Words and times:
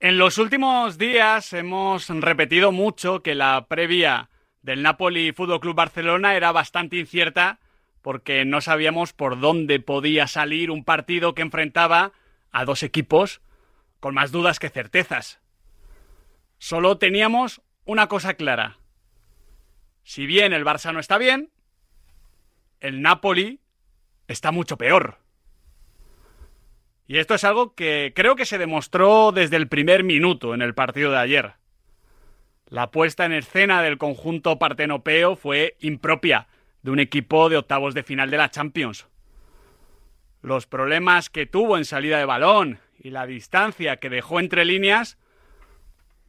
En 0.00 0.16
los 0.16 0.38
últimos 0.38 0.96
días 0.96 1.52
hemos 1.52 2.08
repetido 2.08 2.70
mucho 2.70 3.20
que 3.20 3.34
la 3.34 3.66
previa 3.66 4.30
del 4.62 4.82
Napoli 4.82 5.32
Fútbol 5.32 5.58
Club 5.58 5.74
Barcelona 5.74 6.36
era 6.36 6.52
bastante 6.52 6.98
incierta 6.98 7.58
porque 8.00 8.44
no 8.44 8.60
sabíamos 8.60 9.12
por 9.12 9.40
dónde 9.40 9.80
podía 9.80 10.28
salir 10.28 10.70
un 10.70 10.84
partido 10.84 11.34
que 11.34 11.42
enfrentaba 11.42 12.12
a 12.52 12.64
dos 12.64 12.84
equipos 12.84 13.40
con 13.98 14.14
más 14.14 14.30
dudas 14.30 14.60
que 14.60 14.70
certezas. 14.70 15.40
Solo 16.58 16.98
teníamos 16.98 17.60
una 17.84 18.06
cosa 18.06 18.34
clara. 18.34 18.78
Si 20.04 20.26
bien 20.26 20.52
el 20.52 20.64
Barça 20.64 20.92
no 20.92 21.00
está 21.00 21.18
bien, 21.18 21.50
el 22.78 23.02
Napoli 23.02 23.58
está 24.28 24.52
mucho 24.52 24.78
peor. 24.78 25.18
Y 27.08 27.16
esto 27.16 27.34
es 27.34 27.42
algo 27.44 27.74
que 27.74 28.12
creo 28.14 28.36
que 28.36 28.44
se 28.44 28.58
demostró 28.58 29.32
desde 29.32 29.56
el 29.56 29.66
primer 29.66 30.04
minuto 30.04 30.52
en 30.54 30.60
el 30.60 30.74
partido 30.74 31.10
de 31.10 31.16
ayer. 31.16 31.54
La 32.66 32.90
puesta 32.90 33.24
en 33.24 33.32
escena 33.32 33.80
del 33.82 33.96
conjunto 33.96 34.58
partenopeo 34.58 35.34
fue 35.34 35.78
impropia 35.80 36.48
de 36.82 36.90
un 36.90 37.00
equipo 37.00 37.48
de 37.48 37.56
octavos 37.56 37.94
de 37.94 38.02
final 38.02 38.30
de 38.30 38.36
la 38.36 38.50
Champions. 38.50 39.08
Los 40.42 40.66
problemas 40.66 41.30
que 41.30 41.46
tuvo 41.46 41.78
en 41.78 41.86
salida 41.86 42.18
de 42.18 42.26
balón 42.26 42.78
y 42.98 43.08
la 43.08 43.26
distancia 43.26 43.96
que 43.96 44.10
dejó 44.10 44.38
entre 44.38 44.66
líneas 44.66 45.16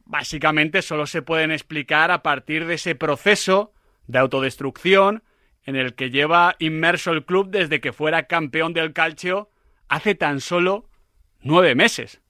básicamente 0.06 0.80
solo 0.80 1.06
se 1.06 1.20
pueden 1.20 1.52
explicar 1.52 2.10
a 2.10 2.22
partir 2.22 2.64
de 2.64 2.74
ese 2.74 2.94
proceso 2.94 3.74
de 4.06 4.18
autodestrucción 4.18 5.22
en 5.64 5.76
el 5.76 5.94
que 5.94 6.08
lleva 6.08 6.56
inmerso 6.58 7.12
el 7.12 7.26
club 7.26 7.50
desde 7.50 7.82
que 7.82 7.92
fuera 7.92 8.22
campeón 8.22 8.72
del 8.72 8.94
calcio 8.94 9.50
hace 9.90 10.14
tan 10.14 10.40
solo 10.40 10.88
nueve 11.42 11.74
meses. 11.74 12.22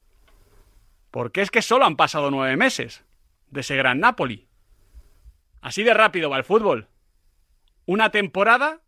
Porque 1.12 1.42
es 1.42 1.50
que 1.50 1.62
solo 1.62 1.84
han 1.84 1.96
pasado 1.96 2.30
nueve 2.30 2.56
meses 2.56 3.04
de 3.50 3.60
ese 3.60 3.76
gran 3.76 4.00
Napoli. 4.00 4.48
Así 5.60 5.84
de 5.84 5.94
rápido 5.94 6.30
va 6.30 6.38
el 6.38 6.44
fútbol. 6.44 6.88
Una 7.84 8.10
temporada 8.10 8.80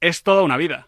es 0.00 0.22
toda 0.22 0.42
una 0.42 0.56
vida. 0.56 0.86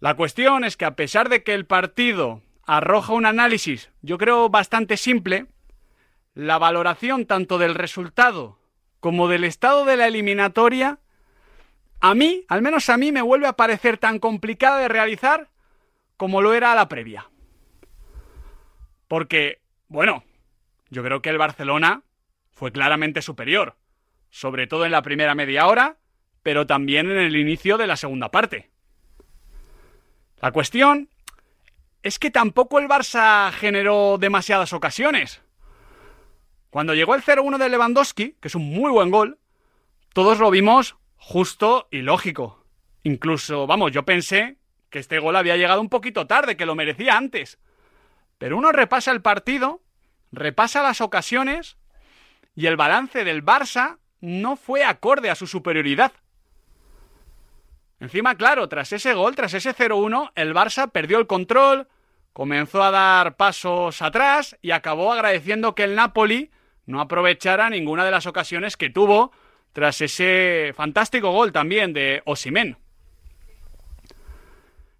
La 0.00 0.14
cuestión 0.16 0.64
es 0.64 0.76
que 0.76 0.84
a 0.84 0.96
pesar 0.96 1.28
de 1.28 1.42
que 1.42 1.54
el 1.54 1.64
partido 1.64 2.42
arroja 2.66 3.14
un 3.14 3.24
análisis, 3.24 3.90
yo 4.02 4.18
creo, 4.18 4.50
bastante 4.50 4.96
simple, 4.96 5.46
la 6.34 6.58
valoración 6.58 7.24
tanto 7.24 7.56
del 7.56 7.74
resultado 7.74 8.58
como 9.00 9.28
del 9.28 9.44
estado 9.44 9.84
de 9.84 9.96
la 9.96 10.08
eliminatoria, 10.08 10.98
a 12.02 12.16
mí, 12.16 12.44
al 12.48 12.62
menos 12.62 12.90
a 12.90 12.96
mí, 12.96 13.12
me 13.12 13.22
vuelve 13.22 13.46
a 13.46 13.52
parecer 13.52 13.96
tan 13.96 14.18
complicada 14.18 14.78
de 14.78 14.88
realizar 14.88 15.48
como 16.16 16.42
lo 16.42 16.52
era 16.52 16.72
a 16.72 16.74
la 16.74 16.88
previa. 16.88 17.30
Porque, 19.06 19.60
bueno, 19.86 20.24
yo 20.90 21.04
creo 21.04 21.22
que 21.22 21.30
el 21.30 21.38
Barcelona 21.38 22.02
fue 22.50 22.72
claramente 22.72 23.22
superior, 23.22 23.76
sobre 24.30 24.66
todo 24.66 24.84
en 24.84 24.90
la 24.90 25.02
primera 25.02 25.36
media 25.36 25.68
hora, 25.68 25.96
pero 26.42 26.66
también 26.66 27.08
en 27.08 27.18
el 27.18 27.36
inicio 27.36 27.78
de 27.78 27.86
la 27.86 27.96
segunda 27.96 28.32
parte. 28.32 28.68
La 30.40 30.50
cuestión 30.50 31.08
es 32.02 32.18
que 32.18 32.32
tampoco 32.32 32.80
el 32.80 32.88
Barça 32.88 33.52
generó 33.52 34.18
demasiadas 34.18 34.72
ocasiones. 34.72 35.40
Cuando 36.70 36.94
llegó 36.94 37.14
el 37.14 37.22
0-1 37.22 37.58
de 37.58 37.68
Lewandowski, 37.68 38.32
que 38.40 38.48
es 38.48 38.56
un 38.56 38.68
muy 38.68 38.90
buen 38.90 39.10
gol, 39.12 39.38
todos 40.12 40.40
lo 40.40 40.50
vimos 40.50 40.96
justo 41.22 41.86
y 41.92 42.02
lógico. 42.02 42.64
Incluso, 43.04 43.66
vamos, 43.68 43.92
yo 43.92 44.04
pensé 44.04 44.56
que 44.90 44.98
este 44.98 45.20
gol 45.20 45.36
había 45.36 45.56
llegado 45.56 45.80
un 45.80 45.88
poquito 45.88 46.26
tarde, 46.26 46.56
que 46.56 46.66
lo 46.66 46.74
merecía 46.74 47.16
antes. 47.16 47.58
Pero 48.38 48.58
uno 48.58 48.72
repasa 48.72 49.12
el 49.12 49.22
partido, 49.22 49.80
repasa 50.32 50.82
las 50.82 51.00
ocasiones 51.00 51.76
y 52.56 52.66
el 52.66 52.76
balance 52.76 53.22
del 53.24 53.44
Barça 53.44 53.98
no 54.20 54.56
fue 54.56 54.84
acorde 54.84 55.30
a 55.30 55.36
su 55.36 55.46
superioridad. 55.46 56.12
Encima, 58.00 58.34
claro, 58.34 58.68
tras 58.68 58.92
ese 58.92 59.14
gol, 59.14 59.36
tras 59.36 59.54
ese 59.54 59.74
0-1, 59.74 60.32
el 60.34 60.52
Barça 60.54 60.90
perdió 60.90 61.18
el 61.18 61.28
control, 61.28 61.86
comenzó 62.32 62.82
a 62.82 62.90
dar 62.90 63.36
pasos 63.36 64.02
atrás 64.02 64.58
y 64.60 64.72
acabó 64.72 65.12
agradeciendo 65.12 65.76
que 65.76 65.84
el 65.84 65.94
Napoli 65.94 66.50
no 66.84 67.00
aprovechara 67.00 67.70
ninguna 67.70 68.04
de 68.04 68.10
las 68.10 68.26
ocasiones 68.26 68.76
que 68.76 68.90
tuvo 68.90 69.30
tras 69.72 70.00
ese 70.00 70.72
fantástico 70.76 71.30
gol 71.30 71.52
también 71.52 71.92
de 71.92 72.22
Osimen. 72.24 72.76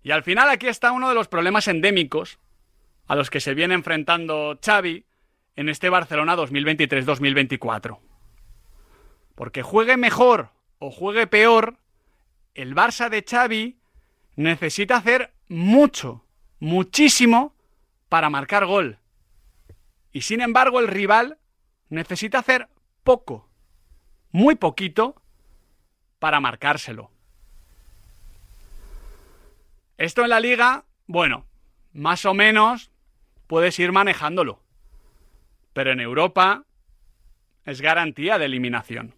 Y 0.03 0.11
al 0.11 0.23
final 0.23 0.49
aquí 0.49 0.67
está 0.67 0.93
uno 0.93 1.09
de 1.09 1.15
los 1.15 1.29
problemas 1.29 1.69
endémicos 1.69 2.39
a 3.07 3.15
los 3.15 3.31
que 3.31 3.41
se 3.41 3.55
viene 3.55 3.75
enfrentando 3.75 4.59
Xavi 4.65 5.05
en 5.57 5.69
este 5.69 5.91
Barcelona 5.91 6.37
2023-2024. 6.37 7.99
Porque 9.35 9.63
juegue 9.63 9.97
mejor 9.97 10.51
o 10.79 10.91
juegue 10.91 11.27
peor, 11.27 11.77
el 12.55 12.75
Barça 12.75 13.09
de 13.09 13.25
Xavi 13.29 13.79
necesita 14.37 14.97
hacer 14.97 15.33
mucho, 15.49 16.25
muchísimo 16.59 17.55
para 18.09 18.31
marcar 18.31 18.67
gol. 18.67 18.99
Y 20.13 20.23
sin 20.23 20.41
embargo 20.41 20.81
el 20.81 20.89
rival 20.89 21.39
necesita 21.89 22.39
hacer 22.39 22.69
poco, 23.05 23.49
muy 24.33 24.57
poquito, 24.57 25.23
para 26.19 26.41
marcárselo. 26.41 27.11
Esto 29.99 30.23
en 30.23 30.31
la 30.31 30.41
liga, 30.41 30.85
bueno, 31.07 31.47
más 31.93 32.25
o 32.25 32.35
menos 32.35 32.91
puedes 33.47 33.79
ir 33.79 33.93
manejándolo. 33.93 34.63
Pero 35.73 35.93
en 35.93 36.01
Europa 36.01 36.65
es 37.65 37.81
garantía 37.81 38.39
de 38.39 38.47
eliminación. 38.47 39.15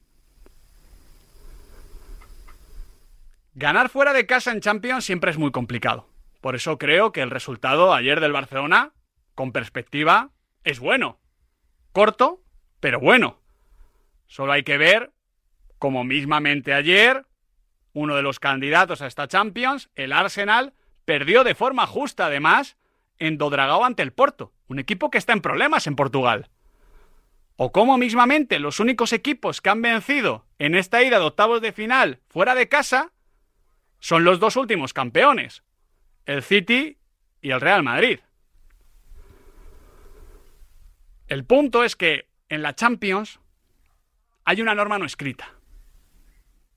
Ganar 3.54 3.88
fuera 3.88 4.12
de 4.12 4.26
casa 4.26 4.50
en 4.50 4.60
Champions 4.60 5.04
siempre 5.04 5.30
es 5.30 5.38
muy 5.38 5.52
complicado. 5.52 6.08
Por 6.40 6.56
eso 6.56 6.76
creo 6.76 7.12
que 7.12 7.22
el 7.22 7.30
resultado 7.30 7.94
ayer 7.94 8.20
del 8.20 8.32
Barcelona, 8.32 8.92
con 9.34 9.52
perspectiva, 9.52 10.30
es 10.64 10.80
bueno. 10.80 11.20
Corto, 11.92 12.42
pero 12.80 12.98
bueno. 12.98 13.43
Solo 14.34 14.50
hay 14.50 14.64
que 14.64 14.78
ver 14.78 15.12
como 15.78 16.02
mismamente 16.02 16.74
ayer, 16.74 17.24
uno 17.92 18.16
de 18.16 18.22
los 18.22 18.40
candidatos 18.40 19.00
a 19.00 19.06
esta 19.06 19.28
Champions, 19.28 19.90
el 19.94 20.12
Arsenal, 20.12 20.72
perdió 21.04 21.44
de 21.44 21.54
forma 21.54 21.86
justa 21.86 22.26
además 22.26 22.76
en 23.20 23.38
Dodragao 23.38 23.84
ante 23.84 24.02
el 24.02 24.12
Porto, 24.12 24.52
un 24.66 24.80
equipo 24.80 25.08
que 25.08 25.18
está 25.18 25.34
en 25.34 25.40
problemas 25.40 25.86
en 25.86 25.94
Portugal. 25.94 26.50
O 27.54 27.70
como 27.70 27.96
mismamente 27.96 28.58
los 28.58 28.80
únicos 28.80 29.12
equipos 29.12 29.60
que 29.60 29.70
han 29.70 29.82
vencido 29.82 30.44
en 30.58 30.74
esta 30.74 31.00
ida 31.04 31.20
de 31.20 31.26
octavos 31.26 31.60
de 31.60 31.70
final 31.70 32.18
fuera 32.26 32.56
de 32.56 32.68
casa 32.68 33.12
son 34.00 34.24
los 34.24 34.40
dos 34.40 34.56
últimos 34.56 34.92
campeones, 34.92 35.62
el 36.26 36.42
City 36.42 36.98
y 37.40 37.52
el 37.52 37.60
Real 37.60 37.84
Madrid. 37.84 38.18
El 41.28 41.44
punto 41.44 41.84
es 41.84 41.94
que 41.94 42.26
en 42.48 42.62
la 42.62 42.74
Champions 42.74 43.38
hay 44.44 44.60
una 44.60 44.74
norma 44.74 44.98
no 44.98 45.06
escrita, 45.06 45.54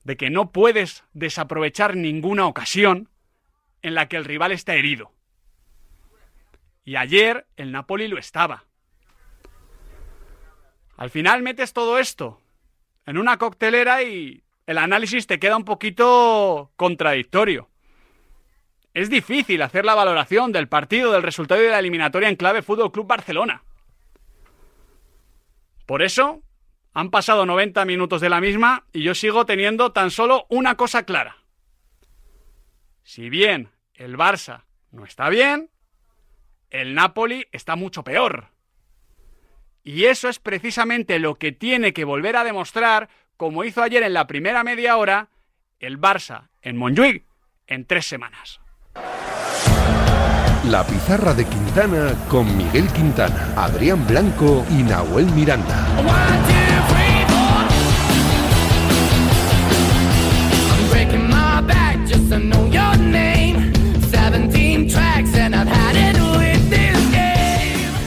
de 0.04 0.18
que 0.18 0.30
no 0.30 0.52
puedes 0.52 1.04
desaprovechar 1.14 1.96
ninguna 1.96 2.48
ocasión 2.48 3.10
en 3.82 3.96
la 3.96 4.08
que 4.08 4.18
el 4.18 4.26
rival 4.26 4.52
está 4.52 4.76
herido. 4.76 5.12
Y 6.84 6.96
ayer 6.96 7.46
el 7.58 7.72
Napoli 7.72 8.08
lo 8.08 8.18
estaba. 8.18 8.66
Al 10.96 11.10
final 11.10 11.44
metes 11.44 11.74
todo 11.74 12.00
esto 12.00 12.42
en 13.06 13.18
una 13.18 13.38
coctelera 13.38 14.04
y 14.04 14.44
el 14.66 14.78
análisis 14.78 15.28
te 15.28 15.40
queda 15.40 15.58
un 15.58 15.66
poquito 15.66 16.72
contradictorio. 16.76 17.70
Es 18.94 19.10
difícil 19.10 19.62
hacer 19.62 19.86
la 19.86 19.96
valoración 19.96 20.52
del 20.52 20.68
partido, 20.68 21.12
del 21.12 21.24
resultado 21.24 21.62
de 21.62 21.70
la 21.70 21.80
eliminatoria 21.80 22.30
en 22.30 22.36
clave 22.36 22.64
Fútbol 22.64 22.92
Club 22.92 23.08
Barcelona. 23.08 23.64
Por 25.86 26.02
eso, 26.02 26.42
han 26.94 27.12
pasado 27.12 27.46
90 27.46 27.86
minutos 27.86 28.22
de 28.22 28.30
la 28.30 28.42
misma 28.42 28.86
y 28.92 29.04
yo 29.04 29.16
sigo 29.16 29.46
teniendo 29.46 29.92
tan 29.92 30.12
solo 30.12 30.46
una 30.50 30.76
cosa 30.76 31.04
clara. 31.04 31.38
Si 33.04 33.30
bien 33.30 33.70
el 33.94 34.18
Barça 34.18 34.64
no 34.92 35.06
está 35.06 35.30
bien, 35.30 35.70
el 36.70 36.96
Napoli 36.96 37.46
está 37.52 37.76
mucho 37.76 38.04
peor. 38.04 38.50
Y 39.84 40.06
eso 40.06 40.28
es 40.28 40.40
precisamente 40.40 41.20
lo 41.20 41.36
que 41.36 41.52
tiene 41.52 41.94
que 41.94 42.04
volver 42.04 42.36
a 42.36 42.44
demostrar 42.44 43.10
como 43.38 43.64
hizo 43.64 43.82
ayer 43.82 44.04
en 44.04 44.14
la 44.14 44.28
primera 44.28 44.64
media 44.64 44.98
hora 44.98 45.30
el 45.80 46.00
Barça 46.00 46.50
en 46.62 46.76
Montjuic 46.76 47.24
en 47.68 47.86
tres 47.86 48.06
semanas. 48.06 48.60
La 50.66 50.86
pizarra 50.86 51.34
de 51.34 51.46
Quintana 51.46 52.14
con 52.28 52.58
Miguel 52.58 52.92
Quintana, 52.92 53.54
Adrián 53.56 54.06
Blanco 54.06 54.66
y 54.70 54.84
Nahuel 54.84 55.28
Miranda. 55.28 55.86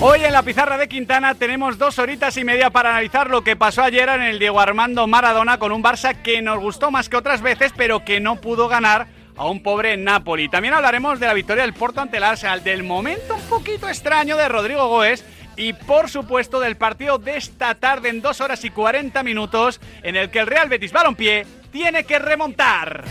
Hoy 0.01 0.25
en 0.25 0.33
la 0.33 0.43
pizarra 0.43 0.79
de 0.79 0.89
Quintana 0.89 1.35
tenemos 1.35 1.79
dos 1.79 1.99
horitas 1.99 2.37
y 2.37 2.45
media 2.45 2.71
para 2.71 2.91
analizar 2.91 3.31
lo 3.31 3.45
que 3.45 3.57
pasó 3.57 3.83
ayer 3.83 4.09
en 4.09 4.23
el 4.23 4.39
Diego 4.39 4.61
Armando 4.61 5.07
Maradona 5.07 5.59
con 5.59 5.73
un 5.73 5.83
Barça 5.83 6.15
que 6.23 6.43
nos 6.43 6.59
gustó 6.59 6.91
más 6.91 7.09
que 7.09 7.17
otras 7.17 7.43
veces, 7.43 7.73
pero 7.77 8.05
que 8.05 8.21
no 8.21 8.37
pudo 8.37 8.69
ganar 8.69 9.09
a 9.37 9.47
un 9.47 9.63
pobre 9.63 9.97
Napoli. 9.97 10.49
También 10.49 10.75
hablaremos 10.75 11.21
de 11.21 11.27
la 11.27 11.35
victoria 11.35 11.63
del 11.63 11.75
Porto 11.75 12.01
ante 12.01 12.17
el 12.17 12.25
Arsenal, 12.25 12.65
del 12.65 12.83
momento 12.83 13.35
un 13.35 13.43
poquito 13.43 13.89
extraño 13.89 14.37
de 14.37 14.49
Rodrigo 14.49 14.89
Goes 14.89 15.25
y 15.57 15.73
por 15.73 16.09
supuesto 16.09 16.61
del 16.61 16.77
partido 16.77 17.19
de 17.19 17.37
esta 17.37 17.75
tarde 17.75 18.09
en 18.09 18.23
2 18.23 18.41
horas 18.41 18.65
y 18.65 18.71
40 18.71 19.23
minutos 19.23 19.81
en 20.03 20.17
el 20.17 20.31
que 20.31 20.41
el 20.41 20.47
Real 20.47 20.69
Betis 20.69 20.93
Balompié 20.93 21.47
tiene 21.71 22.05
que 22.05 22.19
remontar. 22.19 23.05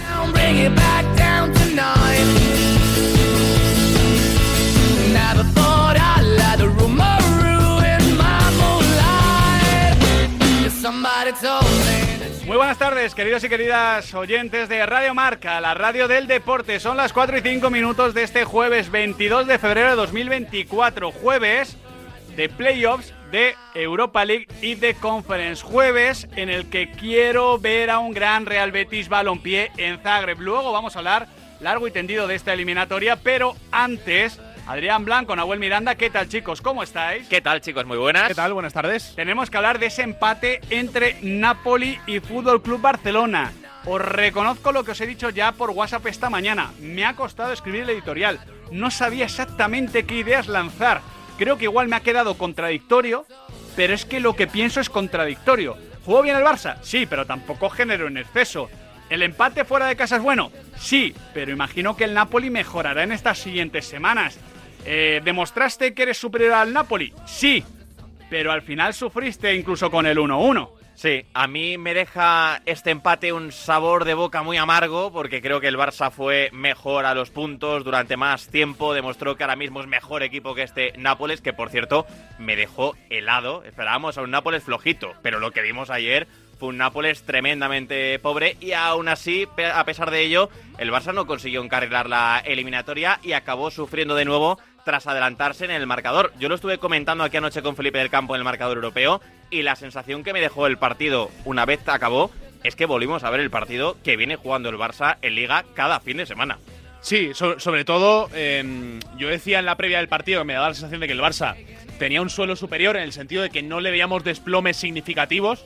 Muy 12.48 12.58
buenas 12.58 12.80
tardes, 12.80 13.14
queridos 13.14 13.44
y 13.44 13.50
queridas 13.50 14.12
oyentes 14.16 14.70
de 14.70 14.84
Radio 14.88 15.14
Marca, 15.14 15.62
la 15.62 15.76
radio 15.76 16.08
del 16.08 16.26
deporte. 16.26 16.80
Son 16.80 16.98
las 16.98 17.14
4 17.14 17.38
y 17.38 17.42
5 17.42 17.70
minutos 17.70 18.16
de 18.16 18.24
este 18.24 18.44
jueves 18.44 18.90
22 18.90 19.46
de 19.46 19.60
febrero 19.60 19.92
de 19.92 19.96
2024, 19.98 21.12
jueves 21.12 21.78
de 22.36 22.50
playoffs 22.50 23.14
de 23.32 23.54
Europa 23.76 24.26
League 24.26 24.48
y 24.64 24.74
de 24.74 24.96
Conference. 24.96 25.64
Jueves 25.64 26.28
en 26.36 26.50
el 26.50 26.72
que 26.72 26.90
quiero 26.92 27.60
ver 27.60 27.92
a 27.92 28.00
un 28.00 28.12
gran 28.12 28.48
Real 28.48 28.72
Betis 28.72 29.10
Balompié 29.10 29.72
en 29.78 30.00
Zagreb. 30.00 30.40
Luego 30.40 30.72
vamos 30.72 30.96
a 30.96 31.00
hablar 31.00 31.28
largo 31.60 31.88
y 31.88 31.92
tendido 31.92 32.26
de 32.26 32.34
esta 32.34 32.54
eliminatoria, 32.54 33.18
pero 33.18 33.56
antes 33.72 34.40
Adrián 34.70 35.04
Blanco, 35.04 35.36
Nahuel 35.36 35.60
Miranda, 35.60 35.96
¿qué 35.96 36.12
tal 36.12 36.30
chicos? 36.30 36.62
¿Cómo 36.62 36.84
estáis? 36.84 37.28
¿Qué 37.28 37.42
tal 37.42 37.60
chicos? 37.60 37.88
Muy 37.88 37.98
buenas. 37.98 38.28
¿Qué 38.28 38.36
tal? 38.36 38.54
Buenas 38.54 38.72
tardes. 38.72 39.16
Tenemos 39.16 39.50
que 39.50 39.58
hablar 39.58 39.80
de 39.80 39.88
ese 39.88 40.04
empate 40.04 40.62
entre 40.70 41.18
Napoli 41.24 41.98
y 42.06 42.20
Fútbol 42.20 42.62
Club 42.62 42.80
Barcelona. 42.80 43.52
Os 43.86 44.00
reconozco 44.00 44.72
lo 44.72 44.84
que 44.84 44.92
os 44.92 45.02
he 45.02 45.08
dicho 45.08 45.32
ya 45.32 45.54
por 45.54 45.72
WhatsApp 45.72 46.06
esta 46.06 46.30
mañana. 46.30 46.70
Me 46.80 47.04
ha 47.04 47.16
costado 47.16 47.52
escribir 47.52 47.82
el 47.82 47.90
editorial. 47.90 48.40
No 48.72 48.92
sabía 48.92 49.26
exactamente 49.26 50.06
qué 50.06 50.18
ideas 50.18 50.48
lanzar. 50.48 51.02
Creo 51.40 51.58
que 51.58 51.64
igual 51.64 51.88
me 51.88 51.96
ha 51.96 52.02
quedado 52.02 52.38
contradictorio, 52.38 53.26
pero 53.76 53.96
es 53.96 54.06
que 54.06 54.20
lo 54.20 54.36
que 54.36 54.46
pienso 54.46 54.82
es 54.82 54.92
contradictorio. 54.92 55.78
¿Jugó 56.06 56.22
bien 56.22 56.36
el 56.36 56.44
Barça? 56.44 56.76
Sí, 56.84 57.08
pero 57.08 57.26
tampoco 57.26 57.72
generó 57.72 58.06
en 58.06 58.18
exceso. 58.18 58.70
¿El 59.10 59.24
empate 59.24 59.66
fuera 59.66 59.88
de 59.88 59.96
casa 59.96 60.18
es 60.18 60.22
bueno? 60.22 60.52
Sí, 60.78 61.16
pero 61.34 61.52
imagino 61.52 61.98
que 61.98 62.04
el 62.04 62.14
Napoli 62.14 62.52
mejorará 62.52 63.02
en 63.02 63.12
estas 63.12 63.40
siguientes 63.40 63.88
semanas. 63.88 64.38
Eh, 64.86 65.22
¿Demostraste 65.24 65.94
que 65.94 66.04
eres 66.04 66.18
superior 66.18 66.54
al 66.54 66.74
Napoli? 66.74 67.14
Sí, 67.26 67.64
pero 68.30 68.52
al 68.52 68.62
final 68.62 68.94
sufriste 68.94 69.56
incluso 69.56 69.90
con 69.92 70.06
el 70.06 70.18
1-1. 70.18 70.70
Sí, 71.00 71.26
a 71.34 71.48
mí 71.48 71.78
me 71.78 71.94
deja 71.94 72.62
este 72.66 72.92
empate 72.92 73.32
un 73.32 73.54
sabor 73.54 74.04
de 74.04 74.16
boca 74.16 74.44
muy 74.44 74.58
amargo 74.58 75.14
porque 75.14 75.42
creo 75.42 75.62
que 75.62 75.70
el 75.70 75.78
Barça 75.78 76.12
fue 76.12 76.50
mejor 76.52 77.06
a 77.06 77.14
los 77.14 77.30
puntos 77.30 77.86
durante 77.86 78.18
más 78.18 78.50
tiempo, 78.50 78.94
demostró 78.94 79.38
que 79.38 79.44
ahora 79.44 79.56
mismo 79.56 79.80
es 79.80 79.88
mejor 79.88 80.24
equipo 80.24 80.56
que 80.56 80.64
este 80.64 80.92
Nápoles, 80.98 81.40
que 81.40 81.54
por 81.54 81.70
cierto 81.70 82.06
me 82.38 82.58
dejó 82.58 82.98
helado. 83.10 83.64
Esperábamos 83.64 84.18
a 84.18 84.24
un 84.24 84.32
Nápoles 84.32 84.64
flojito, 84.64 85.14
pero 85.22 85.40
lo 85.40 85.52
que 85.52 85.62
vimos 85.62 85.90
ayer 85.90 86.28
fue 86.60 86.70
un 86.70 86.78
Nápoles 86.78 87.24
tremendamente 87.24 88.20
pobre 88.20 88.58
y 88.60 88.74
aún 88.74 89.08
así, 89.08 89.48
a 89.74 89.86
pesar 89.86 90.12
de 90.12 90.22
ello, 90.22 90.50
el 90.78 90.92
Barça 90.92 91.14
no 91.14 91.26
consiguió 91.26 91.64
encarrilar 91.64 92.10
la 92.10 92.44
eliminatoria 92.46 93.20
y 93.24 93.32
acabó 93.32 93.72
sufriendo 93.72 94.16
de 94.16 94.26
nuevo 94.26 94.60
tras 94.84 95.08
adelantarse 95.08 95.66
en 95.66 95.72
el 95.72 95.88
marcador. 95.88 96.34
Yo 96.38 96.50
lo 96.50 96.56
estuve 96.56 96.78
comentando 96.78 97.24
aquí 97.24 97.38
anoche 97.38 97.62
con 97.62 97.76
Felipe 97.76 98.00
del 98.00 98.10
Campo 98.10 98.36
en 98.36 98.40
el 98.40 98.46
marcador 98.46 98.78
europeo 98.78 99.22
y 99.50 99.62
la 99.62 99.76
sensación 99.76 100.24
que 100.24 100.34
me 100.34 100.42
dejó 100.42 100.68
el 100.68 100.78
partido 100.78 101.32
una 101.46 101.66
vez 101.66 101.88
acabó 101.88 102.30
es 102.64 102.76
que 102.76 102.86
volvimos 102.86 103.24
a 103.24 103.30
ver 103.30 103.40
el 103.40 103.50
partido 103.50 103.98
que 104.04 104.18
viene 104.18 104.36
jugando 104.36 104.70
el 104.70 104.78
Barça 104.78 105.18
en 105.22 105.36
liga 105.36 105.64
cada 105.76 106.02
fin 106.02 106.18
de 106.18 106.26
semana. 106.26 106.60
Sí, 107.02 107.32
sobre 107.34 107.86
todo, 107.86 108.30
em, 108.34 109.00
yo 109.18 109.30
decía 109.30 109.60
en 109.60 109.66
la 109.66 109.78
previa 109.78 110.00
del 110.00 110.10
partido 110.10 110.42
que 110.42 110.46
me 110.46 110.54
daba 110.54 110.68
la 110.68 110.74
sensación 110.74 111.00
de 111.00 111.08
que 111.08 111.14
el 111.14 111.22
Barça 111.22 111.56
tenía 111.98 112.22
un 112.22 112.30
suelo 112.30 112.58
superior 112.58 112.98
en 112.98 113.04
el 113.04 113.14
sentido 113.14 113.44
de 113.44 113.50
que 113.50 113.62
no 113.62 113.80
le 113.80 113.92
veíamos 113.92 114.26
desplomes 114.26 114.76
significativos 114.76 115.64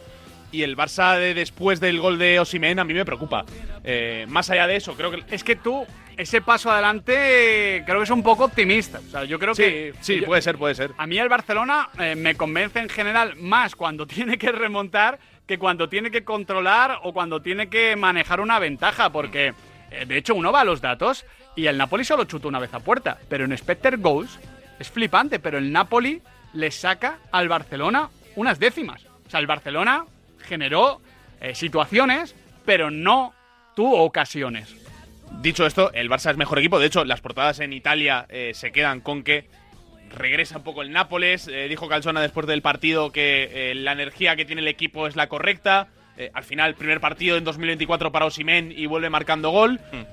y 0.54 0.62
el 0.62 0.78
Barça 0.78 1.18
de 1.18 1.34
después 1.34 1.80
del 1.80 2.00
gol 2.00 2.18
de 2.18 2.40
Osimen 2.40 2.80
a 2.80 2.84
mí 2.86 2.94
me 2.94 3.04
preocupa. 3.04 3.44
Eh, 3.84 4.26
más 4.30 4.50
allá 4.50 4.68
de 4.68 4.78
eso, 4.78 4.94
creo 4.96 5.12
que 5.12 5.24
es 5.30 5.44
que 5.44 5.58
tú 5.58 5.86
ese 6.16 6.42
paso 6.42 6.72
adelante 6.72 7.84
creo 7.86 7.98
que 7.98 8.04
es 8.04 8.10
un 8.12 8.22
poco 8.22 8.46
optimista. 8.46 9.00
O 9.00 9.10
sea, 9.10 9.24
yo 9.26 9.40
creo 9.40 9.56
que 9.56 9.94
sí, 10.00 10.22
puede 10.22 10.44
ser, 10.44 10.58
puede 10.58 10.76
ser. 10.76 10.92
A 10.98 11.08
mí 11.08 11.18
el 11.18 11.28
Barcelona 11.28 11.90
eh, 12.00 12.16
me 12.16 12.36
convence 12.36 12.80
en 12.80 12.88
general 12.88 13.36
más 13.36 13.76
cuando 13.76 14.06
tiene 14.08 14.38
que 14.38 14.52
remontar 14.52 15.20
que 15.48 15.58
cuando 15.58 15.90
tiene 15.90 16.12
que 16.12 16.24
controlar 16.24 17.00
o 17.02 17.14
cuando 17.14 17.42
tiene 17.42 17.68
que 17.68 17.96
manejar 17.96 18.40
una 18.40 18.60
ventaja, 18.60 19.12
porque 19.12 19.54
eh, 19.92 20.06
de 20.06 20.18
hecho 20.18 20.36
uno 20.36 20.52
va 20.52 20.62
a 20.62 20.66
los 20.66 20.82
datos 20.82 21.26
y 21.56 21.66
el 21.66 21.78
Napoli 21.78 22.06
solo 22.06 22.26
chuta 22.26 22.48
una 22.48 22.60
vez 22.60 22.74
a 22.76 22.80
puerta, 22.80 23.18
pero 23.28 23.44
en 23.44 23.58
Specter 23.58 23.98
Goals 23.98 24.40
es 24.80 24.90
flipante, 24.90 25.40
pero 25.40 25.58
el 25.58 25.72
Napoli 25.72 26.22
le 26.54 26.70
saca 26.70 27.18
al 27.32 27.50
Barcelona 27.50 28.10
unas 28.36 28.60
décimas. 28.60 29.06
O 29.26 29.30
sea, 29.30 29.40
el 29.40 29.48
Barcelona 29.48 30.06
generó 30.44 31.02
eh, 31.42 31.56
situaciones, 31.56 32.36
pero 32.66 32.92
no 32.92 33.34
tuvo 33.76 34.04
ocasiones. 34.04 34.76
Dicho 35.42 35.66
esto, 35.66 35.92
el 35.94 36.10
Barça 36.10 36.32
es 36.32 36.38
mejor 36.38 36.60
equipo. 36.60 36.80
De 36.80 36.86
hecho, 36.86 37.04
las 37.06 37.22
portadas 37.22 37.60
en 37.60 37.74
Italia 37.74 38.26
eh, 38.30 38.52
se 38.54 38.72
quedan 38.72 39.02
con 39.02 39.24
que 39.24 39.50
regresa 40.16 40.58
un 40.58 40.64
poco 40.64 40.84
el 40.84 40.92
Nápoles. 40.92 41.48
Eh, 41.48 41.68
dijo 41.68 41.88
Calzona 41.88 42.22
después 42.22 42.46
del 42.46 42.62
partido 42.62 43.12
que 43.12 43.74
la 43.76 43.94
energía 43.94 44.36
que 44.36 44.46
tiene 44.46 44.62
el 44.62 44.68
equipo 44.68 45.08
es 45.08 45.16
la 45.16 45.28
correcta. 45.28 45.88
Al 46.34 46.44
final, 46.44 46.76
primer 46.76 47.00
partido 47.00 47.38
en 47.38 47.44
2024 47.44 48.12
para 48.12 48.26
Osimen 48.26 48.74
y 48.76 48.86
vuelve 48.86 49.10
marcando 49.10 49.50
gol. 49.50 49.80
Hmm. 49.92 50.04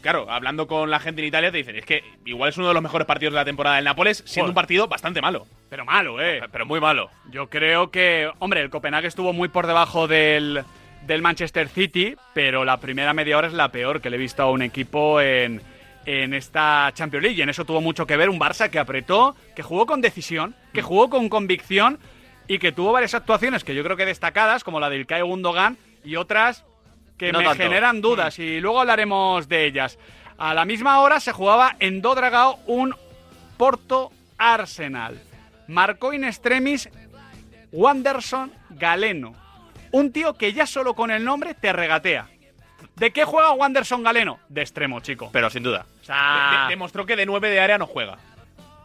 claro, 0.00 0.30
hablando 0.30 0.66
con 0.66 0.90
la 0.90 1.00
gente 1.00 1.20
en 1.22 1.28
Italia, 1.28 1.50
te 1.50 1.58
dicen: 1.58 1.76
es 1.76 1.84
que 1.84 2.02
igual 2.24 2.50
es 2.50 2.58
uno 2.58 2.68
de 2.68 2.74
los 2.74 2.82
mejores 2.82 3.06
partidos 3.06 3.32
de 3.32 3.40
la 3.40 3.44
temporada 3.44 3.76
del 3.76 3.84
Nápoles, 3.84 4.22
siendo 4.26 4.50
un 4.50 4.54
partido 4.54 4.88
bastante 4.88 5.20
malo. 5.20 5.46
Pero 5.72 5.86
malo, 5.86 6.20
¿eh? 6.20 6.42
Pero 6.52 6.66
muy 6.66 6.80
malo. 6.80 7.10
Yo 7.30 7.48
creo 7.48 7.90
que, 7.90 8.30
hombre, 8.40 8.60
el 8.60 8.68
Copenhague 8.68 9.08
estuvo 9.08 9.32
muy 9.32 9.48
por 9.48 9.66
debajo 9.66 10.06
del, 10.06 10.64
del 11.06 11.22
Manchester 11.22 11.68
City, 11.68 12.14
pero 12.34 12.66
la 12.66 12.78
primera 12.78 13.14
media 13.14 13.38
hora 13.38 13.48
es 13.48 13.54
la 13.54 13.70
peor 13.72 14.02
que 14.02 14.10
le 14.10 14.16
he 14.16 14.18
visto 14.18 14.42
a 14.42 14.50
un 14.50 14.60
equipo 14.60 15.20
en, 15.20 15.62
en 16.04 16.34
esta 16.34 16.90
Champions 16.94 17.22
League. 17.22 17.38
Y 17.38 17.42
en 17.42 17.48
eso 17.48 17.64
tuvo 17.64 17.80
mucho 17.80 18.06
que 18.06 18.16
ver 18.16 18.28
un 18.28 18.38
Barça 18.38 18.70
que 18.70 18.78
apretó, 18.78 19.34
que 19.56 19.62
jugó 19.62 19.86
con 19.86 20.00
decisión, 20.00 20.54
que 20.74 20.82
mm. 20.82 20.84
jugó 20.84 21.10
con 21.10 21.28
convicción 21.28 21.98
y 22.48 22.58
que 22.58 22.72
tuvo 22.72 22.92
varias 22.92 23.14
actuaciones 23.14 23.64
que 23.64 23.74
yo 23.74 23.82
creo 23.82 23.96
que 23.96 24.06
destacadas, 24.06 24.64
como 24.64 24.80
la 24.80 24.90
del 24.90 25.00
Ilkay 25.00 25.22
Gundogan 25.22 25.76
y 26.04 26.16
otras 26.16 26.64
que 27.16 27.32
me 27.32 27.54
generan 27.54 28.00
dudas 28.00 28.38
mm. 28.38 28.42
y 28.42 28.60
luego 28.60 28.80
hablaremos 28.80 29.48
de 29.48 29.66
ellas. 29.66 29.98
A 30.38 30.54
la 30.54 30.64
misma 30.64 31.00
hora 31.00 31.20
se 31.20 31.32
jugaba 31.32 31.76
en 31.78 32.02
Dodragao 32.02 32.58
un 32.66 32.94
Porto 33.56 34.10
Arsenal 34.38 35.20
marcó 35.72 36.12
in 36.12 36.24
extremis 36.24 36.88
Wanderson 37.72 38.52
Galeno. 38.70 39.34
Un 39.90 40.12
tío 40.12 40.34
que 40.34 40.52
ya 40.52 40.66
solo 40.66 40.94
con 40.94 41.10
el 41.10 41.24
nombre 41.24 41.54
te 41.54 41.72
regatea. 41.72 42.28
¿De 42.96 43.10
qué 43.10 43.24
juega 43.24 43.52
Wanderson 43.52 44.02
Galeno? 44.02 44.38
De 44.48 44.60
extremo, 44.60 45.00
chico. 45.00 45.30
Pero 45.32 45.50
sin 45.50 45.62
duda. 45.62 45.86
O 46.02 46.04
sea, 46.04 46.66
demostró 46.68 47.06
que 47.06 47.16
de 47.16 47.26
9 47.26 47.50
de 47.50 47.60
área 47.60 47.78
no 47.78 47.86
juega. 47.86 48.18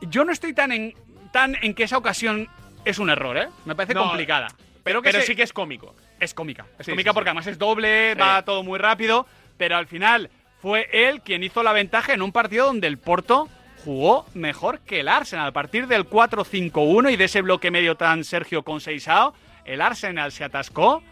Yo 0.02 0.24
no 0.24 0.32
estoy 0.32 0.54
tan 0.54 0.72
en, 0.72 0.94
tan 1.32 1.56
en 1.62 1.74
que 1.74 1.84
esa 1.84 1.98
ocasión 1.98 2.48
es 2.90 3.00
un 3.00 3.10
error, 3.10 3.38
¿eh? 3.38 3.48
Me 3.66 3.76
parece 3.76 3.94
complicada. 3.94 4.48
Pero, 4.84 5.02
que 5.02 5.22
sí 5.22 5.36
que 5.36 5.44
es 5.44 5.52
cómico. 5.52 5.96
Es 6.20 6.34
cómica. 6.34 6.66
Es 6.80 6.88
cómica 6.88 7.14
porque 7.14 7.30
además 7.30 7.48
es 7.48 7.58
doble, 7.58 8.16
va 8.16 8.44
todo 8.44 8.64
muy 8.64 8.80
rápido. 8.80 9.28
Pero 9.58 9.76
al 9.76 9.86
final 9.86 10.30
fue 10.62 10.88
él 10.94 11.22
quien 11.22 11.44
hizo 11.44 11.62
la 11.62 11.74
ventaja 11.74 12.14
en 12.14 12.22
un 12.22 12.32
partido 12.32 12.68
donde 12.68 12.88
el 12.88 12.98
Porto 12.98 13.50
jugó 13.84 14.26
mejor 14.34 14.80
que 14.80 15.02
el 15.02 15.10
Arsenal. 15.10 15.48
A 15.48 15.52
partir 15.52 15.88
del 15.88 16.10
4-5-1 16.10 17.12
y 17.12 17.18
de 17.18 17.26
ese 17.26 17.42
bloque 17.42 17.70
medio 17.70 17.96
tan 17.96 18.24
Sergio 18.24 18.64
Conceizao, 18.64 19.34
el 19.66 19.82
Arsenal 19.82 20.32
se 20.32 20.46
atascó 20.46 21.04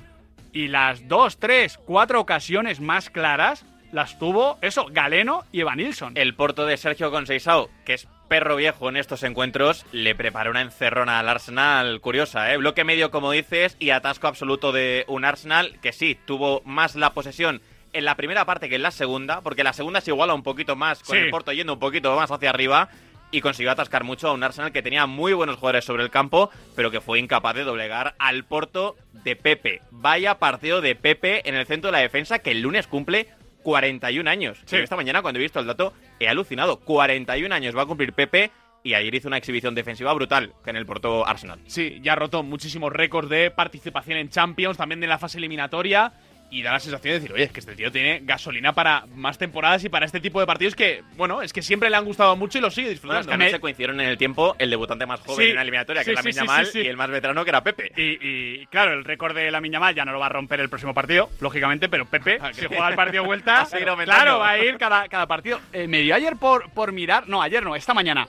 y 0.53 0.70
las 0.70 1.08
dos, 1.10 1.38
tres, 1.38 1.77
cuatro 1.86 2.22
ocasiones 2.22 2.79
más 2.79 3.10
claras 3.10 3.65
las 3.91 4.17
tuvo 4.20 4.58
eso, 4.62 4.88
Galeno 4.89 5.44
y 5.51 5.62
Evanilson. 5.62 6.13
El 6.15 6.36
porto 6.36 6.65
de 6.65 6.77
Sergio 6.77 7.12
Conceizao, 7.12 7.70
que 7.86 7.96
es 7.96 8.08
perro 8.27 8.55
viejo 8.55 8.89
en 8.89 8.98
estos 8.98 9.24
encuentros, 9.24 9.86
le 9.91 10.15
preparó 10.15 10.51
una 10.51 10.62
encerrona 10.62 11.20
al 11.20 11.29
Arsenal 11.29 12.01
curiosa, 12.01 12.51
¿eh? 12.53 12.58
Bloque 12.58 12.84
medio, 12.84 13.12
como 13.12 13.32
dices, 13.32 13.77
y 13.79 13.91
atasco 13.91 14.27
absoluto 14.27 14.72
de 14.72 15.05
un 15.08 15.25
Arsenal 15.25 15.79
que 15.82 15.94
sí, 15.94 16.17
tuvo 16.25 16.62
más 16.65 16.96
la 16.96 17.13
posesión 17.13 17.62
en 17.94 18.05
la 18.05 18.15
primera 18.15 18.46
parte 18.46 18.67
que 18.67 18.75
en 18.75 18.84
la 18.84 18.91
segunda, 18.91 19.41
porque 19.41 19.63
la 19.63 19.74
segunda 19.74 20.01
se 20.01 20.12
iguala 20.12 20.34
un 20.34 20.44
poquito 20.44 20.75
más, 20.75 21.01
con 21.01 21.17
el 21.17 21.29
Porto 21.29 21.53
yendo 21.53 21.74
un 21.74 21.79
poquito 21.79 22.15
más 22.15 22.29
hacia 22.29 22.50
arriba 22.50 22.89
y 23.32 23.41
consiguió 23.41 23.72
atascar 23.72 24.03
mucho 24.03 24.27
a 24.27 24.34
un 24.34 24.44
Arsenal 24.44 24.72
que 24.72 24.82
tenía 24.82 25.05
muy 25.05 25.34
buenos 25.34 25.55
jugadores 25.55 25.86
sobre 25.86 26.03
el 26.03 26.10
campo, 26.10 26.50
pero 26.75 26.91
que 26.91 27.01
fue 27.01 27.20
incapaz 27.20 27.55
de 27.55 27.63
doblegar 27.63 28.15
al 28.20 28.44
Porto 28.44 28.96
de 29.12 29.36
Pepe. 29.36 29.82
Vaya 29.91 30.39
partido 30.39 30.82
de 30.82 30.96
Pepe 30.96 31.48
en 31.48 31.55
el 31.55 31.65
centro 31.65 31.88
de 31.88 31.94
la 31.94 32.00
defensa 32.00 32.39
que 32.39 32.51
el 32.51 32.62
lunes 32.62 32.88
cumple 32.88 33.27
41 33.66 34.30
años. 34.30 34.60
Esta 34.72 34.96
mañana 34.96 35.24
cuando 35.24 35.40
he 35.40 35.42
visto 35.42 35.60
el 35.60 35.66
dato 35.66 35.92
he 36.20 36.30
alucinado. 36.30 36.80
41 36.82 37.54
años 37.54 37.76
va 37.76 37.82
a 37.82 37.86
cumplir 37.88 38.14
Pepe 38.14 38.52
y 38.84 38.94
ayer 38.94 39.16
hizo 39.16 39.28
una 39.28 39.38
exhibición 39.38 39.74
defensiva 39.74 40.14
brutal 40.14 40.54
en 40.68 40.76
el 40.76 40.86
Porto 40.86 41.26
Arsenal. 41.26 41.60
Sí, 41.66 42.00
ya 42.04 42.14
ha 42.14 42.16
roto 42.16 42.44
muchísimos 42.44 42.94
récords 42.94 43.28
de 43.28 43.50
participación 43.50 44.20
en 44.20 44.30
Champions, 44.30 44.78
también 44.78 45.02
de 45.02 45.08
la 45.08 45.18
fase 45.18 45.40
eliminatoria 45.40 46.14
y 46.58 46.64
da 46.64 46.72
la 46.72 46.80
sensación 46.80 47.14
de 47.14 47.20
decir, 47.20 47.34
oye, 47.34 47.44
es 47.44 47.52
que 47.52 47.60
este 47.60 47.76
tío 47.76 47.92
tiene 47.92 48.22
gasolina 48.24 48.74
para 48.74 49.06
más 49.14 49.38
temporadas 49.38 49.84
y 49.84 49.90
para 49.90 50.06
este 50.06 50.20
tipo 50.20 50.40
de 50.40 50.46
partidos 50.46 50.76
que, 50.76 51.04
bueno, 51.18 51.42
es 51.42 51.52
que 51.52 51.62
siempre 51.62 51.90
le 51.90 51.98
han 51.98 52.06
gustado 52.06 52.36
mucho 52.36 52.58
y 52.58 52.62
lo 52.62 52.72
sigue 52.72 52.86
Bueno, 52.88 52.92
es 52.94 53.02
disfrutando. 53.02 53.32
que 53.32 53.38
no 53.38 53.50
se 53.50 53.60
coincidieron 53.60 54.00
en 54.00 54.08
el 54.08 54.18
tiempo 54.18 54.56
el 54.58 54.70
debutante 54.70 55.06
más 55.06 55.20
joven 55.20 55.44
Sí. 55.46 55.50
en 55.50 55.56
la 55.56 55.62
eliminatoria, 55.64 56.02
que 56.04 56.06
Sí, 56.16 56.30
es 56.30 56.36
la 56.38 56.44
Mal, 56.46 56.68
y 56.74 56.88
el 56.88 56.96
más 56.98 57.10
veterano, 57.10 57.44
que 57.44 57.50
era 57.50 57.62
Pepe. 57.64 57.92
Y, 57.98 58.18
y, 58.62 58.66
claro, 58.68 58.94
el 58.94 59.04
récord 59.04 59.36
de 59.36 59.52
la 59.52 59.60
Mal 59.60 59.94
ya 59.96 60.06
no 60.06 60.14
lo 60.14 60.20
va 60.20 60.28
a 60.28 60.30
romper 60.30 60.60
el 60.62 60.70
próximo 60.70 60.94
partido, 60.94 61.30
lógicamente, 61.42 61.90
pero 61.90 62.06
Pepe, 62.06 62.38
Ah, 62.42 62.54
si 62.54 62.66
juega 62.66 62.88
el 62.90 62.96
partido 62.96 63.24
de 63.24 63.28
vuelta, 63.28 63.68
claro, 64.06 64.40
va 64.40 64.50
a 64.52 64.58
ir 64.60 64.78
cada, 64.78 65.08
cada 65.10 65.28
partido. 65.28 65.60
Eh, 65.74 65.88
me 65.88 66.02
dio 66.02 66.16
ayer 66.16 66.38
por, 66.38 66.70
por 66.72 66.92
mirar, 66.94 67.28
no, 67.28 67.42
ayer 67.42 67.64
no, 67.64 67.76
esta 67.76 67.94
mañana. 67.94 68.28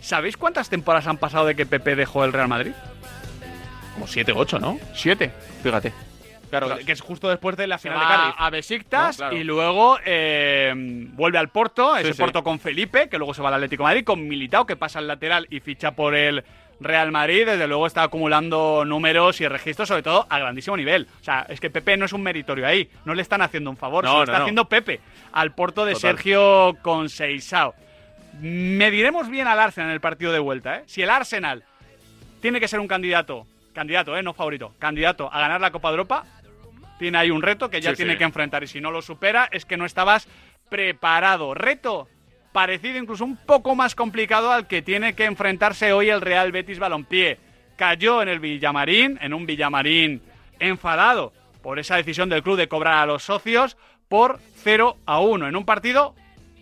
¿Sabéis 0.00 0.36
cuántas 0.36 0.68
temporadas 0.70 1.06
han 1.06 1.18
pasado 1.18 1.46
de 1.46 1.54
que 1.54 1.66
Pepe 1.66 1.94
dejó 1.94 2.24
el 2.24 2.32
Real 2.32 2.48
Madrid? 2.48 2.72
Como 3.94 4.06
7 4.06 4.32
8, 4.34 4.58
¿no? 4.58 4.78
Siete. 4.94 5.30
Fíjate. 5.62 5.92
Claro, 6.50 6.76
que 6.84 6.92
es 6.92 7.00
justo 7.00 7.28
después 7.28 7.56
de 7.56 7.66
la 7.66 7.78
final 7.78 7.98
de 8.00 8.04
Cádiz. 8.06 8.34
a 8.36 8.50
Besiktas 8.50 9.18
No, 9.18 9.24
claro. 9.28 9.36
y 9.36 9.44
luego 9.44 9.98
eh, 10.04 10.72
vuelve 10.74 11.38
al 11.38 11.48
Porto, 11.48 11.96
ese 11.96 12.12
sí. 12.12 12.20
Porto 12.20 12.42
con 12.42 12.58
Felipe, 12.58 13.08
que 13.08 13.16
luego 13.18 13.32
se 13.34 13.40
va 13.42 13.48
al 13.48 13.54
Atlético 13.54 13.84
de 13.84 13.88
Madrid, 13.88 14.04
con 14.04 14.26
Militao, 14.28 14.66
que 14.66 14.76
pasa 14.76 14.98
al 14.98 15.06
lateral 15.06 15.46
y 15.50 15.60
ficha 15.60 15.92
por 15.92 16.14
el 16.14 16.44
Real 16.80 17.12
Madrid. 17.12 17.46
Desde 17.46 17.66
luego 17.68 17.86
está 17.86 18.02
acumulando 18.02 18.84
números 18.84 19.40
y 19.40 19.46
registros, 19.48 19.88
sobre 19.88 20.02
todo 20.02 20.26
a 20.28 20.38
grandísimo 20.38 20.76
nivel. 20.76 21.06
O 21.20 21.24
sea, 21.24 21.46
es 21.48 21.60
que 21.60 21.70
Pepe 21.70 21.96
no 21.96 22.04
es 22.06 22.12
un 22.12 22.22
meritorio 22.22 22.66
ahí, 22.66 22.88
no 23.04 23.14
le 23.14 23.22
están 23.22 23.42
haciendo 23.42 23.70
un 23.70 23.76
favor, 23.76 24.02
No, 24.04 24.10
se 24.10 24.14
lo 24.14 24.18
no, 24.18 24.24
está 24.24 24.42
haciendo 24.42 24.64
Pepe 24.68 25.00
al 25.32 25.52
Porto 25.54 25.84
de 25.84 25.92
Total. 25.92 26.10
Sergio 26.16 26.76
Conceição. 26.82 27.72
Mediremos 28.40 29.28
bien 29.28 29.46
al 29.46 29.58
Arsenal 29.60 29.90
en 29.90 29.94
el 29.94 30.00
partido 30.00 30.32
de 30.32 30.38
vuelta, 30.38 30.76
¿eh? 30.78 30.82
Si 30.86 31.02
el 31.02 31.10
Arsenal 31.10 31.64
tiene 32.40 32.60
que 32.60 32.68
ser 32.68 32.80
un 32.80 32.88
candidato, 32.88 33.46
candidato, 33.74 34.16
¿eh? 34.16 34.22
No 34.22 34.32
favorito, 34.34 34.72
candidato 34.78 35.28
a 35.32 35.40
ganar 35.40 35.60
la 35.60 35.70
Copa 35.70 35.88
de 35.88 35.92
Europa, 35.94 36.24
tiene 37.00 37.18
ahí 37.18 37.30
un 37.32 37.42
reto 37.42 37.68
que 37.70 37.80
ya 37.80 37.90
Sí, 37.90 37.96
tiene 37.96 38.12
sí. 38.12 38.18
que 38.18 38.24
enfrentar 38.24 38.62
y 38.62 38.68
si 38.68 38.80
no 38.80 38.92
lo 38.92 39.02
supera 39.02 39.48
es 39.50 39.64
que 39.64 39.76
no 39.76 39.84
estabas 39.86 40.28
preparado. 40.68 41.54
Reto 41.54 42.06
parecido 42.52 42.98
incluso 42.98 43.24
un 43.24 43.36
poco 43.36 43.74
más 43.74 43.94
complicado 43.94 44.52
al 44.52 44.66
que 44.68 44.82
tiene 44.82 45.14
que 45.14 45.24
enfrentarse 45.24 45.92
hoy 45.92 46.10
el 46.10 46.20
Real 46.20 46.52
Betis 46.52 46.78
Balompié. 46.78 47.38
Cayó 47.76 48.20
en 48.22 48.28
el 48.28 48.38
Villamarín, 48.38 49.18
en 49.22 49.34
un 49.34 49.46
Villamarín 49.46 50.22
enfadado 50.58 51.32
por 51.62 51.78
esa 51.78 51.96
decisión 51.96 52.28
del 52.28 52.42
club 52.42 52.56
de 52.56 52.68
cobrar 52.68 52.98
a 52.98 53.06
los 53.06 53.22
socios 53.24 53.76
por 54.08 54.38
0 54.62 54.96
a 55.06 55.20
1 55.20 55.48
en 55.48 55.56
un 55.56 55.64
partido 55.64 56.14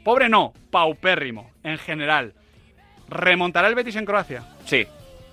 pobre 0.05 0.29
no, 0.29 0.53
paupérrimo 0.71 1.51
en 1.65 1.79
general. 1.79 2.35
¿Remontará 3.09 3.69
el 3.69 3.75
Betis 3.75 3.97
en 3.97 4.05
Croacia? 4.05 4.43
Sí, 4.67 4.87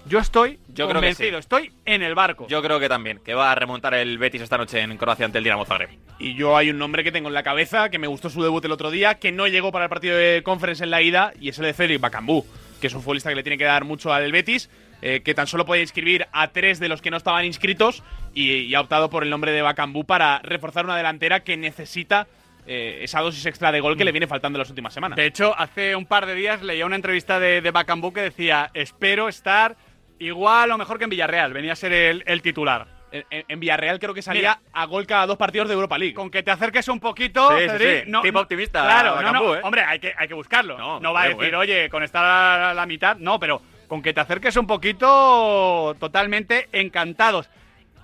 Yo 0.08 0.20
estoy 0.20 0.60
Yo 0.68 0.88
creo 0.88 0.88
que 0.88 0.94
convencido, 0.94 1.32
sí. 1.32 1.40
estoy 1.40 1.72
en 1.86 2.04
el 2.04 2.14
barco. 2.14 2.48
yo 2.48 2.62
creo 2.62 2.80
que 2.80 2.88
también, 2.88 3.20
que 3.26 3.34
va 3.34 3.52
a 3.52 3.56
remontar 3.56 3.96
el 3.96 4.18
Betis 4.20 4.42
esta 4.42 4.58
noche 4.58 4.80
en 4.80 4.96
Croacia 4.98 5.26
ante 5.26 5.40
el 5.40 5.44
Dinamo 5.44 5.66
Zagreb. 5.66 5.90
Y 6.20 6.36
yo 6.36 6.56
hay 6.56 6.70
un 6.70 6.78
nombre 6.78 7.04
que 7.04 7.12
tengo 7.12 7.28
en 7.28 7.34
la 7.34 7.42
cabeza, 7.44 7.90
que 7.90 7.98
me 7.98 8.06
gustó 8.08 8.30
su 8.30 8.44
debut 8.44 8.64
el 8.66 8.72
otro 8.72 8.92
día, 8.92 9.16
que 9.16 9.32
no 9.32 9.48
llegó 9.48 9.72
para 9.72 9.86
el 9.86 9.90
partido 9.90 10.16
de 10.16 10.44
conference 10.44 10.84
en 10.84 10.92
la 10.92 11.02
ida, 11.02 11.34
y 11.40 11.50
es 11.50 11.58
el 11.58 11.66
de 11.66 11.74
Cedric 11.74 12.00
Bacambú, 12.00 12.46
que 12.80 12.88
es 12.88 12.94
un 12.94 13.02
futbolista 13.02 13.30
que 13.30 13.36
le 13.36 13.44
tiene 13.44 13.58
que 13.58 13.64
dar 13.64 13.84
mucho 13.84 14.14
al 14.14 14.32
Betis, 14.32 14.70
eh, 15.02 15.22
que 15.22 15.34
tan 15.34 15.48
solo 15.48 15.66
podía 15.66 15.82
inscribir 15.82 16.28
a 16.32 16.50
tres 16.50 16.80
de 16.80 16.88
los 16.88 17.02
que 17.02 17.10
no 17.10 17.18
estaban 17.18 17.44
inscritos, 17.44 18.04
y, 18.36 18.52
y 18.52 18.76
ha 18.76 18.82
optado 18.82 19.10
por 19.10 19.24
el 19.24 19.32
nombre 19.32 19.52
de 19.54 19.64
Bacambú 19.64 20.06
para 20.06 20.40
reforzar 20.44 20.86
una 20.86 20.96
delantera 20.98 21.40
que 21.40 21.58
necesita 21.58 22.28
eh, 22.68 23.00
esa 23.02 23.22
dosis 23.22 23.46
extra 23.46 23.72
de 23.72 23.80
gol 23.80 23.98
que 23.98 24.06
le 24.06 24.12
viene 24.12 24.28
faltando 24.28 24.58
en 24.58 24.62
las 24.62 24.70
últimas 24.70 24.94
semanas. 24.94 25.16
De 25.18 25.26
hecho, 25.26 25.54
hace 25.58 25.96
un 25.96 26.06
par 26.06 26.26
de 26.26 26.36
días 26.36 26.62
leía 26.62 26.86
una 26.86 26.96
entrevista 26.96 27.40
de, 27.40 27.62
de 27.62 27.72
Bacambú 27.72 28.14
que 28.14 28.22
decía, 28.22 28.70
espero 28.74 29.30
estar 29.30 29.76
igual 30.20 30.72
o 30.72 30.78
mejor 30.78 30.98
que 30.98 31.04
en 31.06 31.10
Villarreal, 31.10 31.54
venía 31.54 31.74
a 31.74 31.76
ser 31.76 31.92
el, 31.94 32.24
el 32.26 32.42
titular. 32.42 32.88
En, 33.12 33.60
Villarreal 33.62 33.98
creo 33.98 34.14
que 34.14 34.22
salía 34.22 34.60
a 34.74 34.86
gol 34.86 35.08
cada 35.08 35.26
dos 35.26 35.38
partidos 35.38 35.70
de 35.70 35.74
Europa 35.74 35.98
League. 35.98 36.14
Con 36.14 36.30
que 36.30 36.44
te 36.44 36.52
acerques 36.52 36.88
un 36.90 37.00
poquito, 37.00 37.50
Sí, 37.58 37.64
sí, 37.64 37.70
Cedric, 37.70 38.06
sí. 38.06 38.12
Tipo 38.24 38.40
optimista, 38.40 38.84
Claro, 38.84 39.22
no, 39.22 39.32
no, 39.32 39.56
¿eh? 39.56 39.62
hombre, 39.64 39.84
hay 39.84 40.00
que, 40.00 40.14
hay 40.18 40.28
que 40.28 40.34
buscarlo. 40.34 40.78
No, 40.78 41.00
No, 41.00 41.14
va 41.14 41.24
a 41.24 41.30
decir, 41.30 41.56
oye, 41.56 41.90
con 41.90 42.04
estar 42.04 42.26
a 42.26 42.74
la 42.74 42.86
mitad, 42.86 43.16
no, 43.18 43.40
pero 43.40 43.62
con 43.88 44.02
que 44.02 44.12
te 44.14 44.20
acerques 44.20 44.58
un 44.58 44.68
poquito, 44.68 45.96
totalmente 45.98 46.68
encantados. 46.74 47.50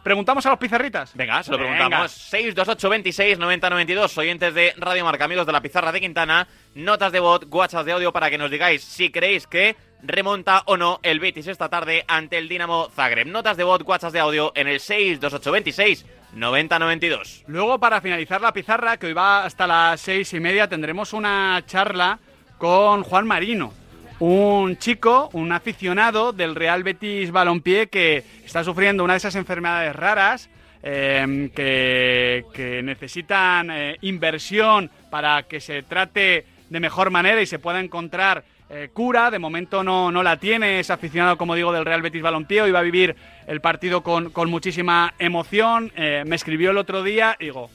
¿Preguntamos 0.03 0.45
a 0.45 0.49
los 0.49 0.57
pizarritas? 0.59 1.11
Venga, 1.15 1.43
se 1.43 1.51
lo 1.51 1.57
Venga. 1.59 1.73
preguntamos. 1.75 2.11
628 2.11 2.89
26 2.89 3.37
90 3.37 3.69
92. 3.69 4.17
Oyentes 4.17 4.53
de 4.55 4.73
Radio 4.77 5.05
Marca, 5.05 5.25
amigos 5.25 5.45
de 5.45 5.51
la 5.51 5.61
pizarra 5.61 5.91
de 5.91 5.99
Quintana. 5.99 6.47
Notas 6.73 7.11
de 7.11 7.19
voz, 7.19 7.41
WhatsApp 7.49 7.85
de 7.85 7.91
audio 7.91 8.11
para 8.11 8.29
que 8.31 8.37
nos 8.37 8.49
digáis 8.49 8.83
si 8.83 9.11
creéis 9.11 9.45
que 9.45 9.75
remonta 10.03 10.63
o 10.65 10.77
no 10.77 10.99
el 11.03 11.19
Betis 11.19 11.47
esta 11.47 11.69
tarde 11.69 12.03
ante 12.07 12.37
el 12.37 12.49
Dinamo 12.49 12.89
Zagreb. 12.95 13.27
Notas 13.27 13.57
de 13.57 13.63
voz, 13.63 13.81
WhatsApp 13.85 14.13
de 14.13 14.19
audio 14.19 14.51
en 14.55 14.67
el 14.67 14.79
628 14.79 15.51
26 15.51 16.05
90 16.33 16.79
92. 16.79 17.43
Luego, 17.47 17.79
para 17.79 18.01
finalizar 18.01 18.41
la 18.41 18.53
pizarra, 18.53 18.97
que 18.97 19.07
hoy 19.07 19.13
va 19.13 19.43
hasta 19.43 19.67
las 19.67 20.01
seis 20.01 20.33
y 20.33 20.39
media, 20.39 20.67
tendremos 20.67 21.13
una 21.13 21.61
charla 21.65 22.19
con 22.57 23.03
Juan 23.03 23.27
Marino, 23.27 23.73
un 24.19 24.77
chico, 24.77 25.29
un 25.33 25.51
aficionado 25.51 26.31
del 26.31 26.55
Real 26.55 26.83
Betis 26.83 27.31
Balompié 27.31 27.87
que 27.87 28.23
está 28.45 28.63
sufriendo 28.63 29.03
una 29.03 29.13
de 29.13 29.17
esas 29.17 29.35
enfermedades 29.35 29.95
raras 29.95 30.49
eh, 30.83 31.49
que, 31.55 32.45
que 32.53 32.81
necesitan 32.83 33.69
eh, 33.71 33.97
inversión 34.01 34.89
para 35.09 35.43
que 35.43 35.59
se 35.59 35.83
trate 35.83 36.45
de 36.69 36.79
mejor 36.79 37.09
manera 37.09 37.41
y 37.41 37.45
se 37.45 37.59
pueda 37.59 37.79
encontrar 37.79 38.43
eh, 38.71 38.89
cura. 38.93 39.29
De 39.31 39.39
momento 39.39 39.83
no, 39.83 40.11
no 40.11 40.23
la 40.23 40.37
tiene, 40.37 40.79
es 40.79 40.89
aficionado, 40.89 41.37
como 41.37 41.55
digo, 41.55 41.73
del 41.73 41.85
Real 41.85 42.01
Betis 42.01 42.21
Balompié. 42.21 42.61
Hoy 42.61 42.71
va 42.71 42.79
a 42.79 42.83
vivir 42.83 43.15
el 43.47 43.61
partido 43.61 44.01
con, 44.01 44.29
con 44.31 44.49
muchísima 44.49 45.13
emoción. 45.19 45.91
Eh, 45.95 46.23
me 46.25 46.35
escribió 46.35 46.71
el 46.71 46.77
otro 46.77 47.03
día 47.03 47.35
y 47.39 47.45
digo, 47.45 47.69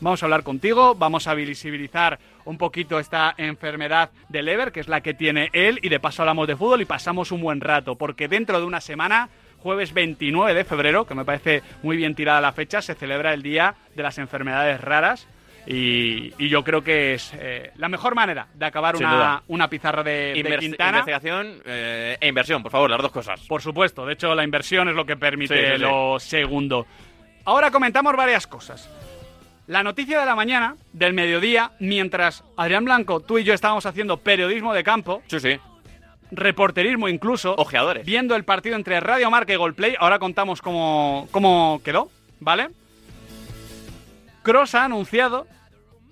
vamos 0.00 0.22
a 0.22 0.26
hablar 0.26 0.42
contigo, 0.42 0.94
vamos 0.94 1.26
a 1.26 1.34
visibilizar 1.34 2.18
un 2.44 2.58
poquito 2.58 2.98
esta 2.98 3.34
enfermedad 3.36 4.10
del 4.28 4.46
Lever, 4.46 4.72
que 4.72 4.80
es 4.80 4.88
la 4.88 5.00
que 5.00 5.14
tiene 5.14 5.50
él, 5.52 5.80
y 5.82 5.88
de 5.88 6.00
paso 6.00 6.22
hablamos 6.22 6.46
de 6.46 6.56
fútbol 6.56 6.80
y 6.80 6.84
pasamos 6.84 7.32
un 7.32 7.40
buen 7.40 7.60
rato, 7.60 7.96
porque 7.96 8.28
dentro 8.28 8.60
de 8.60 8.66
una 8.66 8.80
semana, 8.80 9.28
jueves 9.58 9.92
29 9.92 10.54
de 10.54 10.64
febrero, 10.64 11.06
que 11.06 11.14
me 11.14 11.24
parece 11.24 11.62
muy 11.82 11.96
bien 11.96 12.14
tirada 12.14 12.40
la 12.40 12.52
fecha, 12.52 12.82
se 12.82 12.94
celebra 12.94 13.34
el 13.34 13.42
Día 13.42 13.74
de 13.94 14.02
las 14.02 14.18
Enfermedades 14.18 14.80
Raras. 14.80 15.26
Y, 15.66 16.32
y 16.38 16.48
yo 16.48 16.62
creo 16.62 16.82
que 16.82 17.14
es 17.14 17.32
eh, 17.34 17.72
la 17.76 17.88
mejor 17.88 18.14
manera 18.14 18.46
de 18.54 18.66
acabar 18.66 18.94
una, 18.96 19.42
una 19.48 19.68
pizarra 19.68 20.02
de, 20.04 20.32
de 20.34 20.36
Inver- 20.40 20.58
Quintana. 20.60 20.98
Investigación 20.98 21.60
eh, 21.64 22.16
e 22.20 22.28
inversión, 22.28 22.62
por 22.62 22.70
favor, 22.70 22.88
las 22.90 23.02
dos 23.02 23.10
cosas. 23.10 23.40
Por 23.48 23.60
supuesto, 23.62 24.06
de 24.06 24.12
hecho 24.12 24.34
la 24.34 24.44
inversión 24.44 24.88
es 24.88 24.94
lo 24.94 25.04
que 25.04 25.16
permite 25.16 25.56
Sí, 25.56 25.66
sí, 25.66 25.72
sí. 25.76 25.78
lo 25.82 26.20
segundo. 26.20 26.86
Ahora 27.44 27.70
comentamos 27.72 28.14
varias 28.16 28.46
cosas. 28.46 28.88
La 29.66 29.82
noticia 29.82 30.20
de 30.20 30.26
la 30.26 30.36
mañana, 30.36 30.76
del 30.92 31.12
mediodía, 31.12 31.72
mientras 31.80 32.44
Adrián 32.56 32.84
Blanco, 32.84 33.18
tú 33.18 33.38
y 33.38 33.42
yo 33.44 33.52
estábamos 33.52 33.84
haciendo 33.86 34.18
periodismo 34.18 34.72
de 34.72 34.84
campo, 34.84 35.22
Sí, 35.26 35.40
sí. 35.40 35.58
reporterismo 36.30 37.08
incluso, 37.08 37.54
Ojeadores. 37.56 38.06
viendo 38.06 38.36
el 38.36 38.44
partido 38.44 38.76
entre 38.76 39.00
Radio 39.00 39.28
Marca 39.30 39.52
y 39.52 39.56
Golplay, 39.56 39.96
ahora 39.98 40.20
contamos 40.20 40.62
cómo, 40.62 41.26
cómo 41.32 41.80
quedó, 41.84 42.08
¿vale? 42.38 42.68
Cross 44.46 44.76
ha 44.76 44.84
anunciado 44.84 45.48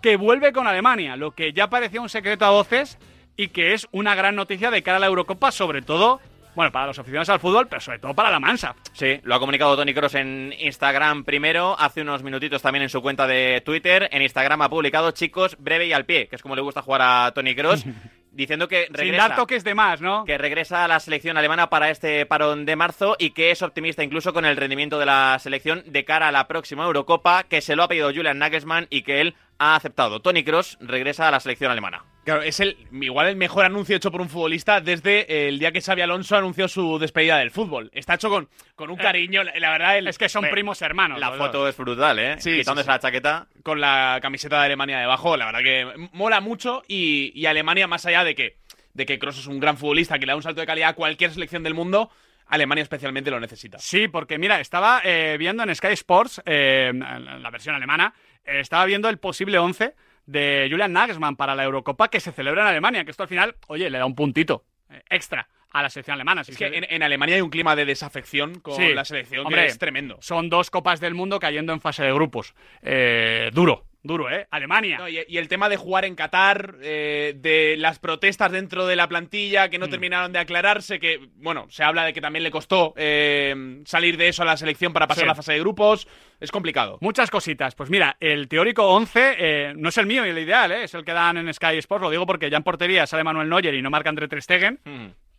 que 0.02 0.16
vuelve 0.16 0.52
con 0.52 0.66
Alemania, 0.66 1.14
lo 1.14 1.36
que 1.36 1.52
ya 1.52 1.70
parecía 1.70 2.00
un 2.00 2.08
secreto 2.08 2.44
a 2.44 2.50
voces 2.50 2.98
y 3.36 3.48
que 3.48 3.74
es 3.74 3.86
una 3.92 4.16
gran 4.16 4.34
noticia 4.34 4.72
de 4.72 4.82
cara 4.82 4.96
a 4.96 5.00
la 5.00 5.06
Eurocopa, 5.06 5.52
sobre 5.52 5.82
todo, 5.82 6.20
bueno, 6.56 6.72
para 6.72 6.88
los 6.88 6.98
aficionados 6.98 7.28
al 7.28 7.38
fútbol, 7.38 7.68
pero 7.68 7.80
sobre 7.80 8.00
todo 8.00 8.12
para 8.12 8.32
la 8.32 8.40
Mansa. 8.40 8.74
Sí, 8.92 9.20
lo 9.22 9.36
ha 9.36 9.38
comunicado 9.38 9.76
Tony 9.76 9.94
Cross 9.94 10.16
en 10.16 10.52
Instagram 10.58 11.22
primero, 11.22 11.78
hace 11.78 12.02
unos 12.02 12.24
minutitos 12.24 12.60
también 12.60 12.82
en 12.82 12.88
su 12.88 13.00
cuenta 13.00 13.28
de 13.28 13.62
Twitter. 13.64 14.08
En 14.10 14.20
Instagram 14.20 14.62
ha 14.62 14.68
publicado, 14.68 15.12
chicos, 15.12 15.56
breve 15.60 15.86
y 15.86 15.92
al 15.92 16.04
pie, 16.04 16.26
que 16.26 16.34
es 16.34 16.42
como 16.42 16.56
le 16.56 16.62
gusta 16.62 16.82
jugar 16.82 17.02
a 17.02 17.32
Tony 17.32 17.54
Cross, 17.54 17.86
diciendo 18.34 18.68
que 18.68 18.86
Sin 18.86 18.94
regresa, 18.94 19.28
dar 19.28 19.36
toques 19.36 19.64
de 19.64 19.74
más, 19.74 20.00
¿no? 20.00 20.24
que 20.24 20.38
regresa 20.38 20.84
a 20.84 20.88
la 20.88 21.00
selección 21.00 21.36
alemana 21.36 21.70
para 21.70 21.90
este 21.90 22.26
parón 22.26 22.66
de 22.66 22.76
marzo 22.76 23.16
y 23.18 23.30
que 23.30 23.50
es 23.50 23.62
optimista 23.62 24.02
incluso 24.02 24.32
con 24.32 24.44
el 24.44 24.56
rendimiento 24.56 24.98
de 24.98 25.06
la 25.06 25.38
selección 25.40 25.82
de 25.86 26.04
cara 26.04 26.28
a 26.28 26.32
la 26.32 26.48
próxima 26.48 26.84
Eurocopa, 26.84 27.44
que 27.44 27.60
se 27.60 27.76
lo 27.76 27.84
ha 27.84 27.88
pedido 27.88 28.12
Julian 28.12 28.38
Nagelsmann 28.38 28.86
y 28.90 29.02
que 29.02 29.20
él 29.20 29.34
ha 29.58 29.76
aceptado. 29.76 30.20
Tony 30.20 30.42
Cross 30.44 30.78
regresa 30.80 31.28
a 31.28 31.30
la 31.30 31.40
selección 31.40 31.70
alemana. 31.70 32.04
Claro, 32.24 32.40
es 32.42 32.58
el 32.60 32.76
igual 32.92 33.26
el 33.28 33.36
mejor 33.36 33.66
anuncio 33.66 33.94
hecho 33.96 34.10
por 34.10 34.22
un 34.22 34.30
futbolista 34.30 34.80
desde 34.80 35.46
el 35.48 35.58
día 35.58 35.72
que 35.72 35.82
Xavi 35.82 36.00
Alonso 36.00 36.36
anunció 36.36 36.68
su 36.68 36.98
despedida 36.98 37.36
del 37.36 37.50
fútbol. 37.50 37.90
Está 37.92 38.14
hecho 38.14 38.30
con, 38.30 38.48
con 38.74 38.88
un 38.90 38.96
cariño, 38.96 39.44
la, 39.44 39.52
la 39.58 39.70
verdad, 39.70 39.98
el- 39.98 40.08
Es 40.08 40.16
que 40.16 40.30
son 40.30 40.42
me- 40.44 40.48
primos 40.50 40.80
hermanos. 40.80 41.20
La 41.20 41.32
foto 41.32 41.58
dos. 41.60 41.68
es 41.68 41.76
brutal, 41.76 42.18
¿eh? 42.18 42.36
Sí, 42.40 42.56
Quitándose 42.56 42.86
sí. 42.86 42.90
la 42.90 42.98
chaqueta. 42.98 43.46
con 43.62 43.78
la 43.80 44.18
camiseta 44.22 44.58
de 44.60 44.64
Alemania 44.66 44.98
debajo, 45.00 45.36
la 45.36 45.46
verdad 45.46 45.60
que 45.60 46.08
mola 46.12 46.40
mucho 46.40 46.82
y, 46.88 47.30
y 47.38 47.44
Alemania, 47.44 47.86
más 47.86 48.06
allá 48.06 48.24
de 48.24 48.34
que, 48.34 48.56
de 48.94 49.04
que 49.04 49.18
Kroos 49.18 49.38
es 49.38 49.46
un 49.46 49.60
gran 49.60 49.76
futbolista 49.76 50.18
que 50.18 50.24
le 50.24 50.32
da 50.32 50.36
un 50.36 50.42
salto 50.42 50.62
de 50.62 50.66
calidad 50.66 50.88
a 50.90 50.94
cualquier 50.94 51.30
selección 51.30 51.62
del 51.62 51.74
mundo, 51.74 52.10
Alemania 52.46 52.82
especialmente 52.82 53.30
lo 53.30 53.38
necesita. 53.40 53.78
Sí, 53.78 54.08
porque 54.08 54.38
mira, 54.38 54.60
estaba 54.60 55.00
eh, 55.04 55.36
viendo 55.38 55.62
en 55.62 55.74
Sky 55.74 55.88
Sports, 55.88 56.40
eh, 56.46 56.90
la 56.94 57.50
versión 57.50 57.74
alemana, 57.74 58.12
eh, 58.14 58.33
estaba 58.44 58.84
viendo 58.84 59.08
el 59.08 59.18
posible 59.18 59.58
11 59.58 59.94
de 60.26 60.68
Julian 60.70 60.92
Nagelsmann 60.92 61.36
para 61.36 61.54
la 61.54 61.64
Eurocopa 61.64 62.08
que 62.08 62.20
se 62.20 62.32
celebra 62.32 62.62
en 62.62 62.68
Alemania, 62.68 63.04
que 63.04 63.10
esto 63.10 63.22
al 63.24 63.28
final, 63.28 63.56
oye, 63.68 63.90
le 63.90 63.98
da 63.98 64.06
un 64.06 64.14
puntito 64.14 64.64
eh, 64.90 65.02
extra 65.10 65.48
a 65.70 65.82
la 65.82 65.90
selección 65.90 66.14
alemana. 66.14 66.42
Es 66.42 66.56
que 66.56 66.66
en, 66.66 66.86
en 66.88 67.02
Alemania 67.02 67.34
hay 67.34 67.40
un 67.42 67.50
clima 67.50 67.74
de 67.74 67.84
desafección 67.84 68.60
con 68.60 68.76
Sí. 68.76 68.94
la 68.94 69.04
selección 69.04 69.44
Hombre, 69.44 69.62
que 69.62 69.66
es 69.68 69.78
tremendo. 69.78 70.18
Son 70.20 70.48
dos 70.48 70.70
copas 70.70 71.00
del 71.00 71.14
mundo 71.14 71.38
cayendo 71.40 71.72
en 71.72 71.80
fase 71.80 72.04
de 72.04 72.12
grupos. 72.12 72.54
Eh, 72.80 73.50
duro, 73.52 73.84
duro, 74.04 74.30
¿eh? 74.30 74.46
Alemania. 74.50 74.98
No, 74.98 75.08
y, 75.08 75.18
y 75.26 75.38
el 75.38 75.48
tema 75.48 75.68
de 75.68 75.76
jugar 75.76 76.04
en 76.04 76.14
Qatar, 76.14 76.76
eh, 76.82 77.34
de 77.36 77.74
las 77.78 77.98
protestas 77.98 78.52
dentro 78.52 78.86
de 78.86 78.94
la 78.94 79.08
plantilla 79.08 79.68
que 79.70 79.78
no 79.78 79.86
Mm. 79.86 79.90
terminaron 79.90 80.32
de 80.32 80.38
aclararse, 80.38 81.00
que, 81.00 81.28
bueno, 81.36 81.66
se 81.70 81.82
habla 81.82 82.04
de 82.04 82.12
que 82.12 82.20
también 82.20 82.42
le 82.44 82.50
costó 82.50 82.92
eh, 82.96 83.82
salir 83.86 84.16
de 84.16 84.28
eso 84.28 84.42
a 84.42 84.46
la 84.46 84.56
selección 84.56 84.92
para 84.92 85.06
pasar 85.08 85.22
Sí. 85.24 85.28
la 85.28 85.34
fase 85.34 85.54
de 85.54 85.60
grupos. 85.60 86.06
Es 86.38 86.50
complicado. 86.52 86.98
Muchas 87.00 87.30
cositas. 87.30 87.74
Pues 87.74 87.88
mira, 87.90 88.16
el 88.20 88.46
teórico 88.48 88.86
11 88.88 89.34
eh, 89.38 89.72
no 89.76 89.88
es 89.88 89.96
el 89.98 90.04
mío 90.06 90.26
y 90.26 90.28
el 90.28 90.38
ideal, 90.38 90.70
¿eh? 90.72 90.84
es 90.84 90.92
el 90.94 91.04
que 91.04 91.12
dan 91.12 91.38
en 91.38 91.52
Sky 91.54 91.78
Sports. 91.78 92.02
Lo 92.02 92.10
digo 92.10 92.26
porque 92.26 92.50
ya 92.50 92.58
en 92.58 92.62
portería 92.62 93.06
sale 93.06 93.24
Manuel 93.24 93.48
Neuer 93.48 93.74
y 93.74 93.80
no 93.80 93.88
marca 93.88 94.10
André 94.10 94.28
Ter 94.28 94.42
Stegen, 94.42 94.78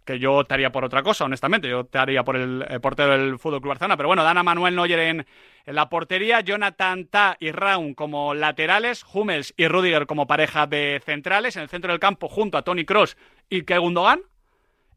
que 0.06 0.20
yo 0.20 0.36
optaría 0.36 0.72
por 0.72 0.86
otra 0.86 1.04
cosa, 1.04 1.26
honestamente. 1.26 1.68
Yo 1.68 1.82
optaría 1.82 2.24
por 2.24 2.36
el 2.36 2.66
eh, 2.70 2.80
portero 2.80 3.12
del 3.12 3.40
Fútbol 3.40 3.60
Club 3.60 3.70
Barcelona. 3.70 3.98
Pero 3.98 4.08
bueno, 4.08 4.24
dan 4.24 4.38
a 4.38 4.44
Manuel 4.44 4.76
Neuer 4.76 5.00
en, 5.00 5.26
la 5.66 5.90
portería, 5.90 6.42
Jonathan 6.42 7.08
Ta 7.08 7.38
y 7.40 7.52
Raun 7.52 7.96
como 7.96 8.36
laterales, 8.36 9.04
Hummels 9.12 9.54
y 9.58 9.68
Rudiger 9.68 10.06
como 10.06 10.28
pareja 10.28 10.68
de 10.68 11.02
centrales. 11.04 11.56
En 11.56 11.64
el 11.64 11.70
centro 11.70 11.92
del 11.92 12.00
campo, 12.00 12.30
junto 12.30 12.58
a 12.58 12.62
Tony 12.62 12.86
Cross 12.86 13.18
y 13.50 13.58
Ilkay 13.58 13.80
Gundogan. 13.80 14.22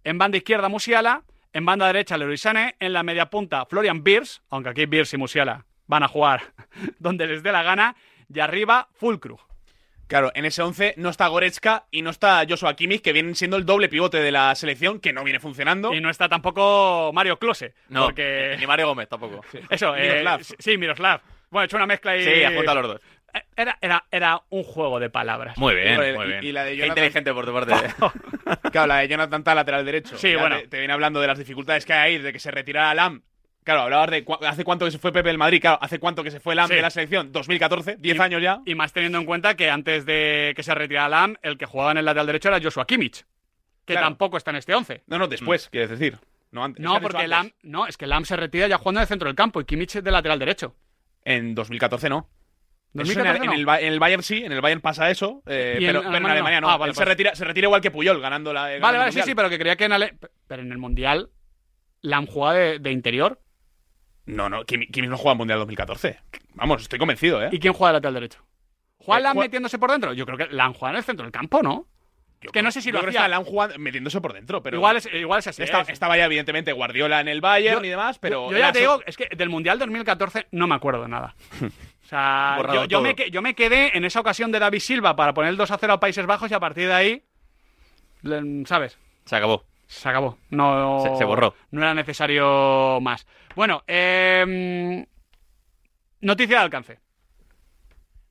En 0.04 0.18
banda 0.18 0.36
izquierda, 0.36 0.68
Musiala. 0.68 1.22
En 1.54 1.64
banda 1.64 1.86
derecha, 1.86 2.18
Leroy 2.18 2.36
Sané. 2.36 2.76
En 2.78 2.92
la 2.92 3.02
media 3.02 3.30
punta, 3.30 3.64
Florian 3.64 4.04
Beers, 4.04 4.42
aunque 4.50 4.68
aquí 4.68 4.86
Beers 4.86 5.14
y 5.14 5.16
Musiala 5.16 5.64
van 5.86 6.02
a 6.02 6.08
jugar 6.08 6.42
donde 6.98 7.26
les 7.26 7.42
dé 7.42 7.50
la 7.50 7.62
gana. 7.62 7.96
Y 8.32 8.40
arriba, 8.40 8.88
Fulcru. 8.92 9.38
Claro, 10.08 10.32
en 10.34 10.44
ese 10.46 10.62
11 10.62 10.94
no 10.96 11.10
está 11.10 11.28
Goretzka 11.28 11.84
y 11.90 12.02
no 12.02 12.10
está 12.10 12.42
Joshua 12.48 12.74
Kimmich, 12.74 13.02
que 13.02 13.12
vienen 13.12 13.34
siendo 13.36 13.56
el 13.58 13.64
doble 13.66 13.88
pivote 13.88 14.18
de 14.18 14.32
la 14.32 14.54
selección, 14.54 15.00
que 15.00 15.12
no 15.12 15.22
viene 15.22 15.38
funcionando. 15.38 15.92
Y 15.94 16.00
no 16.00 16.08
está 16.10 16.28
tampoco 16.28 17.10
Mario 17.14 17.38
Klose. 17.38 17.74
No, 17.90 18.06
porque... 18.06 18.56
ni 18.58 18.66
Mario 18.66 18.88
Gómez 18.88 19.08
tampoco. 19.08 19.42
Eso, 19.70 19.94
eh, 19.96 20.08
Miroslav. 20.08 20.40
sí, 20.58 20.78
Miroslav. 20.78 21.20
Bueno, 21.50 21.62
he 21.62 21.66
hecho 21.66 21.76
una 21.76 21.86
mezcla 21.86 22.16
y... 22.16 22.24
Sí, 22.24 22.42
ha 22.42 22.52
juntado 22.52 22.82
los 22.82 22.92
dos. 22.92 23.00
Eh, 23.34 23.42
Era, 23.56 23.76
era, 23.82 24.04
era 24.10 24.40
un 24.48 24.62
juego 24.64 24.98
de 24.98 25.10
palabras. 25.10 25.58
Muy 25.58 25.74
bien, 25.74 25.96
muy 25.96 26.24
y- 26.24 26.28
bien. 26.28 26.44
y 26.44 26.52
la 26.52 26.64
de 26.64 26.70
Qué 26.70 26.76
Jonathan- 26.78 26.88
inteligente 27.04 27.34
por 27.34 27.44
tu 27.46 27.52
parte. 27.52 27.74
Claro, 28.72 28.86
la 28.86 28.96
de 28.98 29.08
Jonathan 29.08 29.44
Tah, 29.44 29.54
lateral 29.54 29.84
derecho. 29.84 30.16
Sí, 30.16 30.32
Ya 30.32 30.38
bueno. 30.38 30.58
Te, 30.60 30.68
te 30.68 30.78
viene 30.78 30.94
hablando 30.94 31.20
de 31.20 31.26
las 31.26 31.36
dificultades 31.38 31.84
que 31.84 31.92
hay, 31.92 32.16
de 32.18 32.32
que 32.32 32.38
se 32.38 32.50
retirara 32.50 32.94
Lam. 32.94 33.20
Claro, 33.68 33.82
hablabas 33.82 34.10
de 34.10 34.24
cu- 34.24 34.38
hace 34.46 34.64
cuánto 34.64 34.86
que 34.86 34.90
se 34.92 34.98
fue 34.98 35.12
Pepe 35.12 35.28
del 35.28 35.36
Madrid. 35.36 35.60
Claro, 35.60 35.78
hace 35.82 35.98
cuánto 35.98 36.24
que 36.24 36.30
se 36.30 36.40
fue 36.40 36.54
Lam 36.54 36.68
Sí. 36.68 36.74
de 36.76 36.80
la 36.80 36.88
selección. 36.88 37.32
2014, 37.32 37.96
10 37.98 38.16
Y- 38.16 38.18
años 38.18 38.40
ya. 38.40 38.62
Y 38.64 38.74
más 38.74 38.94
teniendo 38.94 39.18
en 39.18 39.26
cuenta 39.26 39.56
que 39.56 39.68
antes 39.68 40.06
de 40.06 40.54
que 40.56 40.62
se 40.62 40.74
retirara 40.74 41.10
Lam, 41.10 41.36
el 41.42 41.58
que 41.58 41.66
jugaba 41.66 41.90
en 41.90 41.98
el 41.98 42.06
lateral 42.06 42.24
derecho 42.28 42.48
era 42.48 42.60
Joshua 42.62 42.86
Kimmich, 42.86 43.26
que 43.84 43.92
Claro. 43.92 44.06
tampoco 44.06 44.38
está 44.38 44.52
en 44.52 44.56
este 44.56 44.74
11. 44.74 45.02
No, 45.06 45.18
no, 45.18 45.28
después, 45.28 45.68
quieres 45.68 45.90
decir. 45.90 46.16
No, 46.50 46.64
antes. 46.64 46.82
No, 46.82 46.98
porque. 46.98 47.28
Lam, 47.28 47.50
no, 47.62 47.86
es 47.86 47.98
que 47.98 48.06
Lam 48.06 48.24
se 48.24 48.36
retira 48.36 48.68
ya 48.68 48.78
jugando 48.78 49.00
en 49.00 49.02
el 49.02 49.08
centro 49.08 49.26
del 49.28 49.36
campo 49.36 49.60
y 49.60 49.66
Kimmich 49.66 49.96
es 49.96 50.02
de 50.02 50.10
lateral 50.12 50.38
derecho. 50.38 50.74
En 51.22 51.54
2014 51.54 52.08
no. 52.08 52.26
Eso 52.94 53.02
2014 53.04 53.36
en, 53.36 53.42
el, 53.42 53.46
no. 53.48 53.52
en 53.52 53.58
el 53.60 53.66
Ba- 53.66 53.80
en 53.82 53.92
el 53.92 54.00
Bayern 54.00 54.22
sí, 54.22 54.42
en 54.46 54.52
el 54.52 54.62
Bayern 54.62 54.80
pasa 54.80 55.10
eso, 55.10 55.42
eh, 55.46 55.74
en 55.78 55.86
pero, 55.86 56.00
en 56.00 56.06
Alemania 56.06 56.20
no. 56.28 56.32
Alemania 56.32 56.60
no. 56.62 56.70
Ah, 56.70 56.78
vale, 56.78 56.94
se, 56.94 57.00
vale. 57.00 57.10
retira, 57.10 57.34
se 57.34 57.44
retira 57.44 57.66
igual 57.66 57.82
que 57.82 57.90
Puyol 57.90 58.18
ganando 58.18 58.50
la. 58.54 58.62
Vale, 58.80 58.96
vale, 58.96 59.12
sí, 59.12 59.20
sí, 59.22 59.34
pero 59.34 59.50
que 59.50 59.58
creía 59.58 59.76
que 59.76 59.84
en 59.84 59.92
Ale... 59.92 60.16
Pero 60.46 60.62
en 60.62 60.72
el 60.72 60.78
Mundial 60.78 61.28
Lam 62.00 62.26
jugaba 62.26 62.54
de, 62.54 62.78
de 62.78 62.92
interior. 62.92 63.42
No, 64.28 64.48
no, 64.48 64.64
Kim, 64.64 64.82
Kim 64.92 65.06
no 65.06 65.16
juega 65.16 65.32
en 65.32 65.38
Mundial 65.38 65.58
2014. 65.60 66.18
Vamos, 66.54 66.82
estoy 66.82 66.98
convencido, 66.98 67.42
¿eh? 67.42 67.48
¿Y 67.52 67.58
quién 67.58 67.72
juega 67.72 67.92
de 67.92 67.96
lateral 67.98 68.14
derecho? 68.14 68.44
¿Juega 68.98 69.20
Eh, 69.20 69.32
juega- 69.32 69.40
metiéndose 69.46 69.78
por 69.78 69.90
dentro? 69.90 70.12
Yo 70.12 70.26
creo 70.26 70.36
que 70.38 70.46
Lam 70.54 70.74
juega 70.74 70.90
en 70.92 70.96
el 70.98 71.04
centro 71.04 71.24
del 71.24 71.32
campo, 71.32 71.62
¿no? 71.62 71.86
Yo 72.40 72.52
que 72.52 72.62
no 72.62 72.70
sé 72.70 72.80
si 72.80 72.88
yo 72.90 72.92
lo 72.92 73.00
creo 73.00 73.08
hacía- 73.10 73.20
que 73.22 73.26
está 73.26 73.36
Lam 73.36 73.44
jugando, 73.44 73.78
metiéndose 73.78 74.20
por 74.20 74.32
dentro, 74.32 74.62
pero. 74.62 74.76
igual, 74.76 74.96
es, 74.98 75.08
igual 75.12 75.40
es 75.40 75.46
así. 75.48 75.62
Esta- 75.62 75.80
es- 75.80 75.88
estaba 75.88 76.16
ya, 76.16 76.26
evidentemente, 76.26 76.72
Guardiola 76.72 77.20
en 77.20 77.26
el 77.28 77.40
Bayern 77.40 77.80
Yo- 77.80 77.84
y 77.86 77.88
demás, 77.88 78.18
pero. 78.18 78.50
Yo, 78.52 78.58
ya 78.58 78.70
te 78.70 78.80
digo, 78.80 79.00
es 79.06 79.16
que 79.16 79.28
del 79.36 79.48
Mundial 79.48 79.78
2014 79.78 80.46
no 80.52 80.66
me 80.68 80.74
acuerdo 80.76 81.02
de 81.02 81.08
nada. 81.08 81.34
O 82.04 82.08
sea, 82.08 82.56
yo, 82.88 83.02
me, 83.02 83.14
yo 83.30 83.42
me 83.42 83.54
quedé 83.54 83.94
en 83.94 84.02
esa 84.06 84.20
ocasión 84.20 84.50
de 84.50 84.58
David 84.58 84.78
Silva 84.80 85.14
para 85.14 85.34
poner 85.34 85.50
el 85.50 85.58
2 85.58 85.70
a 85.70 85.76
0 85.76 85.92
a 85.92 86.00
Países 86.00 86.24
Bajos 86.24 86.50
y 86.50 86.54
a 86.54 86.58
partir 86.60 86.86
de 86.88 86.94
ahí, 86.94 87.22
¿sabes? 88.64 88.96
Se 89.26 89.36
acabó. 89.36 89.64
Se 89.88 90.08
acabó. 90.08 90.38
No, 90.50 91.00
Se- 91.02 91.16
se 91.16 91.24
borró. 91.24 91.54
No 91.72 91.80
era 91.82 91.94
necesario 91.94 93.00
más. 93.00 93.26
Bueno, 93.56 93.82
eh, 93.88 95.04
noticia 96.20 96.58
de 96.58 96.62
alcance. 96.64 97.00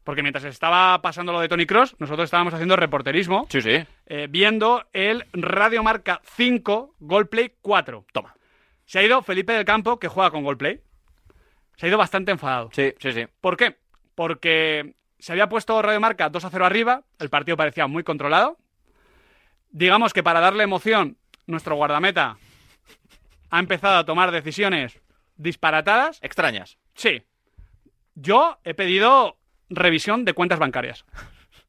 Porque 0.04 0.22
mientras 0.22 0.46
estaba 0.46 1.02
pasando 1.02 1.34
lo 1.34 1.41
de 1.41 1.50
Tony 1.50 1.65
Cross, 1.65 1.96
nosotros 2.00 2.26
estábamos 2.26 2.54
haciendo 2.54 2.78
reporterismo, 2.78 3.46
Sí, 3.50 3.62
sí. 3.62 3.86
eh, 4.06 4.28
viendo 4.30 4.86
el 4.93 5.26
Radio 5.34 5.84
Marca 5.84 6.22
5, 6.24 6.96
Goldplay 7.00 7.56
4. 7.62 8.06
Toma. 8.13 8.34
Se 8.86 9.00
ha 9.00 9.04
ido 9.04 9.22
Felipe 9.22 9.52
del 9.52 9.65
Campo, 9.65 10.00
que 10.00 10.08
juega 10.08 10.32
con 10.32 10.43
Goldplay. 10.46 10.80
Se 11.76 11.86
ha 11.86 11.89
ido 11.89 11.98
bastante 11.98 12.32
enfadado. 12.32 12.70
Sí, 12.72 12.93
sí, 13.00 13.12
sí. 13.12 13.26
¿Por 13.41 13.58
qué? 13.58 13.78
Porque 14.15 14.96
se 15.20 15.34
había 15.34 15.50
puesto 15.50 15.82
Radio 15.82 16.00
Marca 16.00 16.30
2 16.30 16.46
a 16.46 16.50
0 16.52 16.65
arriba, 16.65 17.02
el 17.20 17.30
partido 17.30 17.58
parecía 17.58 17.88
muy 17.88 18.04
controlado. 18.04 18.58
Digamos 19.72 20.13
que 20.13 20.24
para 20.24 20.39
darle 20.39 20.63
emoción, 20.63 21.17
nuestro 21.48 21.76
guardameta 21.76 22.38
ha 23.50 23.60
empezado 23.60 23.98
a 23.98 24.06
tomar 24.06 24.32
decisiones 24.32 25.00
disparatadas. 25.38 26.20
Extrañas. 26.22 26.78
Sí. 26.94 27.24
Yo 28.16 28.60
he 28.64 28.74
pedido 28.74 29.38
revisión 29.70 30.26
de 30.26 30.34
cuentas 30.34 30.60
bancarias. 30.60 31.06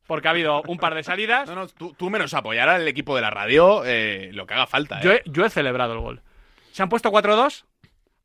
Porque 0.06 0.28
ha 0.28 0.30
habido 0.30 0.62
un 0.62 0.78
par 0.78 0.94
de 0.94 1.02
salidas. 1.02 1.48
No, 1.48 1.54
no, 1.54 1.68
tú, 1.68 1.94
tú 1.94 2.08
menos 2.08 2.32
apoyar 2.32 2.68
al 2.68 2.88
equipo 2.88 3.14
de 3.14 3.22
la 3.22 3.30
radio 3.30 3.84
eh, 3.84 4.30
lo 4.32 4.46
que 4.46 4.54
haga 4.54 4.66
falta. 4.66 5.00
¿eh? 5.00 5.02
Yo 5.04 5.12
he, 5.12 5.22
yo 5.26 5.44
he 5.44 5.50
celebrado 5.50 5.92
el 5.92 6.00
gol. 6.00 6.22
Se 6.72 6.82
han 6.82 6.88
puesto 6.88 7.10
4-2. 7.10 7.64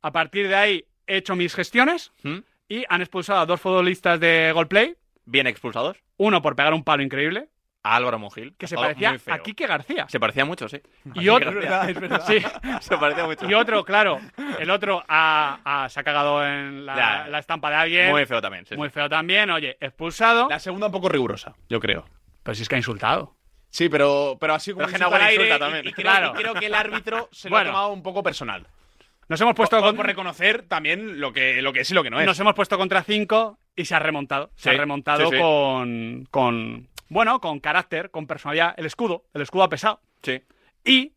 A 0.02 0.12
partir 0.12 0.48
de 0.48 0.56
ahí 0.56 0.86
he 1.08 1.18
hecho 1.18 1.36
mis 1.36 1.54
gestiones 1.54 2.14
¿Mm? 2.24 2.38
y 2.70 2.86
han 2.88 3.02
expulsado 3.02 3.40
a 3.40 3.46
dos 3.46 3.60
futbolistas 3.60 4.20
de 4.20 4.52
Goldplay. 4.54 4.96
Bien 5.26 5.48
expulsados. 5.48 5.98
Uno 6.18 6.42
por 6.42 6.56
pegar 6.56 6.74
un 6.74 6.84
palo 6.84 7.04
increíble, 7.04 7.50
A 7.86 7.96
Álvaro 7.98 8.18
Monjil. 8.18 8.56
que 8.58 8.66
se 8.68 8.76
parecía 8.76 9.16
a 9.28 9.40
Quique 9.40 9.68
García. 9.68 10.06
Se 10.08 10.20
parecía 10.20 10.46
mucho, 10.46 10.70
sí. 10.70 10.80
Y 11.16 11.28
otro, 11.28 11.50
Es 11.50 11.56
verdad, 11.56 11.90
es 11.90 12.00
verdad. 12.00 12.24
sí, 12.26 12.38
Se 12.82 12.98
parecía 12.98 13.26
mucho. 13.26 13.50
y 13.50 13.54
otro, 13.54 13.84
claro, 13.84 14.20
el 14.60 14.70
otro 14.70 15.04
ha- 15.08 15.60
ha- 15.66 15.90
se 15.90 16.00
ha 16.00 16.04
cagado 16.04 16.46
en 16.48 16.86
la, 16.86 16.96
Ya. 16.96 17.28
la 17.28 17.40
estampa 17.40 17.70
de 17.70 17.76
alguien. 17.76 18.10
Muy 18.12 18.26
feo 18.26 18.42
también. 18.42 18.66
sí, 18.66 18.78
Muy 18.78 18.88
sí. 18.88 18.94
feo 18.94 19.10
también, 19.10 19.50
oye, 19.52 19.76
expulsado. 19.82 20.48
La 20.50 20.60
segunda 20.60 20.88
un 20.88 20.94
poco 20.94 21.10
rigurosa, 21.10 21.54
yo 21.68 21.80
creo. 21.82 22.06
Pero 22.42 22.56
si 22.56 22.62
es 22.62 22.70
que 22.70 22.76
ha 22.76 22.78
insultado. 22.78 23.36
Sí, 23.70 23.90
pero, 23.90 24.38
pero 24.40 24.54
así 24.54 24.72
como 24.72 24.86
Pero 24.86 24.92
insulta 24.92 25.06
Nahuel 25.06 25.22
al 25.22 25.28
aire, 25.30 25.44
insulta 25.44 25.56
y- 25.56 25.60
también. 25.60 25.88
Y, 25.88 25.92
creo, 25.94 26.04
Claro. 26.12 26.32
y 26.32 26.38
creo 26.42 26.54
que 26.54 26.66
el 26.68 26.74
árbitro 26.76 27.28
se 27.32 27.50
lo 27.50 27.56
Bueno. 27.56 27.70
ha 27.70 27.74
tomado 27.74 27.90
un 27.94 28.04
poco 28.04 28.22
personal. 28.24 28.66
Nos 29.28 29.42
hemos 29.42 29.56
puesto 29.56 29.78
Por, 29.78 29.88
con- 29.90 29.96
por 29.98 30.06
reconocer 30.06 30.64
también 30.68 31.20
lo 31.20 31.34
que, 31.34 31.62
lo 31.62 31.74
que 31.74 31.82
es 31.82 31.92
y 31.92 31.94
lo 31.94 32.04
que 32.04 32.10
no 32.10 32.20
es. 32.20 32.26
Nos 32.26 32.40
hemos 32.40 32.54
puesto 32.54 32.78
contra 32.78 33.04
5 33.04 33.58
y 33.76 33.86
se 33.86 33.96
ha 33.96 34.00
remontado. 34.00 34.52
Se 34.56 34.70
Sí, 34.70 34.76
ha 34.76 34.80
remontado 34.80 35.30
sí, 35.30 35.36
sí. 35.36 35.42
Con, 35.42 36.28
con. 36.30 36.88
Bueno, 37.14 37.40
con 37.40 37.60
carácter, 37.60 38.10
con 38.12 38.26
personalidad. 38.28 38.74
El 38.78 38.86
escudo. 38.88 39.26
El 39.34 39.42
escudo 39.44 39.64
ha 39.64 39.70
pesado. 39.70 40.02
Sí. 40.24 40.42
Y 40.84 41.14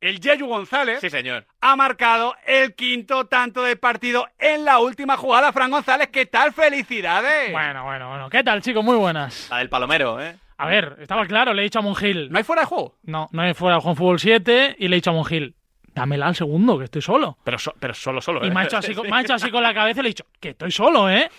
el 0.00 0.20
Yeyu 0.20 0.46
González 0.46 1.00
Sí, 1.00 1.10
señor. 1.10 1.46
ha 1.60 1.76
marcado 1.76 2.34
el 2.46 2.74
quinto 2.74 3.26
tanto 3.26 3.62
del 3.62 3.78
partido 3.78 4.26
en 4.38 4.64
la 4.64 4.78
última 4.78 5.16
jugada. 5.16 5.52
Fran 5.52 5.70
González, 5.70 6.08
¿qué 6.08 6.26
tal? 6.26 6.52
¡Felicidades! 6.52 7.52
Bueno, 7.52 7.84
bueno, 7.84 8.08
bueno. 8.10 8.30
¿Qué 8.30 8.42
tal, 8.44 8.62
chicos? 8.62 8.84
Muy 8.84 8.96
buenas. 8.96 9.48
La 9.50 9.58
del 9.58 9.68
palomero, 9.68 10.20
¿eh? 10.20 10.36
A 10.58 10.66
ver, 10.66 10.96
estaba 11.00 11.24
claro, 11.26 11.54
le 11.54 11.62
he 11.62 11.64
dicho 11.64 11.78
a 11.78 11.82
Mongil. 11.82 12.30
¿No 12.30 12.36
hay 12.36 12.44
fuera 12.44 12.62
de 12.62 12.66
juego? 12.66 12.98
No, 13.04 13.28
no 13.32 13.40
hay 13.42 13.54
fuera 13.54 13.76
de 13.76 13.82
Juan 13.82 13.96
Fútbol 13.96 14.20
7 14.20 14.76
y 14.78 14.88
le 14.88 14.96
he 14.96 14.98
dicho 14.98 15.08
a 15.08 15.14
Mongil, 15.14 15.56
dámela 15.94 16.26
al 16.26 16.34
segundo, 16.36 16.76
que 16.78 16.84
estoy 16.84 17.00
solo. 17.00 17.38
Pero, 17.44 17.58
so- 17.58 17.74
pero 17.80 17.94
solo, 17.94 18.20
solo. 18.20 18.44
Y 18.44 18.48
¿eh? 18.48 18.50
me 18.50 18.60
ha, 18.60 18.64
hecho 18.64 18.76
así, 18.76 18.94
con- 18.94 19.08
me 19.08 19.16
ha 19.16 19.20
hecho 19.22 19.32
así 19.34 19.50
con 19.50 19.62
la 19.62 19.72
cabeza 19.72 20.00
y 20.00 20.02
le 20.02 20.08
he 20.08 20.12
dicho, 20.12 20.26
que 20.38 20.50
estoy 20.50 20.70
solo, 20.70 21.08
¿eh? 21.08 21.30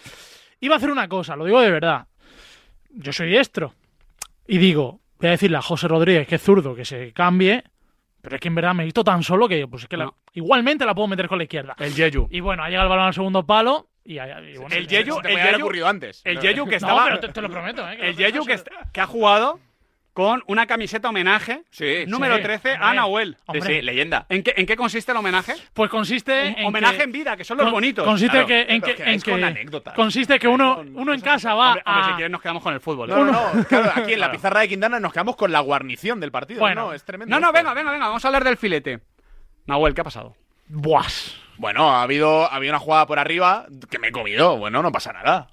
Iba 0.59 0.73
a 0.73 0.77
hacer 0.77 0.89
una 0.89 1.07
cosa, 1.07 1.35
lo 1.35 1.45
digo 1.45 1.61
de 1.61 1.69
verdad. 1.69 2.07
Yo 2.89 3.13
soy 3.13 3.27
diestro. 3.29 3.73
Y 4.51 4.57
digo, 4.57 4.99
voy 5.17 5.27
a 5.29 5.31
decirle 5.31 5.55
a 5.57 5.61
José 5.61 5.87
Rodríguez, 5.87 6.27
que 6.27 6.35
es 6.35 6.41
zurdo, 6.41 6.75
que 6.75 6.83
se 6.83 7.13
cambie. 7.13 7.63
Pero 8.21 8.35
es 8.35 8.41
que 8.41 8.49
en 8.49 8.55
verdad 8.55 8.73
me 8.75 8.83
he 8.83 8.85
visto 8.85 9.03
tan 9.03 9.23
solo 9.23 9.47
que 9.47 9.65
pues 9.65 9.83
es 9.83 9.87
que 9.89 9.95
la- 9.95 10.13
igualmente 10.33 10.85
la 10.85 10.93
puedo 10.93 11.07
meter 11.07 11.27
con 11.29 11.37
la 11.37 11.45
izquierda. 11.45 11.73
El 11.79 11.93
Yeyu. 11.95 12.27
Y 12.29 12.41
bueno, 12.41 12.61
ha 12.63 12.67
llegado 12.69 12.87
el 12.87 12.89
balón 12.89 13.05
al 13.05 13.13
segundo 13.13 13.45
palo 13.45 13.87
y, 14.03 14.15
y 14.19 14.57
bueno, 14.57 14.75
El 14.75 14.87
Yeyu- 14.89 15.25
el 15.25 15.37
Yeyu- 15.37 15.61
ocurrido 15.61 15.87
antes. 15.87 16.21
El. 16.25 16.39
Yeyu 16.39 16.65
que 16.65 16.71
No, 16.71 16.75
estaba. 16.77 17.03
pero 17.05 17.19
te, 17.21 17.29
te 17.29 17.41
lo 17.41 17.49
prometo, 17.49 17.89
¿eh? 17.89 17.97
que 17.97 18.09
el 18.09 18.15
Yeyu 18.17 18.45
que, 18.45 18.59
que 18.91 18.99
ha 19.01 19.07
jugado 19.07 19.59
con 20.13 20.43
una 20.47 20.67
camiseta 20.67 21.07
homenaje 21.09 21.63
Sí. 21.71 22.03
número 22.07 22.35
Sí, 22.37 22.43
13 22.43 22.71
a. 22.79 22.93
Nahuel. 22.93 23.37
Sí, 23.65 23.81
leyenda. 23.81 24.25
¿En 24.29 24.43
qué, 24.43 24.53
¿En 24.57 24.65
qué 24.65 24.75
consiste 24.75 25.11
el 25.13 25.17
homenaje? 25.17 25.53
Pues 25.73 25.89
consiste 25.89 26.47
en 26.59 26.65
homenaje 26.65 26.97
que- 26.97 27.03
en 27.03 27.11
vida, 27.13 27.37
que 27.37 27.43
son 27.45 27.57
los 27.57 27.65
con- 27.65 27.73
bonitos. 27.73 28.03
Consiste 28.05 28.31
Claro. 28.31 28.47
que, 28.47 28.61
en 28.61 28.81
que, 28.81 28.95
que 28.95 29.03
en 29.03 29.09
es 29.09 29.23
con 29.23 29.43
anécdotas. 29.43 29.93
consiste 29.93 30.37
que 30.39 30.47
uno, 30.47 30.75
Con 30.77 30.97
uno 30.97 31.13
en 31.13 31.21
casa 31.21 31.53
va 31.53 31.67
Hombre, 31.69 31.83
hombre, 31.85 32.03
a... 32.03 32.07
si 32.07 32.11
quieres 32.15 32.31
nos 32.31 32.41
quedamos 32.41 32.61
con 32.63 32.73
el 32.73 32.81
fútbol. 32.81 33.09
No, 33.09 33.23
no, 33.25 33.31
no. 33.53 33.65
Claro, 33.69 33.91
aquí 33.95 34.13
en 34.13 34.19
la 34.19 34.31
pizarra 34.31 34.59
de 34.61 34.67
Quintana 34.67 34.99
nos 34.99 35.13
quedamos 35.13 35.35
con 35.37 35.51
la 35.51 35.61
guarnición 35.61 36.19
del 36.19 36.31
partido. 36.31 36.59
Bueno. 36.59 36.87
no, 36.87 36.93
es 36.93 37.03
tremendo. 37.05 37.33
No, 37.33 37.39
no, 37.45 37.53
venga, 37.53 37.73
venga, 37.73 37.91
venga, 37.91 38.07
vamos 38.07 38.23
a 38.25 38.27
hablar 38.27 38.43
del 38.43 38.57
filete. 38.57 38.99
Nahuel, 39.65 39.93
¿qué 39.93 40.01
ha 40.01 40.03
pasado? 40.03 40.35
Buas. 40.67 41.37
Bueno, 41.57 41.91
ha 41.91 42.01
habido, 42.01 42.51
había 42.51 42.71
una 42.71 42.79
jugada 42.79 43.05
por 43.05 43.19
arriba 43.19 43.67
que 43.89 43.99
me 43.99 44.07
he 44.07 44.11
comido. 44.11 44.57
Bueno, 44.57 44.81
no 44.81 44.91
pasa 44.91 45.13
nada. 45.13 45.50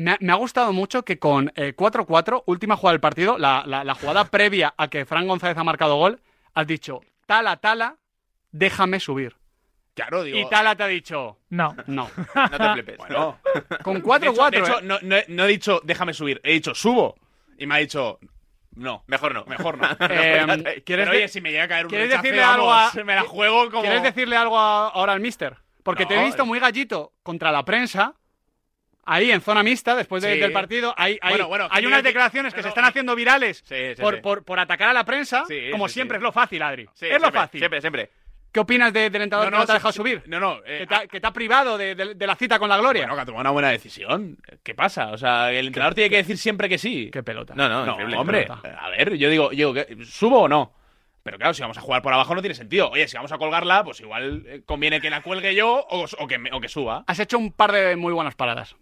Me 0.00 0.12
ha, 0.12 0.16
me 0.20 0.32
ha 0.32 0.36
gustado 0.36 0.72
mucho 0.72 1.04
que 1.04 1.18
con 1.18 1.52
eh, 1.56 1.74
4-4, 1.76 2.44
última 2.46 2.74
jugada 2.76 2.92
del 2.94 3.00
partido, 3.00 3.36
la, 3.36 3.64
la- 3.66 3.84
la 3.84 3.94
jugada 3.94 4.24
previa 4.24 4.72
a 4.78 4.88
que 4.88 5.04
Fran 5.04 5.26
González 5.28 5.58
ha 5.58 5.64
marcado 5.64 5.96
gol, 5.96 6.20
has 6.54 6.66
dicho, 6.66 7.00
Tala, 7.26 7.56
Tala, 7.58 7.96
déjame 8.50 8.98
subir. 8.98 9.36
Claro, 9.94 10.22
digo. 10.22 10.38
Y 10.38 10.48
Tala 10.48 10.74
te 10.74 10.84
ha 10.84 10.86
dicho, 10.86 11.36
No. 11.50 11.76
no. 11.86 12.08
No 12.34 12.48
te 12.58 12.72
flipes. 12.72 12.96
Bueno, 12.98 13.38
Con 13.82 13.96
de 13.96 14.02
4-4. 14.02 14.22
hecho, 14.32 14.50
de 14.50 14.58
hecho, 14.58 14.78
¿eh? 14.78 14.82
no, 14.84 14.98
no 15.02 15.16
he- 15.16 15.24
no 15.28 15.44
he 15.44 15.48
dicho 15.48 15.80
déjame 15.84 16.14
subir, 16.14 16.40
he 16.44 16.52
dicho 16.52 16.74
subo. 16.74 17.16
Y 17.58 17.66
me 17.66 17.74
ha 17.74 17.78
dicho 17.78 18.18
no. 18.76 19.04
Mejor 19.06 19.34
no. 19.34 19.44
Mejor 19.44 19.76
no. 19.76 19.86
Eh, 20.08 20.82
¿quieres, 20.86 21.06
Pero 21.06 21.10
oye, 21.10 21.28
si 21.28 21.42
me 21.42 21.50
llega 21.50 21.64
a 21.64 21.68
caer 21.68 21.84
un 21.84 21.90
¿quieres 21.90 22.08
rechace, 22.08 22.28
decirle 22.28 22.42
algo 22.44 22.72
a- 22.72 22.90
me 23.04 23.14
la 23.16 23.22
juego 23.24 23.68
como... 23.70 23.82
¿Quieres 23.82 24.02
decirle 24.02 24.36
algo 24.36 24.58
a- 24.58 24.88
ahora 24.88 25.12
al 25.12 25.20
mister? 25.20 25.58
Porque 25.82 26.06
te 26.06 26.18
he 26.18 26.24
visto 26.24 26.46
muy 26.46 26.58
gallito 26.58 27.12
contra 27.22 27.52
la 27.52 27.64
prensa. 27.66 28.14
Ahí 29.04 29.30
en 29.32 29.40
zona 29.40 29.62
mixta, 29.62 29.96
después 29.96 30.22
de- 30.22 30.34
Sí. 30.34 30.40
del 30.40 30.52
partido, 30.52 30.94
hay, 30.96 31.18
hay, 31.22 31.30
Bueno, 31.30 31.48
bueno, 31.48 31.68
hay 31.70 31.86
unas 31.86 32.02
declaraciones 32.02 32.52
que 32.52 32.58
no, 32.58 32.62
se 32.64 32.68
están 32.68 32.84
haciendo 32.84 33.14
virales 33.16 33.62
Sí, 33.66 33.94
sí, 33.96 34.00
por. 34.02 34.20
Por, 34.20 34.44
por 34.44 34.60
atacar 34.60 34.88
a 34.90 34.92
la 34.92 35.04
prensa. 35.04 35.44
Como 35.72 35.88
siempre 35.88 36.18
es 36.18 36.22
lo 36.22 36.32
fácil, 36.32 36.62
Adri. 36.62 36.88
Es 37.00 37.20
lo 37.20 37.32
fácil. 37.32 37.60
Siempre, 37.60 37.80
siempre. 37.80 38.10
¿Qué 38.52 38.58
opinas 38.60 38.92
de- 38.92 39.10
del 39.10 39.22
entrenador 39.22 39.52
que 39.52 39.58
no 39.58 39.64
te 39.64 39.70
ha 39.70 39.74
dejado 39.76 39.92
subir? 39.92 40.22
No, 40.26 40.40
no. 40.40 40.58
eh, 40.66 40.78
que, 40.80 40.86
te 40.88 40.94
ha, 40.96 41.06
que 41.06 41.20
te 41.20 41.26
ha 41.26 41.32
privado 41.32 41.78
de, 41.78 41.94
de- 41.94 42.14
de 42.16 42.26
la 42.26 42.34
cita 42.34 42.58
con 42.58 42.68
la 42.68 42.76
gloria. 42.78 43.02
Bueno, 43.02 43.14
que 43.14 43.20
ha 43.20 43.24
tomado 43.24 43.42
una 43.42 43.50
buena 43.50 43.68
decisión. 43.70 44.38
¿Qué 44.64 44.74
pasa? 44.74 45.12
O 45.12 45.18
sea, 45.18 45.52
el 45.52 45.68
entrenador 45.68 45.94
tiene 45.94 46.10
que 46.10 46.16
decir 46.16 46.36
siempre 46.36 46.68
que 46.68 46.76
sí. 46.76 47.10
Qué 47.12 47.22
pelota. 47.22 47.54
No, 47.54 47.68
no, 47.68 47.86
No, 47.86 48.20
hombre, 48.20 48.42
pelota. 48.42 48.60
a 48.76 48.88
ver, 48.90 49.14
yo 49.16 49.30
digo, 49.30 49.52
yo 49.52 49.72
digo, 49.72 49.74
¿qué- 49.74 50.04
¿subo 50.04 50.40
o 50.42 50.48
no? 50.48 50.74
Pero 51.22 51.36
claro, 51.38 51.54
si 51.54 51.62
vamos 51.62 51.78
a 51.78 51.80
jugar 51.80 52.02
por 52.02 52.12
abajo 52.12 52.34
no 52.34 52.40
tiene 52.40 52.54
sentido. 52.56 52.90
Oye, 52.90 53.06
si 53.06 53.16
vamos 53.16 53.30
a 53.30 53.38
colgarla, 53.38 53.84
pues 53.84 54.00
igual 54.00 54.42
eh, 54.46 54.62
conviene 54.66 55.00
que 55.00 55.10
la 55.10 55.22
cuelgue 55.22 55.54
yo 55.54 55.86
o, 55.88 56.06
o 56.18 56.26
que, 56.26 56.40
o 56.50 56.60
que 56.60 56.68
suba. 56.68 57.04
Has 57.06 57.20
hecho 57.20 57.38
un 57.38 57.52
par 57.52 57.70
de 57.72 57.94
muy 57.94 58.12
buenas 58.12 58.34
paradas. 58.34 58.74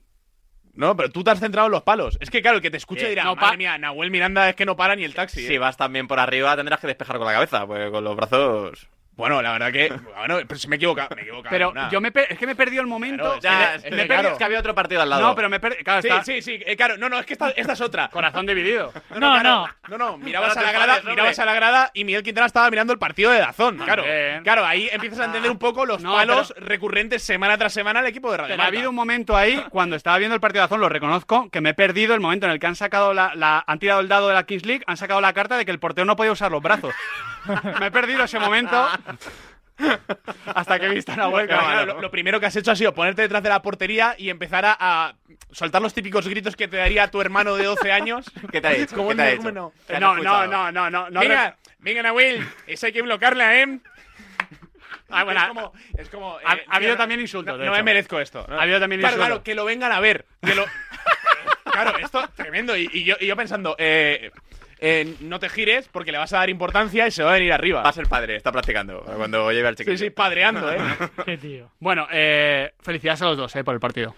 No, 0.79 0.97
pero 0.97 1.11
tú 1.11 1.25
te 1.25 1.33
has 1.33 1.41
centrado 1.41 1.67
en 1.67 1.73
los 1.73 1.83
palos. 1.83 2.17
Es 2.21 2.31
que 2.31 2.41
claro, 2.41 2.59
el 2.59 2.63
que 2.63 2.71
te 2.71 2.77
escuche 2.77 3.07
Eh, 3.07 3.09
dirá, 3.09 3.25
no, 3.25 3.35
madre 3.35 3.57
mía, 3.57 3.77
Nahuel 3.79 4.13
Miranda 4.13 4.49
es 4.49 4.55
que 4.55 4.65
no 4.65 4.77
para 4.77 4.95
ni 4.95 5.03
el 5.03 5.13
taxi. 5.13 5.45
Si 5.45 5.55
¿eh?". 5.55 5.59
vas 5.59 5.77
también 5.77 6.07
por 6.07 6.21
arriba, 6.21 6.55
tendrás 6.55 6.79
que 6.79 6.87
despejar 6.87 7.19
con 7.19 7.27
la 7.27 7.33
cabeza, 7.33 7.67
pues 7.67 7.91
con 7.91 8.05
los 8.05 8.15
brazos. 8.15 8.89
Bueno, 9.19 9.43
la 9.43 9.51
verdad 9.53 9.73
que, 9.73 9.89
bueno, 10.17 10.39
pero 10.47 10.59
si 10.61 10.69
me 10.69 10.77
he 10.77 10.79
equivocado, 10.79 11.09
me 11.17 11.23
he 11.23 11.25
equivocado. 11.25 11.51
Pero 11.51 11.71
Una. 11.71 11.91
yo 11.91 12.01
me 12.01 12.13
es 12.15 12.39
que 12.39 12.47
me 12.47 12.53
he 12.53 12.55
perdido 12.55 12.81
el 12.83 12.87
momento. 12.87 13.25
Claro, 13.25 13.35
es 13.35 13.41
que- 13.41 13.49
Ya, 13.49 13.75
es 13.75 13.83
que 13.83 13.91
me 13.91 14.03
he 14.03 14.07
claro. 14.07 14.21
perdido- 14.23 14.33
es 14.33 14.39
que 14.39 14.45
había 14.45 14.59
otro 14.61 14.75
partido 14.77 15.03
al 15.03 15.11
lado. 15.11 15.23
no, 15.23 15.35
pero 15.35 15.49
me 15.49 15.57
he 15.57 15.61
perdido. 15.61 15.83
Claro, 15.83 16.03
Sí, 16.03 16.09
está 16.09 16.23
sí, 16.25 16.41
sí, 16.41 16.61
eh, 16.65 16.77
claro, 16.77 16.97
no, 16.99 17.09
no, 17.09 17.19
es 17.19 17.27
que 17.27 17.33
esta, 17.33 17.51
esta 17.51 17.73
es 17.73 17.81
otra. 17.81 18.09
corazón 18.11 18.47
dividido. 18.47 18.93
No, 19.11 19.19
claro, 19.19 19.69
no, 19.89 19.99
no, 19.99 20.19
mirabas 20.19 20.55
No 20.55 20.61
a 20.61 20.65
la 20.65 20.71
grada, 20.73 21.01
mirabas 21.05 21.39
a 21.41 21.45
la 21.45 21.53
grada 21.55 21.91
y 21.95 22.05
Miguel 22.05 22.23
Quintana 22.23 22.47
estaba 22.47 22.71
mirando 22.71 22.93
el 22.93 23.01
partido 23.01 23.33
de 23.33 23.41
Dazón. 23.41 23.79
Claro, 23.79 24.05
Bien. 24.05 24.43
claro, 24.45 24.65
ahí 24.65 24.89
empiezas 24.93 25.19
a 25.19 25.25
entender 25.25 25.51
un 25.51 25.59
poco 25.59 25.85
los 25.85 26.01
No, 26.01 26.13
palos 26.15 26.55
recurrentes 26.57 27.23
semana 27.25 27.59
tras 27.59 27.73
semana 27.73 27.99
al 27.99 28.07
equipo 28.07 28.31
de 28.31 28.37
Radio 28.37 28.53
Pero 28.53 28.63
ha 28.63 28.67
habido 28.67 28.89
un 28.91 28.95
momento 28.97 29.37
ahí, 29.37 29.61
cuando 29.71 29.97
estaba 29.97 30.17
viendo 30.19 30.37
el 30.37 30.41
partido 30.41 30.61
de 30.63 30.67
Azón, 30.67 30.81
lo 30.81 30.89
reconozco, 30.89 31.51
que 31.51 31.61
me 31.61 31.71
he 31.71 31.75
perdido 31.75 32.15
el 32.15 32.21
momento 32.21 32.47
en 32.47 32.53
el 32.53 32.61
que 32.61 32.69
han 32.69 32.77
sacado 32.77 33.13
la, 33.15 33.35
la- 33.35 33.65
han 33.67 33.81
tirado 33.81 33.99
el 33.99 34.07
dado 34.07 34.29
de 34.29 34.35
la 34.35 34.45
Kings 34.45 34.65
League, 34.65 34.85
han 34.87 34.97
sacado 34.97 35.21
la 35.21 35.33
carta 35.33 35.57
de 35.57 35.65
que 35.65 35.73
el 35.73 35.81
portero 35.81 36.05
no 36.05 36.15
podía 36.15 36.31
usar 36.31 36.53
los 36.53 36.63
brazos. 36.63 36.95
me 37.81 37.87
he 37.87 37.91
perdido 37.91 38.23
ese 38.25 38.39
momento 38.39 38.89
hasta 40.47 40.79
que 40.81 40.87
he 40.87 40.91
visto 40.91 41.13
a 41.13 41.17
Nahuel 41.17 41.47
Claro, 41.47 41.95
lo, 41.95 42.01
lo 42.03 42.11
primero 42.11 42.41
que 42.41 42.47
has 42.47 42.57
hecho 42.57 42.73
ha 42.73 42.77
sido 42.77 42.93
ponerte 42.95 43.23
detrás 43.23 43.43
de 43.43 43.49
la 43.49 43.63
portería 43.63 44.15
y 44.19 44.29
empezar 44.29 44.65
a, 44.65 44.77
a 44.79 45.15
soltar 45.53 45.81
los 45.81 45.95
típicos 45.95 46.27
gritos 46.27 46.57
que 46.57 46.67
te 46.67 46.77
daría 46.79 47.09
tu 47.11 47.21
hermano 47.21 47.55
de 47.55 47.65
12 47.65 47.93
años. 47.93 48.27
¿Qué 48.53 48.61
te 48.61 48.67
ha 48.69 48.71
dicho? 48.73 48.97
Como 48.97 49.09
¿Qué 49.09 49.13
un 49.13 49.17
te 49.19 49.23
ha 49.23 49.27
hecho? 49.31 49.35
energúmeno. 49.49 49.73
¿Qué 49.87 49.95
has 49.95 50.01
No, 50.01 50.09
no, 50.09 50.15
escuchado? 50.23 50.47
no, 50.49 50.73
no, 50.73 50.91
no, 50.91 51.11
no. 51.11 51.21
venga, 51.21 51.57
venga, 51.79 52.03
Nahuel, 52.03 52.45
esa 52.67 52.87
hay 52.89 52.93
que 52.93 53.03
bloquearla, 53.03 53.61
¿eh? 53.61 53.79
Ah, 55.11 55.25
bueno, 55.25 55.41
es 55.41 55.49
como, 55.49 55.73
es 55.97 56.09
como 56.11 56.39
ha- 56.45 56.55
eh, 56.57 56.65
ha 56.69 56.77
habido 56.77 56.95
también 56.97 57.19
no- 57.19 57.23
insultos, 57.23 57.55
No, 57.55 57.59
de 57.59 57.65
no 57.65 57.71
me 57.73 57.79
hecho. 57.79 57.85
merezco 57.87 58.21
esto. 58.21 58.45
¿no? 58.47 58.59
Ha 58.59 58.63
habido 58.65 58.79
también 58.79 59.01
claro, 59.01 59.15
insultos. 59.15 59.27
claro, 59.29 59.43
que 59.43 59.55
lo 59.55 59.65
vengan 59.65 59.91
a 59.91 60.01
ver. 60.01 60.27
Que 60.43 60.55
lo... 60.55 60.67
claro, 61.65 61.97
esto 61.97 62.29
tremendo. 62.37 62.77
Y, 62.77 62.91
y 62.93 63.05
yo, 63.05 63.17
y 63.19 63.27
yo 63.27 63.35
pensando, 63.35 63.75
eh, 63.79 64.31
eh, 64.81 65.17
no 65.21 65.39
te 65.39 65.49
gires 65.49 65.89
porque 65.91 66.13
le 66.13 66.19
vas 66.19 66.33
a 66.33 66.39
dar 66.39 66.51
importancia 66.51 67.07
y 67.07 67.11
se 67.11 67.23
va 67.23 67.31
a 67.31 67.35
venir 67.35 67.53
arriba. 67.53 67.83
Va 67.83 67.89
a 67.91 67.93
ser 67.93 68.07
padre, 68.07 68.37
está 68.37 68.53
practicando 68.53 69.03
cuando 69.17 69.51
lleve 69.53 69.69
al 69.69 69.75
chiquillo. 69.77 69.97
Sí, 69.99 70.05
sí, 70.05 70.11
padreando, 70.11 70.73
¿eh? 70.73 70.79
Qué 71.25 71.37
tío. 71.39 71.71
Bueno, 71.81 72.07
eh, 72.13 72.73
felicidades 72.81 73.23
a 73.23 73.27
los 73.27 73.37
dos 73.37 73.55
eh, 73.57 73.65
por 73.65 73.75
el 73.75 73.81
partido. 73.81 74.15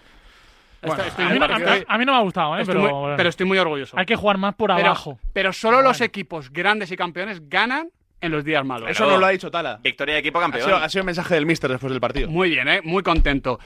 Bueno, 0.83 0.95
Estoy- 1.03 1.07
estoy 1.09 1.25
A 1.25 1.27
muy 1.29 1.33
mí, 1.35 1.39
no- 1.39 1.47
partido- 1.47 1.85
a- 1.87 1.93
a 1.93 1.97
mí 1.97 2.05
no 2.05 2.11
me 2.13 2.17
ha 2.17 2.21
gustado, 2.21 2.57
¿eh? 2.57 2.61
estoy 2.61 2.73
pero, 2.75 2.83
muy- 2.91 2.99
bueno, 3.01 3.17
pero 3.17 3.29
estoy 3.29 3.45
muy 3.45 3.57
orgulloso. 3.59 3.97
hay 3.99 4.05
que 4.05 4.15
jugar 4.15 4.37
más 4.37 4.55
por 4.55 4.73
Pero- 4.75 4.87
abajo. 4.87 5.19
Pero 5.33 5.53
solo 5.53 5.81
los 5.81 6.01
equipos 6.01 6.51
grandes 6.51 6.91
y 6.91 6.97
campeones 6.97 7.47
ganan 7.49 7.89
en 8.19 8.31
los 8.31 8.43
días 8.43 8.63
malos. 8.65 8.89
Eso 8.89 9.05
no 9.07 9.17
lo 9.17 9.25
ha 9.25 9.29
dicho 9.29 9.49
Tala. 9.51 9.79
Victoria 9.81 10.13
de 10.15 10.19
equipo 10.21 10.39
Ha 10.39 10.41
campeón. 10.43 10.63
sido, 10.65 10.77
ha 10.77 10.89
sido 10.89 11.01
el 11.01 11.05
mensaje 11.07 11.33
del 11.35 11.45
mister 11.45 11.69
después 11.71 11.91
del 11.91 11.99
partido. 12.01 12.29
Muy 12.29 12.49
bien, 12.51 12.67
¿eh? 12.67 12.81
Muy 12.83 13.01
contento. 13.03 13.59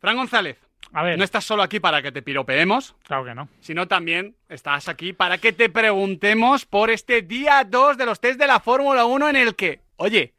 Fran 0.00 0.16
González, 0.16 0.56
A 0.92 1.02
ver, 1.02 1.18
no 1.18 1.24
estás 1.24 1.44
solo 1.44 1.62
aquí 1.62 1.80
para 1.80 2.00
que 2.00 2.12
te 2.12 2.22
piropeemos, 2.22 2.94
claro 3.02 3.24
que 3.24 3.34
no. 3.34 3.48
sino 3.60 3.88
también 3.88 4.36
estás 4.48 4.88
aquí 4.88 5.12
para 5.12 5.38
que 5.38 5.52
te 5.52 5.68
preguntemos 5.68 6.64
por 6.64 6.90
este 6.90 7.22
día 7.22 7.64
2 7.68 7.98
de 7.98 8.06
los 8.06 8.20
test 8.20 8.38
de 8.38 8.46
la 8.46 8.60
Fórmula 8.60 9.04
1 9.04 9.28
en 9.28 9.36
el 9.36 9.56
que, 9.56 9.80
oye, 9.96 10.32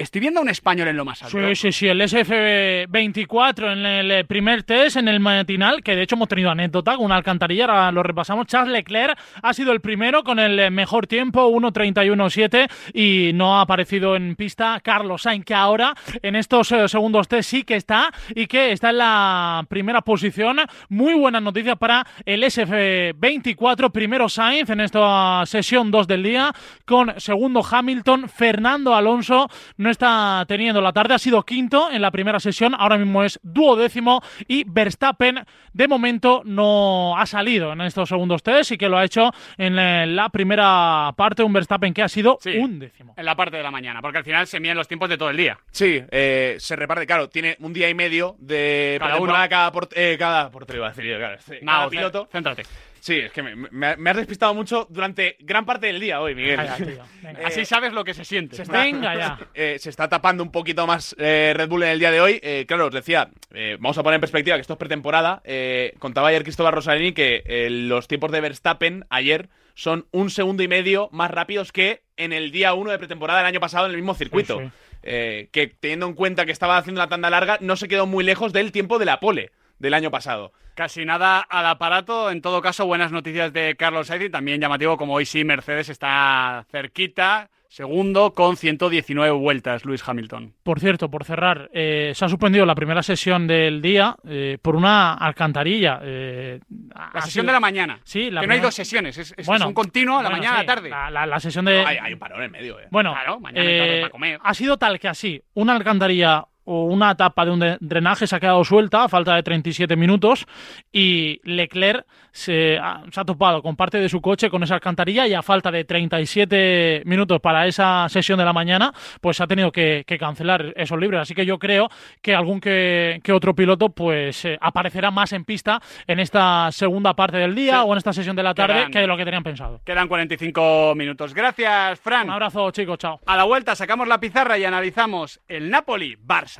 estoy 0.00 0.22
viendo 0.22 0.40
a 0.40 0.42
un 0.42 0.48
español 0.48 0.88
en 0.88 0.96
lo 0.96 1.04
más 1.04 1.22
alto. 1.22 1.38
Sí, 1.38 1.54
sí, 1.54 1.72
sí, 1.72 1.86
el 1.86 2.00
SF24 2.00 3.72
en 3.72 3.86
el 3.86 4.10
eh, 4.10 4.24
primer 4.24 4.62
test, 4.62 4.96
en 4.96 5.08
el 5.08 5.20
matinal, 5.20 5.82
que 5.82 5.94
de 5.94 6.02
hecho 6.02 6.14
hemos 6.14 6.28
tenido 6.28 6.50
anécdota 6.50 6.96
con 6.96 7.04
una 7.04 7.16
alcantarilla, 7.16 7.66
ahora 7.66 7.92
lo 7.92 8.02
repasamos. 8.02 8.46
Charles 8.46 8.72
Leclerc 8.72 9.18
ha 9.42 9.52
sido 9.52 9.72
el 9.72 9.80
primero 9.80 10.24
con 10.24 10.38
el 10.38 10.58
eh, 10.58 10.70
mejor 10.70 11.06
tiempo, 11.06 11.50
1.31.7, 11.50 12.70
y 12.94 13.32
no 13.34 13.58
ha 13.58 13.62
aparecido 13.62 14.16
en 14.16 14.36
pista 14.36 14.80
Carlos 14.82 15.22
Sainz, 15.22 15.44
que 15.44 15.54
ahora 15.54 15.94
en 16.22 16.34
estos 16.34 16.72
eh, 16.72 16.88
segundos 16.88 17.28
test 17.28 17.50
sí 17.50 17.62
que 17.64 17.76
está 17.76 18.10
y 18.34 18.46
que 18.46 18.72
está 18.72 18.90
en 18.90 18.98
la 18.98 19.66
primera 19.68 20.00
posición. 20.00 20.60
Muy 20.88 21.12
buenas 21.12 21.42
noticias 21.42 21.76
para 21.76 22.06
el 22.24 22.42
SF24, 22.42 23.92
primero 23.92 24.30
Sainz 24.30 24.70
en 24.70 24.80
esta 24.80 25.44
sesión 25.44 25.90
2 25.90 26.06
del 26.06 26.22
día, 26.22 26.54
con 26.86 27.12
segundo 27.20 27.62
Hamilton, 27.68 28.30
Fernando 28.30 28.94
Alonso 28.94 29.48
no 29.76 29.89
está 29.90 30.44
teniendo 30.48 30.80
la 30.80 30.92
tarde, 30.92 31.14
ha 31.14 31.18
sido 31.18 31.42
quinto 31.42 31.90
en 31.90 32.00
la 32.02 32.10
primera 32.10 32.40
sesión, 32.40 32.74
ahora 32.78 32.96
mismo 32.98 33.22
es 33.24 33.38
duodécimo 33.42 34.22
y 34.48 34.64
Verstappen 34.66 35.44
de 35.72 35.88
momento 35.88 36.42
no 36.44 37.16
ha 37.16 37.26
salido 37.26 37.72
en 37.72 37.80
estos 37.82 38.08
segundos 38.08 38.42
test 38.42 38.72
y 38.72 38.78
que 38.78 38.88
lo 38.88 38.98
ha 38.98 39.04
hecho 39.04 39.30
en 39.58 39.78
eh, 39.78 40.06
la 40.06 40.28
primera 40.28 41.12
parte, 41.16 41.42
un 41.42 41.52
Verstappen 41.52 41.92
que 41.94 42.02
ha 42.02 42.08
sido 42.08 42.38
Sí. 42.40 42.56
un 42.56 42.78
décimo. 42.78 43.14
En 43.16 43.24
la 43.24 43.34
parte 43.36 43.56
de 43.56 43.62
la 43.62 43.70
mañana, 43.70 44.00
porque 44.00 44.18
al 44.18 44.24
final 44.24 44.46
se 44.46 44.60
miden 44.60 44.76
los 44.76 44.88
tiempos 44.88 45.08
de 45.08 45.18
todo 45.18 45.30
el 45.30 45.36
día. 45.36 45.58
Sí, 45.70 46.02
eh, 46.10 46.56
se 46.58 46.76
reparte, 46.76 47.06
claro, 47.06 47.28
tiene 47.28 47.56
un 47.60 47.72
día 47.72 47.88
y 47.88 47.94
medio 47.94 48.36
de 48.38 48.96
Cada 49.00 49.16
uno. 49.18 49.32
cada, 49.48 49.72
por, 49.72 49.88
eh, 49.94 50.16
cada 50.18 50.50
portero, 50.50 50.78
iba 50.78 50.86
a 50.86 50.90
decir 50.90 51.04
yo, 51.04 51.18
claro, 51.18 51.36
sí, 51.40 51.52
cada 51.60 51.62
Nada, 51.62 51.88
piloto. 51.88 52.28
céntrate. 52.30 52.62
Sí, 53.00 53.14
es 53.18 53.32
que 53.32 53.42
me, 53.42 53.56
me- 53.56 53.96
me 53.96 54.10
has 54.10 54.16
despistado 54.16 54.54
mucho 54.54 54.86
durante 54.90 55.36
gran 55.40 55.64
parte 55.64 55.86
del 55.86 55.98
día 56.00 56.20
hoy, 56.20 56.34
Miguel. 56.34 56.56
Calla, 56.56 56.76
tío, 56.76 57.02
venga. 57.22 57.46
Así 57.46 57.64
sabes 57.64 57.92
lo 57.92 58.04
que 58.04 58.14
se 58.14 58.24
siente. 58.24 58.62
Venga 58.64 59.14
ya. 59.16 59.38
Eh, 59.54 59.76
se 59.80 59.88
está 59.90 60.08
tapando 60.08 60.42
un 60.42 60.52
poquito 60.52 60.86
más 60.86 61.16
eh, 61.18 61.52
Red 61.56 61.68
Bull 61.68 61.82
en 61.82 61.88
el 61.90 61.98
día 61.98 62.10
de 62.10 62.20
hoy. 62.20 62.38
Eh, 62.42 62.66
claro, 62.68 62.86
os 62.86 62.92
decía, 62.92 63.30
eh, 63.52 63.76
vamos 63.80 63.96
a 63.98 64.02
poner 64.02 64.16
en 64.16 64.20
perspectiva 64.20 64.56
que 64.56 64.60
esto 64.60 64.74
es 64.74 64.78
pretemporada. 64.78 65.40
Eh, 65.44 65.94
contaba 65.98 66.28
ayer 66.28 66.42
Cristóbal 66.42 66.72
Rosalini 66.74 67.12
que 67.12 67.42
eh, 67.46 67.68
los 67.70 68.06
tiempos 68.06 68.30
de 68.32 68.40
Verstappen 68.40 69.06
ayer 69.10 69.48
son 69.74 70.06
un 70.10 70.28
segundo 70.30 70.62
y 70.62 70.68
medio 70.68 71.08
más 71.10 71.30
rápidos 71.30 71.72
que 71.72 72.02
en 72.18 72.32
el 72.34 72.50
día 72.50 72.74
uno 72.74 72.90
de 72.90 72.98
pretemporada 72.98 73.38
del 73.40 73.46
año 73.46 73.60
pasado 73.60 73.86
en 73.86 73.92
el 73.92 73.96
mismo 73.96 74.14
circuito. 74.14 74.58
Sí, 74.58 74.64
sí. 74.66 74.70
Eh, 75.02 75.48
que 75.52 75.68
teniendo 75.68 76.06
en 76.06 76.12
cuenta 76.12 76.44
que 76.44 76.52
estaba 76.52 76.76
haciendo 76.76 76.98
la 77.00 77.08
tanda 77.08 77.30
larga, 77.30 77.56
no 77.62 77.76
se 77.76 77.88
quedó 77.88 78.04
muy 78.04 78.22
lejos 78.22 78.52
del 78.52 78.70
tiempo 78.72 78.98
de 78.98 79.06
la 79.06 79.18
pole 79.20 79.50
del 79.80 79.94
año 79.94 80.10
pasado. 80.12 80.52
Casi 80.74 81.04
nada 81.04 81.40
al 81.40 81.66
aparato. 81.66 82.30
En 82.30 82.40
todo 82.40 82.62
caso, 82.62 82.86
buenas 82.86 83.10
noticias 83.12 83.52
de 83.52 83.74
Carlos 83.76 84.06
Sainz 84.06 84.26
y 84.26 84.30
también 84.30 84.60
llamativo 84.60 84.96
como 84.96 85.14
hoy 85.14 85.26
sí 85.26 85.42
Mercedes 85.44 85.88
está 85.88 86.64
cerquita. 86.70 87.50
Segundo 87.68 88.32
con 88.32 88.56
119 88.56 89.30
vueltas, 89.30 89.84
Luis 89.84 90.02
Hamilton. 90.04 90.54
Por 90.64 90.80
cierto, 90.80 91.08
por 91.08 91.24
cerrar, 91.24 91.70
eh, 91.72 92.10
se 92.16 92.24
ha 92.24 92.28
suspendido 92.28 92.66
la 92.66 92.74
primera 92.74 93.00
sesión 93.00 93.46
del 93.46 93.80
día 93.80 94.16
eh, 94.26 94.58
por 94.60 94.74
una 94.74 95.14
alcantarilla. 95.14 96.00
eh, 96.02 96.58
La 96.68 97.20
sesión 97.20 97.44
sido- 97.44 97.46
de 97.46 97.52
la 97.52 97.60
mañana. 97.60 98.00
Sí, 98.02 98.28
la 98.28 98.40
que 98.40 98.48
no 98.48 98.54
hay 98.54 98.60
dos 98.60 98.74
sesiones, 98.74 99.16
es, 99.18 99.32
es- 99.36 99.46
Bueno, 99.46 99.66
es 99.66 99.68
un 99.68 99.74
continuo, 99.74 100.18
a 100.18 100.22
la 100.24 100.30
bueno, 100.30 100.42
mañana, 100.42 100.58
a 100.58 100.62
la 100.62 100.66
tarde. 100.74 100.90
La, 100.90 101.10
la- 101.10 101.26
la 101.26 101.38
sesión 101.38 101.64
de. 101.64 101.84
hay, 101.86 101.98
hay 101.98 102.12
un 102.12 102.18
parón 102.18 102.42
en 102.42 102.50
medio, 102.50 102.80
eh. 102.80 102.88
Bueno, 102.90 103.12
Claro, 103.12 103.38
mañana 103.38 103.62
y 103.70 103.78
tarde 103.78 103.98
eh, 103.98 104.00
para 104.00 104.10
comer. 104.10 104.40
ha 104.42 104.54
sido 104.54 104.76
tal 104.76 104.98
que 104.98 105.06
así, 105.06 105.40
una 105.54 105.76
alcantarilla 105.76 106.46
o 106.72 106.84
una 106.84 107.16
tapa 107.16 107.44
de 107.44 107.50
un 107.50 107.76
drenaje 107.80 108.28
se 108.28 108.36
ha 108.36 108.38
quedado 108.38 108.62
suelta 108.62 109.02
a 109.02 109.08
falta 109.08 109.34
de 109.34 109.42
37 109.42 109.96
minutos 109.96 110.46
y 110.92 111.40
Leclerc 111.42 112.06
se 112.30 112.78
ha, 112.78 113.02
se 113.10 113.20
ha 113.20 113.24
topado 113.24 113.60
con 113.60 113.74
parte 113.74 113.98
de 113.98 114.08
su 114.08 114.20
coche 114.20 114.48
con 114.50 114.62
esa 114.62 114.74
alcantarilla 114.74 115.26
y 115.26 115.34
a 115.34 115.42
falta 115.42 115.72
de 115.72 115.84
37 115.84 117.02
minutos 117.06 117.40
para 117.40 117.66
esa 117.66 118.08
sesión 118.08 118.38
de 118.38 118.44
la 118.44 118.52
mañana, 118.52 118.92
pues 119.20 119.40
ha 119.40 119.48
tenido 119.48 119.72
que, 119.72 120.04
que 120.06 120.16
cancelar 120.16 120.72
esos 120.76 120.96
libres. 120.98 121.22
Así 121.22 121.34
que 121.34 121.44
yo 121.44 121.58
creo 121.58 121.88
que 122.22 122.36
algún 122.36 122.60
que, 122.60 123.20
que 123.24 123.32
otro 123.32 123.52
piloto 123.54 123.88
pues 123.88 124.44
eh, 124.44 124.56
aparecerá 124.60 125.10
más 125.10 125.32
en 125.32 125.44
pista 125.44 125.80
en 126.06 126.20
esta 126.20 126.70
segunda 126.70 127.14
parte 127.14 127.36
del 127.38 127.54
día 127.54 127.80
Sí. 127.80 127.84
o 127.86 127.92
en 127.92 127.98
esta 127.98 128.12
sesión 128.12 128.36
de 128.36 128.42
la 128.44 128.54
tarde 128.54 128.74
Quedan- 128.74 128.90
que 128.92 128.98
de 129.00 129.06
lo 129.08 129.16
que 129.16 129.24
tenían 129.24 129.42
pensado. 129.42 129.80
Quedan 129.84 130.06
45 130.06 130.94
minutos. 130.96 131.34
Gracias, 131.34 131.98
Fran. 131.98 132.28
Un 132.28 132.34
abrazo, 132.34 132.70
chicos, 132.70 132.98
chao. 132.98 133.18
A 133.26 133.36
la 133.36 133.44
vuelta 133.44 133.74
sacamos 133.74 134.06
la 134.06 134.20
pizarra 134.20 134.56
y 134.58 134.64
analizamos 134.64 135.40
el 135.48 135.68
Napoli-Barça. 135.70 136.59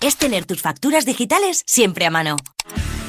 es 0.00 0.16
tener 0.16 0.46
tus 0.46 0.62
facturas 0.62 1.04
digitales 1.04 1.62
siempre 1.66 2.06
a 2.06 2.10
mano. 2.10 2.36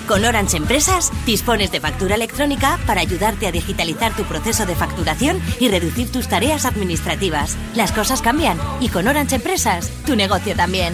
Con 0.07 0.25
Orange 0.25 0.57
Empresas 0.57 1.11
dispones 1.25 1.71
de 1.71 1.79
factura 1.79 2.15
electrónica 2.15 2.79
para 2.85 3.01
ayudarte 3.01 3.47
a 3.47 3.51
digitalizar 3.51 4.15
tu 4.15 4.23
proceso 4.23 4.65
de 4.65 4.75
facturación 4.75 5.41
y 5.59 5.69
reducir 5.69 6.11
tus 6.11 6.27
tareas 6.27 6.65
administrativas. 6.65 7.55
Las 7.75 7.91
cosas 7.91 8.21
cambian 8.21 8.59
y 8.81 8.89
con 8.89 9.07
Orange 9.07 9.35
Empresas 9.35 9.89
tu 10.05 10.15
negocio 10.15 10.55
también. 10.55 10.93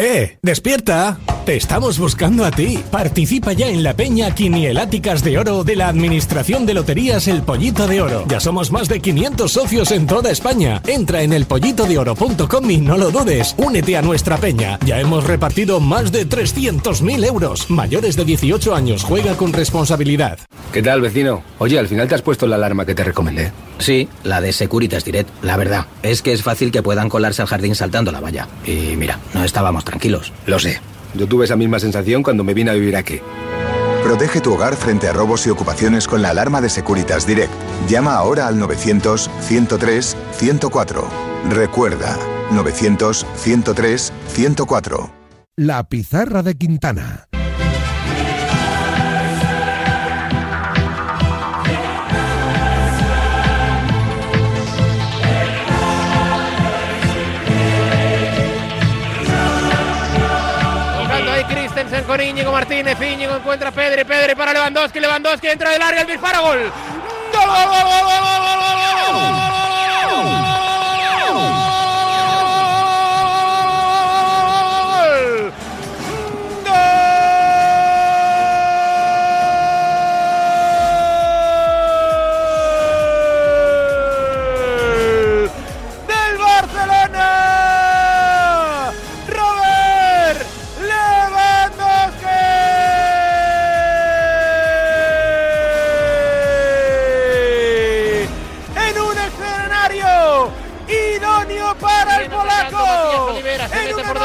¡Eh! 0.00 0.38
¡Despierta! 0.42 1.18
Te 1.44 1.56
estamos 1.56 1.98
buscando 1.98 2.44
a 2.44 2.52
ti. 2.52 2.78
Participa 2.90 3.52
ya 3.52 3.68
en 3.68 3.82
la 3.82 3.96
peña 3.96 4.32
Quinieláticas 4.32 5.24
de 5.24 5.38
Oro 5.38 5.64
de 5.64 5.74
la 5.74 5.88
Administración 5.88 6.66
de 6.66 6.74
Loterías 6.74 7.26
El 7.26 7.42
Pollito 7.42 7.88
de 7.88 8.00
Oro. 8.00 8.24
Ya 8.28 8.38
somos 8.38 8.70
más 8.70 8.88
de 8.88 9.00
500 9.00 9.50
socios 9.50 9.90
en 9.90 10.06
toda 10.06 10.30
España. 10.30 10.82
Entra 10.86 11.22
en 11.22 11.32
elpollitodeoro.com 11.32 12.70
y 12.70 12.76
no 12.76 12.96
lo 12.96 13.10
dudes. 13.10 13.56
Únete 13.56 13.96
a 13.96 14.02
nuestra 14.02 14.36
peña. 14.36 14.78
Ya 14.84 15.00
hemos 15.00 15.24
repartido 15.24 15.80
más 15.80 16.12
de 16.12 16.28
300.000 16.28 17.26
euros. 17.26 17.68
Mayores 17.70 18.14
de 18.14 18.26
18 18.26 18.74
años. 18.74 19.02
Juega 19.02 19.34
con 19.36 19.52
responsabilidad. 19.52 20.38
¿Qué 20.72 20.82
tal, 20.82 21.00
vecino? 21.00 21.42
Oye, 21.58 21.78
al 21.78 21.88
final 21.88 22.06
te 22.06 22.14
has 22.14 22.22
puesto 22.22 22.46
la 22.46 22.56
alarma 22.56 22.84
que 22.84 22.94
te 22.94 23.04
recomendé. 23.04 23.52
Sí, 23.78 24.06
la 24.22 24.42
de 24.42 24.52
Securitas 24.52 25.04
Direct. 25.04 25.30
La 25.42 25.56
verdad, 25.56 25.86
es 26.02 26.20
que 26.20 26.32
es 26.32 26.42
fácil 26.42 26.70
que 26.70 26.82
puedan 26.82 27.08
colarse 27.08 27.40
al 27.40 27.48
jardín 27.48 27.74
saltando 27.74 28.12
la 28.12 28.20
valla. 28.20 28.48
Y 28.66 28.96
mira, 28.96 29.18
no 29.32 29.44
estábamos 29.44 29.84
tranquilos. 29.88 30.32
Lo 30.46 30.58
sé. 30.58 30.80
Yo 31.14 31.26
tuve 31.26 31.46
esa 31.46 31.56
misma 31.56 31.80
sensación 31.80 32.22
cuando 32.22 32.44
me 32.44 32.54
vine 32.54 32.70
a 32.70 32.74
vivir 32.74 32.96
aquí. 32.96 33.20
Protege 34.04 34.40
tu 34.40 34.54
hogar 34.54 34.76
frente 34.76 35.08
a 35.08 35.12
robos 35.12 35.44
y 35.46 35.50
ocupaciones 35.50 36.06
con 36.06 36.22
la 36.22 36.30
alarma 36.30 36.60
de 36.60 36.68
Securitas 36.68 37.26
Direct. 37.26 37.50
Llama 37.88 38.14
ahora 38.14 38.46
al 38.46 38.60
900-103-104. 38.60 41.04
Recuerda, 41.50 42.16
900-103-104. 42.52 45.10
La 45.56 45.88
pizarra 45.88 46.42
de 46.42 46.54
Quintana. 46.54 47.27
Con 62.06 62.20
Íñigo 62.20 62.52
Martínez. 62.52 63.00
Íñigo 63.00 63.36
encuentra 63.36 63.68
a 63.68 63.72
Pedri. 63.72 64.04
Pedri 64.04 64.34
para 64.34 64.52
Lewandowski. 64.52 65.00
Lewandowski 65.00 65.46
dentro 65.46 65.68
del 65.70 65.82
área. 65.82 66.00
El 66.02 66.06
disparo. 66.06 66.42
Gol. 66.42 66.58
¡Gol, 66.58 67.46
gol, 67.46 67.68
gol, 67.68 67.82
gol, 67.82 68.02
gol, 68.04 68.40
gol, 68.40 69.20
gol, 69.20 69.47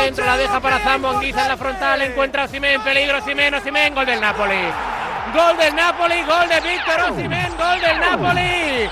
gol! 0.03 0.05
dentro, 0.05 0.25
la 0.25 0.37
deja 0.37 0.59
para 0.59 0.79
Zambo, 0.79 1.09
Anguiza 1.09 1.41
en 1.43 1.47
la 1.47 1.57
frontal, 1.57 2.01
encuentra 2.01 2.43
a 2.43 2.47
Simen, 2.47 2.81
peligro 2.81 3.21
Simen, 3.21 3.61
Simen, 3.63 3.95
gol 3.95 4.05
del 4.05 4.19
Napoli. 4.21 4.63
Gol 5.33 5.57
del 5.57 5.75
Napoli, 5.75 6.21
gol 6.23 6.47
de 6.49 6.61
Víctor 6.61 7.01
Osimen, 7.11 7.57
gol 7.57 7.81
del 7.81 7.99
Napoli. 7.99 8.89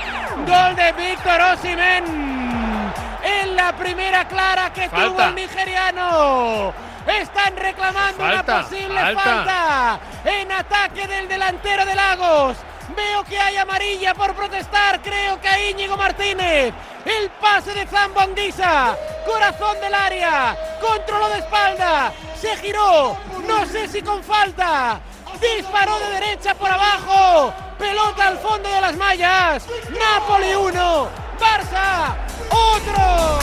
Gol 0.48 0.76
de 0.76 0.92
Víctor 0.94 1.42
Osimen. 1.54 2.94
En 3.24 3.56
la 3.56 3.74
primera 3.74 4.28
clara 4.28 4.72
que 4.74 4.90
tuvo 4.90 5.22
el 5.22 5.36
nigeriano. 5.36 6.74
Están 7.06 7.56
reclamando 7.58 8.24
una 8.24 8.44
posible 8.44 9.16
falta 9.16 10.00
en 10.24 10.52
ataque 10.52 11.08
del 11.08 11.28
delantero 11.28 11.86
de 11.86 11.96
Lagos. 11.96 12.58
Veo 12.96 13.24
que 13.24 13.38
hay 13.38 13.58
amarilla 13.58 14.14
por 14.14 14.34
protestar. 14.34 15.02
Creo 15.02 15.40
que 15.40 15.48
a 15.48 15.70
Íñigo 15.70 15.98
Martínez. 15.98 16.74
El 17.06 17.30
pase 17.42 17.74
de 17.74 17.86
Zambo 17.88 18.20
Anguisa. 18.20 18.96
Corazón 19.26 19.80
del 19.82 19.94
área. 19.94 20.58
Controló 20.80 21.30
de 21.30 21.40
espalda. 21.40 22.14
Se 22.40 22.56
giró. 22.58 23.18
No 23.48 23.66
sé 23.66 23.88
si 23.88 24.02
con 24.02 24.24
falta. 24.24 25.00
Disparó 25.40 26.00
de 26.00 26.10
derecha 26.12 26.54
por 26.56 26.70
abajo. 26.70 27.54
Pelota 27.78 28.28
al 28.28 28.38
fondo 28.40 28.70
de 28.70 28.82
las 28.82 28.96
mallas. 28.96 29.66
Napoli 29.90 30.54
1. 30.54 31.10
Barça 31.40 32.16
otro. 32.52 33.40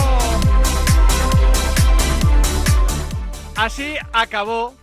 Así 3.56 3.96
acabó 4.12 4.74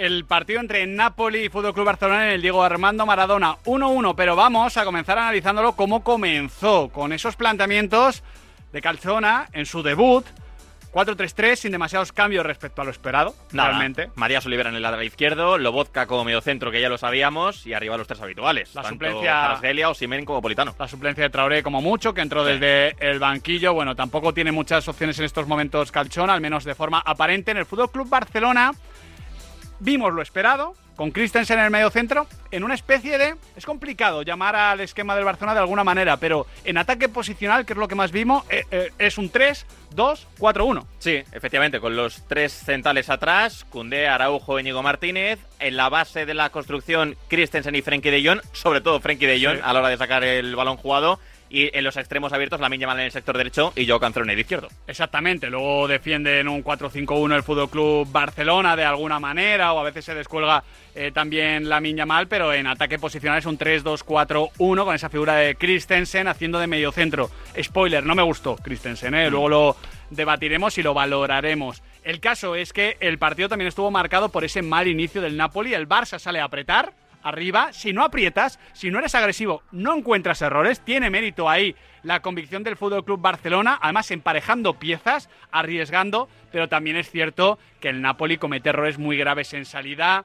el 0.00 0.24
partido 0.24 0.60
entre 0.60 0.86
Napoli 0.86 1.44
y 1.44 1.48
Fútbol 1.50 1.74
Club 1.74 1.84
Barcelona 1.84 2.28
en 2.28 2.32
el 2.32 2.42
Diego 2.42 2.62
Armando 2.62 3.04
Maradona 3.04 3.56
1-1, 3.66 4.14
pero 4.16 4.34
vamos 4.34 4.78
a 4.78 4.84
comenzar 4.84 5.18
analizándolo 5.18 5.72
cómo 5.72 6.02
comenzó 6.02 6.88
con 6.88 7.12
esos 7.12 7.36
planteamientos 7.36 8.22
de 8.72 8.80
Calzona 8.80 9.48
en 9.52 9.66
su 9.66 9.82
debut. 9.82 10.24
4-3-3 10.92 11.54
sin 11.54 11.70
demasiados 11.72 12.12
cambios 12.12 12.44
respecto 12.44 12.82
a 12.82 12.84
lo 12.84 12.90
esperado, 12.90 13.34
realmente. 13.52 14.10
María 14.16 14.40
Olivera 14.44 14.70
en 14.70 14.76
el 14.76 14.82
lateral 14.82 15.04
izquierdo, 15.04 15.56
Lobotka 15.56 16.06
como 16.06 16.24
mediocentro, 16.24 16.72
que 16.72 16.80
ya 16.80 16.88
lo 16.88 16.98
sabíamos, 16.98 17.64
y 17.66 17.74
arriba 17.74 17.96
los 17.96 18.08
tres 18.08 18.20
habituales. 18.20 18.74
La 18.74 18.82
tanto 18.82 19.06
suplencia. 19.06 19.88
o 19.88 19.94
Simen 19.94 20.24
como 20.24 20.42
Politano. 20.42 20.74
La 20.78 20.88
suplencia 20.88 21.22
de 21.22 21.30
Traoré 21.30 21.62
como 21.62 21.80
mucho, 21.80 22.12
que 22.12 22.22
entró 22.22 22.42
desde 22.42 22.96
el 22.98 23.20
banquillo. 23.20 23.72
Bueno, 23.72 23.94
tampoco 23.94 24.34
tiene 24.34 24.50
muchas 24.50 24.88
opciones 24.88 25.18
en 25.20 25.26
estos 25.26 25.46
momentos 25.46 25.92
Calzona, 25.92 26.32
al 26.32 26.40
menos 26.40 26.64
de 26.64 26.74
forma 26.74 26.98
aparente. 26.98 27.52
En 27.52 27.58
el 27.58 27.66
Fútbol 27.66 27.92
Club 27.92 28.08
Barcelona 28.08 28.72
vimos 29.80 30.12
lo 30.12 30.22
esperado, 30.22 30.74
con 31.00 31.10
Christensen 31.12 31.58
en 31.58 31.64
el 31.64 31.70
medio 31.70 31.90
centro, 31.90 32.26
en 32.50 32.62
una 32.62 32.74
especie 32.74 33.16
de... 33.16 33.34
Es 33.56 33.64
complicado 33.64 34.22
llamar 34.22 34.54
al 34.54 34.80
esquema 34.80 35.16
del 35.16 35.24
Barcelona 35.24 35.54
de 35.54 35.60
alguna 35.60 35.82
manera, 35.82 36.18
pero 36.18 36.46
en 36.64 36.76
ataque 36.76 37.08
posicional, 37.08 37.64
que 37.64 37.72
es 37.72 37.78
lo 37.78 37.88
que 37.88 37.94
más 37.94 38.12
vimos, 38.12 38.44
eh, 38.50 38.64
eh, 38.70 38.90
es 38.98 39.16
un 39.16 39.30
3, 39.30 39.64
2, 39.94 40.28
4, 40.38 40.64
1. 40.66 40.86
Sí, 40.98 41.22
efectivamente, 41.32 41.80
con 41.80 41.96
los 41.96 42.26
tres 42.28 42.52
centrales 42.52 43.08
atrás, 43.08 43.64
Cundé, 43.70 44.08
Araujo, 44.08 44.60
Íñigo 44.60 44.82
Martínez, 44.82 45.38
en 45.58 45.76
la 45.76 45.88
base 45.88 46.26
de 46.26 46.34
la 46.34 46.50
construcción, 46.50 47.16
Christensen 47.28 47.74
y 47.74 47.82
Frenkie 47.82 48.10
de 48.10 48.22
Jong, 48.22 48.42
sobre 48.52 48.82
todo 48.82 49.00
Frenkie 49.00 49.26
de 49.26 49.42
Jong 49.42 49.60
a 49.64 49.72
la 49.72 49.80
hora 49.80 49.88
de 49.88 49.96
sacar 49.96 50.22
el 50.22 50.54
balón 50.54 50.76
jugado, 50.76 51.18
y 51.50 51.76
en 51.76 51.84
los 51.84 51.96
extremos 51.96 52.32
abiertos 52.32 52.60
la 52.60 52.70
Mal 52.70 52.80
en 52.80 53.04
el 53.06 53.10
sector 53.10 53.36
derecho 53.36 53.72
y 53.74 53.86
Joao 53.86 54.00
Cancelo 54.00 54.24
en 54.24 54.30
el 54.30 54.38
izquierdo. 54.38 54.68
Exactamente, 54.86 55.50
luego 55.50 55.88
defiende 55.88 56.38
en 56.38 56.48
un 56.48 56.62
4-5-1 56.62 57.34
el 57.34 57.42
Fútbol 57.42 57.68
Club 57.68 58.08
Barcelona 58.10 58.76
de 58.76 58.84
alguna 58.84 59.18
manera 59.18 59.72
o 59.72 59.80
a 59.80 59.82
veces 59.82 60.04
se 60.04 60.14
descuelga 60.14 60.62
eh, 60.94 61.10
también 61.12 61.68
la 61.68 61.80
Mal, 62.06 62.28
pero 62.28 62.52
en 62.52 62.66
ataque 62.66 62.98
posicional 62.98 63.38
es 63.38 63.46
un 63.46 63.58
3-2-4-1 63.58 64.84
con 64.84 64.94
esa 64.94 65.08
figura 65.08 65.34
de 65.34 65.56
Christensen 65.56 66.28
haciendo 66.28 66.58
de 66.58 66.68
medio 66.68 66.92
centro. 66.92 67.30
Spoiler, 67.60 68.04
no 68.04 68.14
me 68.14 68.22
gustó 68.22 68.56
Christensen, 68.56 69.14
¿eh? 69.14 69.30
luego 69.30 69.48
lo 69.48 69.76
debatiremos 70.10 70.78
y 70.78 70.82
lo 70.82 70.94
valoraremos. 70.94 71.82
El 72.04 72.20
caso 72.20 72.54
es 72.54 72.72
que 72.72 72.96
el 73.00 73.18
partido 73.18 73.48
también 73.48 73.68
estuvo 73.68 73.90
marcado 73.90 74.30
por 74.30 74.44
ese 74.44 74.62
mal 74.62 74.86
inicio 74.86 75.20
del 75.20 75.36
Napoli, 75.36 75.74
el 75.74 75.88
Barça 75.88 76.18
sale 76.18 76.40
a 76.40 76.44
apretar 76.44 76.92
arriba, 77.22 77.72
si 77.72 77.92
no 77.92 78.04
aprietas, 78.04 78.58
si 78.72 78.90
no 78.90 78.98
eres 78.98 79.14
agresivo, 79.14 79.62
no 79.72 79.96
encuentras 79.96 80.42
errores, 80.42 80.80
tiene 80.80 81.10
mérito 81.10 81.48
ahí 81.48 81.74
la 82.02 82.20
convicción 82.20 82.62
del 82.62 82.76
Fútbol 82.76 83.04
Club 83.04 83.20
Barcelona, 83.20 83.78
además 83.80 84.10
emparejando 84.10 84.74
piezas, 84.74 85.28
arriesgando, 85.50 86.28
pero 86.50 86.68
también 86.68 86.96
es 86.96 87.10
cierto 87.10 87.58
que 87.80 87.88
el 87.88 88.00
Napoli 88.00 88.38
comete 88.38 88.70
errores 88.70 88.98
muy 88.98 89.16
graves 89.16 89.52
en 89.54 89.64
salida, 89.64 90.24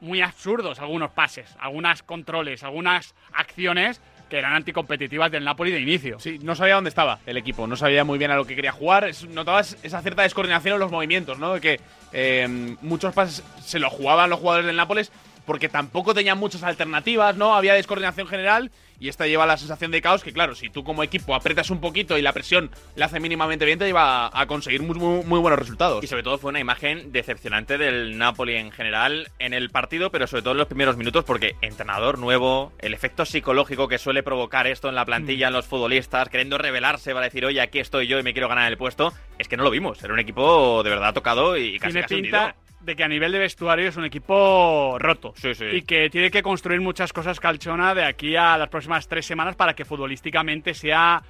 muy 0.00 0.22
absurdos 0.22 0.80
algunos 0.80 1.10
pases, 1.10 1.56
algunos 1.60 2.02
controles, 2.02 2.62
algunas 2.62 3.14
acciones 3.32 4.00
que 4.30 4.38
eran 4.38 4.54
anticompetitivas 4.54 5.30
del 5.30 5.44
Napoli 5.44 5.72
de 5.72 5.80
inicio. 5.80 6.20
Sí, 6.20 6.38
no 6.40 6.54
sabía 6.54 6.76
dónde 6.76 6.88
estaba 6.88 7.18
el 7.26 7.36
equipo, 7.36 7.66
no 7.66 7.76
sabía 7.76 8.04
muy 8.04 8.16
bien 8.16 8.30
a 8.30 8.36
lo 8.36 8.46
que 8.46 8.54
quería 8.54 8.70
jugar. 8.70 9.10
Notabas 9.28 9.76
esa 9.82 10.00
cierta 10.00 10.22
descoordinación 10.22 10.74
en 10.74 10.80
los 10.80 10.92
movimientos, 10.92 11.38
¿no? 11.38 11.54
De 11.54 11.60
que 11.60 11.80
eh, 12.12 12.76
muchos 12.80 13.12
pases 13.12 13.44
se 13.60 13.80
lo 13.80 13.90
jugaban 13.90 14.30
los 14.30 14.38
jugadores 14.38 14.66
del 14.66 14.76
Nápoles 14.76 15.10
porque 15.46 15.68
tampoco 15.68 16.14
tenían 16.14 16.38
muchas 16.38 16.62
alternativas, 16.62 17.36
¿no? 17.36 17.54
Había 17.54 17.74
descoordinación 17.74 18.26
general 18.26 18.70
y 18.98 19.08
esta 19.08 19.26
lleva 19.26 19.46
la 19.46 19.56
sensación 19.56 19.90
de 19.90 20.02
caos 20.02 20.22
que, 20.22 20.32
claro, 20.32 20.54
si 20.54 20.68
tú 20.68 20.84
como 20.84 21.02
equipo 21.02 21.34
apretas 21.34 21.70
un 21.70 21.80
poquito 21.80 22.18
y 22.18 22.22
la 22.22 22.34
presión 22.34 22.70
la 22.96 23.06
hace 23.06 23.18
mínimamente 23.18 23.64
bien, 23.64 23.78
te 23.78 23.86
lleva 23.86 24.26
a, 24.26 24.40
a 24.42 24.46
conseguir 24.46 24.82
muy, 24.82 24.98
muy- 24.98 25.24
muy 25.24 25.40
buenos 25.40 25.58
resultados. 25.58 26.04
Y 26.04 26.06
sobre 26.06 26.22
todo 26.22 26.36
fue 26.36 26.50
una 26.50 26.60
imagen 26.60 27.10
decepcionante 27.10 27.78
del 27.78 28.18
Napoli 28.18 28.56
en 28.56 28.70
general 28.70 29.30
en 29.38 29.54
el 29.54 29.70
partido, 29.70 30.10
pero 30.10 30.26
sobre 30.26 30.42
todo 30.42 30.52
en 30.52 30.58
los 30.58 30.66
primeros 30.66 30.98
minutos, 30.98 31.24
porque 31.24 31.56
entrenador 31.62 32.18
nuevo, 32.18 32.72
el 32.78 32.92
efecto 32.92 33.24
psicológico 33.24 33.88
que 33.88 33.96
suele 33.96 34.22
provocar 34.22 34.66
esto 34.66 34.90
en 34.90 34.94
la 34.94 35.06
plantilla, 35.06 35.46
en 35.46 35.54
los 35.54 35.66
futbolistas, 35.66 36.28
queriendo 36.28 36.58
rebelarse 36.58 37.12
para 37.14 37.24
decir, 37.24 37.46
oye, 37.46 37.62
aquí 37.62 37.78
estoy 37.78 38.06
yo 38.06 38.18
y 38.18 38.22
me 38.22 38.32
quiero 38.34 38.48
ganar 38.48 38.70
el 38.70 38.76
puesto, 38.76 39.14
es 39.38 39.48
que 39.48 39.56
no 39.56 39.64
lo 39.64 39.70
vimos. 39.70 40.02
Era 40.04 40.12
un 40.12 40.20
equipo 40.20 40.82
de 40.82 40.90
verdad 40.90 41.14
tocado 41.14 41.56
y 41.56 41.78
casi 41.78 41.92
tiene 41.92 42.02
casi 42.02 42.14
pinta 42.22 42.38
hundido. 42.48 42.69
De 42.80 42.96
que 42.96 43.04
a 43.04 43.08
nivel 43.08 43.32
de 43.32 43.38
vestuario 43.38 43.88
es 43.88 43.96
un 43.96 44.04
equipo 44.04 44.96
roto. 44.98 45.32
Sí, 45.36 45.54
sí. 45.54 45.64
Y 45.66 45.82
que 45.82 46.10
tiene 46.10 46.30
que 46.30 46.42
construir 46.42 46.80
muchas 46.80 47.12
cosas 47.12 47.40
Calchona 47.40 47.94
de 47.94 48.04
aquí 48.04 48.36
a 48.36 48.56
las 48.56 48.68
próximas 48.68 49.06
tres 49.08 49.26
semanas 49.26 49.56
para 49.56 49.74
que 49.74 49.84
futbolísticamente 49.84 50.74
sea 50.74 51.22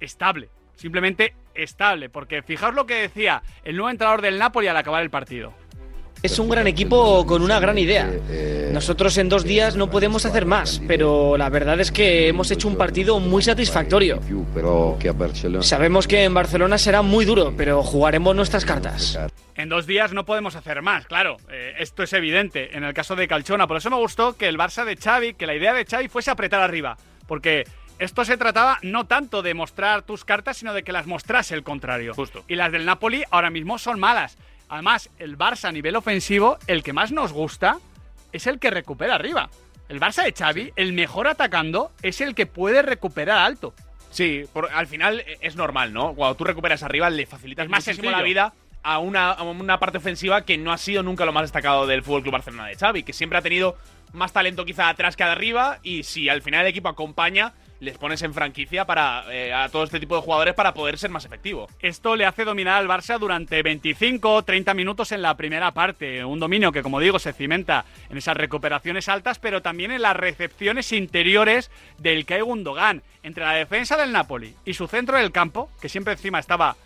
estable. 0.00 0.48
Simplemente 0.74 1.34
estable. 1.54 2.08
Porque 2.08 2.42
fijaos 2.42 2.74
lo 2.74 2.86
que 2.86 2.94
decía 2.94 3.42
el 3.64 3.76
nuevo 3.76 3.90
entrenador 3.90 4.22
del 4.22 4.38
Napoli 4.38 4.68
al 4.68 4.76
acabar 4.76 5.02
el 5.02 5.10
partido. 5.10 5.54
Es 6.22 6.38
un 6.38 6.48
gran 6.48 6.66
equipo 6.66 7.24
con 7.26 7.42
una 7.42 7.60
gran 7.60 7.78
idea. 7.78 8.10
Nosotros 8.72 9.16
en 9.18 9.28
dos 9.28 9.44
días 9.44 9.76
no 9.76 9.90
podemos 9.90 10.26
hacer 10.26 10.44
más, 10.44 10.80
pero 10.86 11.36
la 11.36 11.48
verdad 11.48 11.78
es 11.80 11.92
que 11.92 12.28
hemos 12.28 12.50
hecho 12.50 12.68
un 12.68 12.76
partido 12.76 13.20
muy 13.20 13.42
satisfactorio. 13.42 14.20
Sabemos 15.60 16.08
que 16.08 16.24
en 16.24 16.34
Barcelona 16.34 16.78
será 16.78 17.02
muy 17.02 17.24
duro, 17.24 17.54
pero 17.56 17.82
jugaremos 17.82 18.34
nuestras 18.34 18.64
cartas. 18.64 19.18
En 19.54 19.68
dos 19.68 19.86
días 19.86 20.12
no 20.12 20.26
podemos 20.26 20.56
hacer 20.56 20.82
más, 20.82 21.06
claro. 21.06 21.38
eh, 21.50 21.74
esto 21.78 22.02
es 22.02 22.12
evidente 22.12 22.76
en 22.76 22.84
el 22.84 22.92
caso 22.92 23.16
de 23.16 23.26
Calchona. 23.28 23.66
Por 23.66 23.78
eso 23.78 23.88
me 23.88 23.96
gustó 23.96 24.36
que 24.36 24.48
el 24.48 24.58
Barça 24.58 24.84
de 24.84 24.96
Xavi, 24.96 25.34
que 25.34 25.46
la 25.46 25.54
idea 25.54 25.72
de 25.72 25.86
Xavi 25.86 26.08
fuese 26.08 26.30
apretar 26.30 26.60
arriba. 26.60 26.98
Porque 27.26 27.64
esto 27.98 28.24
se 28.26 28.36
trataba 28.36 28.78
no 28.82 29.06
tanto 29.06 29.40
de 29.42 29.54
mostrar 29.54 30.02
tus 30.02 30.24
cartas, 30.24 30.58
sino 30.58 30.74
de 30.74 30.82
que 30.82 30.92
las 30.92 31.06
mostrase 31.06 31.54
el 31.54 31.62
contrario. 31.62 32.12
Justo. 32.14 32.44
Y 32.48 32.56
las 32.56 32.72
del 32.72 32.84
Napoli 32.84 33.22
ahora 33.30 33.48
mismo 33.48 33.78
son 33.78 33.98
malas. 33.98 34.36
Además, 34.68 35.10
el 35.18 35.38
Barça 35.38 35.68
a 35.68 35.72
nivel 35.72 35.96
ofensivo, 35.96 36.58
el 36.66 36.82
que 36.82 36.92
más 36.92 37.12
nos 37.12 37.32
gusta, 37.32 37.78
es 38.32 38.46
el 38.46 38.58
que 38.58 38.70
recupera 38.70 39.14
arriba. 39.14 39.48
El 39.88 40.00
Barça 40.00 40.24
de 40.24 40.32
Xavi, 40.32 40.72
el 40.76 40.92
mejor 40.92 41.28
atacando, 41.28 41.92
es 42.02 42.20
el 42.20 42.34
que 42.34 42.46
puede 42.46 42.82
recuperar 42.82 43.38
alto. 43.38 43.72
Sí, 44.10 44.44
por- 44.52 44.70
al 44.72 44.86
final 44.86 45.20
eh, 45.20 45.38
es 45.40 45.56
normal, 45.56 45.92
¿no? 45.92 46.14
Cuando 46.14 46.34
tú 46.36 46.44
recuperas 46.44 46.82
arriba 46.82 47.08
le 47.10 47.26
facilitas 47.26 47.68
más 47.68 47.78
muchísimo 47.86 47.94
sencillo. 48.04 48.16
la 48.16 48.22
vida 48.22 48.52
a 48.82 48.98
una, 48.98 49.30
a 49.32 49.42
una 49.42 49.78
parte 49.78 49.98
ofensiva 49.98 50.44
que 50.44 50.56
no 50.58 50.72
ha 50.72 50.78
sido 50.78 51.02
nunca 51.02 51.24
lo 51.24 51.32
más 51.32 51.42
destacado 51.44 51.86
del 51.86 52.02
Fútbol 52.02 52.22
Club 52.22 52.32
Barcelona 52.32 52.66
de 52.66 52.76
Xavi, 52.76 53.02
que 53.02 53.12
siempre 53.12 53.38
ha 53.38 53.42
tenido 53.42 53.76
más 54.12 54.32
talento 54.32 54.64
quizá 54.64 54.88
atrás 54.88 55.16
que 55.16 55.24
arriba 55.24 55.78
y 55.82 56.04
si 56.04 56.28
al 56.28 56.40
final 56.42 56.62
el 56.62 56.68
equipo 56.68 56.88
acompaña, 56.88 57.52
les 57.80 57.98
pones 57.98 58.22
en 58.22 58.34
franquicia 58.34 58.84
para 58.84 59.24
eh, 59.30 59.52
a 59.52 59.68
todo 59.68 59.84
este 59.84 60.00
tipo 60.00 60.16
de 60.16 60.22
jugadores 60.22 60.54
para 60.54 60.74
poder 60.74 60.98
ser 60.98 61.10
más 61.10 61.24
efectivo. 61.24 61.68
Esto 61.80 62.16
le 62.16 62.26
hace 62.26 62.44
dominar 62.44 62.76
al 62.76 62.88
Barça 62.88 63.18
durante 63.18 63.62
25 63.62 64.34
o 64.34 64.42
30 64.42 64.74
minutos 64.74 65.12
en 65.12 65.22
la 65.22 65.36
primera 65.36 65.72
parte. 65.72 66.24
Un 66.24 66.40
dominio 66.40 66.72
que, 66.72 66.82
como 66.82 67.00
digo, 67.00 67.18
se 67.18 67.32
cimenta 67.32 67.84
en 68.10 68.18
esas 68.18 68.36
recuperaciones 68.36 69.08
altas, 69.08 69.38
pero 69.38 69.62
también 69.62 69.90
en 69.90 70.02
las 70.02 70.16
recepciones 70.16 70.92
interiores 70.92 71.70
del 71.98 72.24
Kai 72.24 72.40
Gundogan. 72.40 73.02
Entre 73.22 73.44
la 73.44 73.52
defensa 73.52 73.96
del 73.96 74.12
Napoli 74.12 74.54
y 74.64 74.74
su 74.74 74.86
centro 74.86 75.18
del 75.18 75.32
campo, 75.32 75.68
que 75.80 75.88
siempre 75.88 76.12
encima 76.12 76.38
estaba 76.38 76.76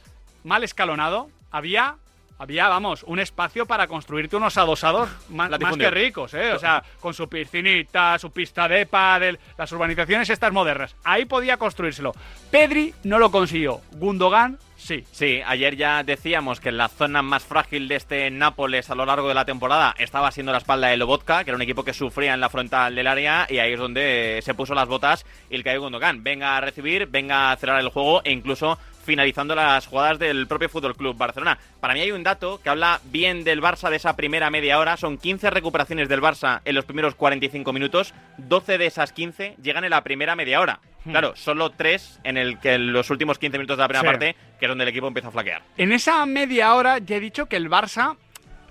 mal 0.43 0.65
escalonado, 0.65 1.29
había, 1.51 1.97
había 2.41 2.69
vamos, 2.69 3.03
un 3.03 3.21
espacio 3.21 3.67
para 3.67 3.87
construirte 3.87 4.35
unos 4.35 4.57
adosados 4.57 5.11
más, 5.29 5.51
que 5.77 5.91
ricos, 5.91 6.33
¿eh? 6.33 6.55
O 6.55 6.59
sea, 6.59 6.83
con 6.99 7.13
su 7.13 7.29
piscinita, 7.29 8.19
su 8.19 8.31
pista 8.31 8.67
de 8.67 8.87
pádel, 8.87 9.39
las 9.59 9.71
urbanizaciones 9.73 10.31
estas 10.31 10.51
modernas. 10.51 10.97
Ahí 11.05 11.27
podía 11.27 11.59
construírselo. 11.59 12.15
Pedri 12.51 12.95
no 13.05 13.19
lo 13.19 13.31
consiguió. 13.31 13.83
Gundogan 13.93 14.59
sí. 14.79 15.05
Sí, 15.13 15.43
ayer 15.47 15.77
ya 15.77 16.03
decíamos 16.03 16.61
que 16.61 16.73
la 16.73 16.89
zona 16.89 17.21
más 17.21 17.45
frágil 17.45 17.89
de 17.89 17.97
este 17.97 18.31
Nápoles 18.31 18.89
a 18.89 18.95
lo 18.95 19.05
largo 19.05 19.29
de 19.29 19.35
la 19.35 19.45
temporada 19.45 19.95
estaba 19.99 20.33
siendo 20.33 20.53
la 20.53 20.59
espalda 20.59 20.89
de 20.89 20.97
Lobotka, 20.97 21.45
que 21.45 21.51
era 21.51 21.57
un 21.57 21.63
equipo 21.63 21.85
que 21.85 21.93
sufría 21.93 22.33
en 22.33 22.41
la 22.41 22.49
frontal 22.49 22.95
del 22.95 23.07
área, 23.07 23.47
y 23.51 23.59
ahí 23.59 23.75
es 23.75 23.79
donde 23.79 24.41
se 24.43 24.55
puso 24.55 24.75
las 24.75 24.89
botas 24.89 25.27
Ilkay 25.51 25.77
Gundogan. 25.77 26.23
Venga 26.25 26.57
a 26.57 26.63
recibir, 26.63 27.07
venga 27.07 27.53
a 27.53 27.57
cerrar 27.57 27.81
el 27.81 27.91
juego 27.91 28.23
e 28.25 28.33
incluso 28.33 28.79
finalizando 29.11 29.57
las 29.57 29.89
jugadas 29.89 30.21
del 30.21 30.47
propio 30.47 30.69
Fútbol 30.69 30.95
Club 30.95 31.17
Barcelona. 31.17 31.59
Para 31.81 31.95
mí 31.95 32.01
hay 32.01 32.13
un 32.13 32.23
dato 32.23 32.61
que 32.63 32.69
habla 32.71 33.01
bien 33.07 33.43
del 33.43 33.61
Barça 33.61 33.91
de 33.91 33.97
esa 33.97 34.15
primera 34.15 34.51
media 34.51 34.79
hora. 34.79 34.97
Son 34.97 35.19
15 35.19 35.51
recuperaciones 35.51 36.09
del 36.09 36.21
Barça 36.23 36.61
en 36.65 36.77
los 36.77 36.85
primeros 36.85 37.17
45 37.17 37.73
minutos. 37.73 38.15
12 38.39 38.79
de 38.79 38.87
esas 38.87 39.13
15 39.13 39.57
llegan 39.61 39.83
en 39.83 39.91
la 39.91 40.05
primera 40.05 40.37
media 40.37 40.61
hora. 40.61 40.79
Hmm. 41.05 41.11
Claro, 41.11 41.35
solo 41.35 41.71
3 41.71 42.21
en, 42.23 42.37
el 42.37 42.61
que 42.61 42.75
en 42.75 42.93
los 42.93 43.11
últimos 43.11 43.41
15 43.41 43.59
minutos 43.59 43.79
de 43.79 43.83
la 43.83 43.89
primera 43.89 44.03
Sí. 44.09 44.13
parte, 44.13 44.37
que 44.61 44.67
es 44.67 44.69
donde 44.69 44.85
el 44.85 44.89
equipo 44.91 45.09
empieza 45.09 45.27
a 45.27 45.33
flaquear. 45.33 45.63
En 45.77 45.91
esa 45.91 46.25
media 46.25 46.73
hora 46.77 46.99
ya 46.99 47.17
he 47.17 47.21
dicho 47.21 47.47
que 47.47 47.57
el 47.57 47.69
Barça 47.69 48.17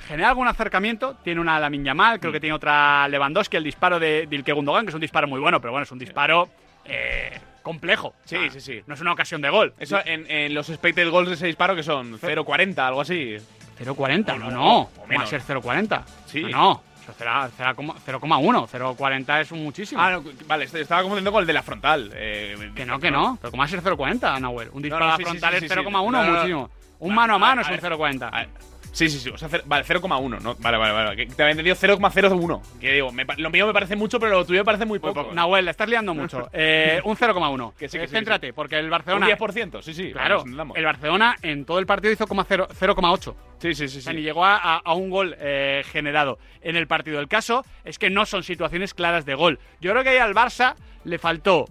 genera 0.07 0.29
algún 0.29 0.47
acercamiento. 0.47 1.17
Tiene 1.21 1.41
una 1.41 1.59
Lamin 1.59 1.83
Yamal, 1.83 2.21
creo 2.21 2.31
que 2.31 2.39
tiene 2.39 2.55
otra 2.55 3.09
Lewandowski, 3.09 3.57
el 3.57 3.65
disparo 3.65 3.99
de 3.99 4.25
Dilke 4.25 4.53
Gundogan, 4.53 4.85
que 4.85 4.89
es 4.91 4.95
un 4.95 5.01
disparo 5.01 5.27
muy 5.27 5.41
bueno, 5.41 5.59
pero 5.59 5.73
bueno, 5.73 5.83
es 5.83 5.91
un 5.91 5.99
disparo 5.99 6.47
eh, 6.85 7.37
complejo. 7.61 8.13
Sí, 8.25 8.35
sea, 8.37 8.49
sí, 8.51 8.61
sí. 8.61 8.81
No 8.87 8.93
es 8.95 9.01
una 9.01 9.13
ocasión 9.13 9.41
de 9.41 9.49
gol. 9.49 9.73
Eso 9.79 9.99
en, 10.05 10.29
en 10.29 10.53
los 10.53 10.69
expected 10.69 11.09
goals 11.09 11.29
de 11.29 11.35
ese 11.35 11.47
disparo 11.47 11.75
que 11.75 11.83
son 11.83 12.19
0.40, 12.19 12.77
algo 12.79 13.01
así. 13.01 13.37
0.40, 13.79 14.25
no, 14.37 14.37
no, 14.37 14.51
no. 14.51 14.77
o 14.81 14.89
¿Cómo 14.89 15.17
va 15.17 15.23
a 15.23 15.27
ser 15.27 15.41
0.40? 15.41 16.03
Sí. 16.25 16.41
No, 16.43 16.49
no. 16.49 16.83
Eso 17.01 17.13
será 17.17 17.49
0,1. 17.49 18.67
0,40 18.67 19.41
es 19.41 19.51
un 19.51 19.63
muchísimo. 19.63 20.01
Ah, 20.01 20.11
no, 20.11 20.23
vale, 20.47 20.65
est- 20.65 20.75
estaba 20.75 21.01
confundiendo 21.01 21.31
con 21.31 21.41
el 21.41 21.47
de 21.47 21.53
la 21.53 21.63
frontal. 21.63 22.11
eh, 22.13 22.71
que 22.75 22.85
no, 22.85 22.99
que 22.99 23.09
no. 23.09 23.37
Pero 23.41 23.51
¿cómo 23.51 23.61
va 23.61 23.65
a 23.65 23.69
ser 23.69 23.81
0,40, 23.81 24.39
Nahuel? 24.41 24.69
Un 24.73 24.81
disparo 24.81 25.05
sí, 25.15 25.23
la 25.23 25.29
frontal 25.29 25.53
es 25.55 25.59
sí, 25.61 25.67
sí. 25.69 25.73
0,1 25.75 25.91
No, 25.91 26.11
no, 26.11 26.23
no. 26.23 26.31
muchísimo. 26.33 26.69
Un 26.99 27.15
mano 27.15 27.35
a 27.35 27.39
mano 27.39 27.61
es 27.61 27.67
un 27.69 27.77
ver. 27.77 27.93
0,40. 27.93 28.47
Sí, 28.91 29.07
sí, 29.09 29.19
sí. 29.19 29.29
O 29.29 29.37
sea, 29.37 29.47
vale, 29.65 29.85
0,1. 29.85 30.39
¿no? 30.41 30.55
Vale, 30.59 30.77
vale, 30.77 30.93
vale. 30.93 31.25
Te 31.27 31.43
había 31.43 31.51
entendido 31.51 31.75
0,01. 31.75 32.61
Que 32.79 32.93
digo, 32.93 33.11
me 33.11 33.25
lo 33.37 33.49
mío 33.49 33.67
me 33.67 33.73
parece 33.73 33.95
mucho, 33.95 34.19
pero 34.19 34.33
lo 34.33 34.45
tuyo 34.45 34.61
me 34.61 34.65
parece 34.65 34.85
muy 34.85 34.99
poco. 34.99 35.31
Nahuel, 35.33 35.65
la 35.65 35.71
estás 35.71 35.87
liando 35.89 36.13
mucho. 36.13 36.49
Eh, 36.53 36.99
un 37.05 37.15
0,1. 37.15 37.73
Que 37.75 37.87
sí, 37.87 37.97
que 37.97 38.03
Eh, 38.05 38.07
sí, 38.07 38.15
Céntrate, 38.15 38.47
que 38.47 38.51
sí. 38.51 38.55
porque 38.55 38.77
el 38.79 38.89
Barcelona. 38.89 39.27
Un 39.27 39.31
10%, 39.33 39.81
sí, 39.81 39.93
sí. 39.93 40.11
Claro, 40.11 40.43
el 40.75 40.83
Barcelona 40.85 41.35
en 41.41 41.65
todo 41.65 41.79
el 41.79 41.85
partido 41.85 42.11
hizo 42.13 42.27
coma 42.27 42.45
cero- 42.47 42.67
0,8. 42.77 43.35
Sí, 43.59 43.75
sí, 43.75 43.87
sí. 43.87 43.99
O 43.99 44.01
sea, 44.01 44.11
sí. 44.11 44.17
ni 44.17 44.23
llegó 44.23 44.43
a, 44.45 44.55
a- 44.57 44.81
a 44.83 44.93
un 44.93 45.09
gol 45.09 45.35
eh, 45.39 45.83
generado 45.91 46.39
en 46.61 46.75
el 46.75 46.87
partido. 46.87 47.19
El 47.19 47.27
caso 47.27 47.63
es 47.85 47.99
que 47.99 48.09
no 48.09 48.25
son 48.25 48.43
situaciones 48.43 48.93
claras 48.93 49.25
de 49.25 49.35
gol. 49.35 49.59
Yo 49.79 49.91
creo 49.91 50.03
que 50.03 50.09
ahí 50.09 50.17
al 50.17 50.33
Barça 50.33 50.75
le 51.03 51.17
faltó 51.19 51.65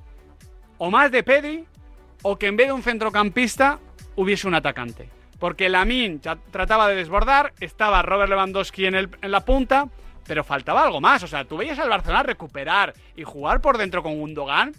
o 0.78 0.90
más 0.90 1.11
de 1.11 1.22
Pedri 1.22 1.64
o 2.22 2.38
que 2.38 2.46
en 2.46 2.57
vez 2.57 2.68
de 2.68 2.72
un 2.72 2.83
centrocampista 2.83 3.78
hubiese 4.16 4.46
un 4.48 4.54
atacante. 4.54 5.09
Porque 5.38 5.68
Lamin 5.68 6.20
trataba 6.51 6.88
de 6.88 6.96
desbordar, 6.96 7.53
estaba 7.61 8.03
Robert 8.03 8.29
Lewandowski 8.31 8.87
en, 8.87 8.94
el- 8.96 9.11
en 9.22 9.31
la 9.31 9.44
punta, 9.44 9.87
pero 10.27 10.42
faltaba 10.44 10.83
algo 10.83 11.01
más. 11.01 11.22
O 11.22 11.27
sea, 11.29 11.44
tú 11.44 11.57
veías 11.57 11.79
al 11.79 11.88
Barcelona 11.88 12.22
recuperar 12.24 12.92
y 13.16 13.22
jugar 13.24 13.61
por 13.61 13.79
dentro 13.79 14.03
con 14.03 14.18
Gundogan 14.18 14.72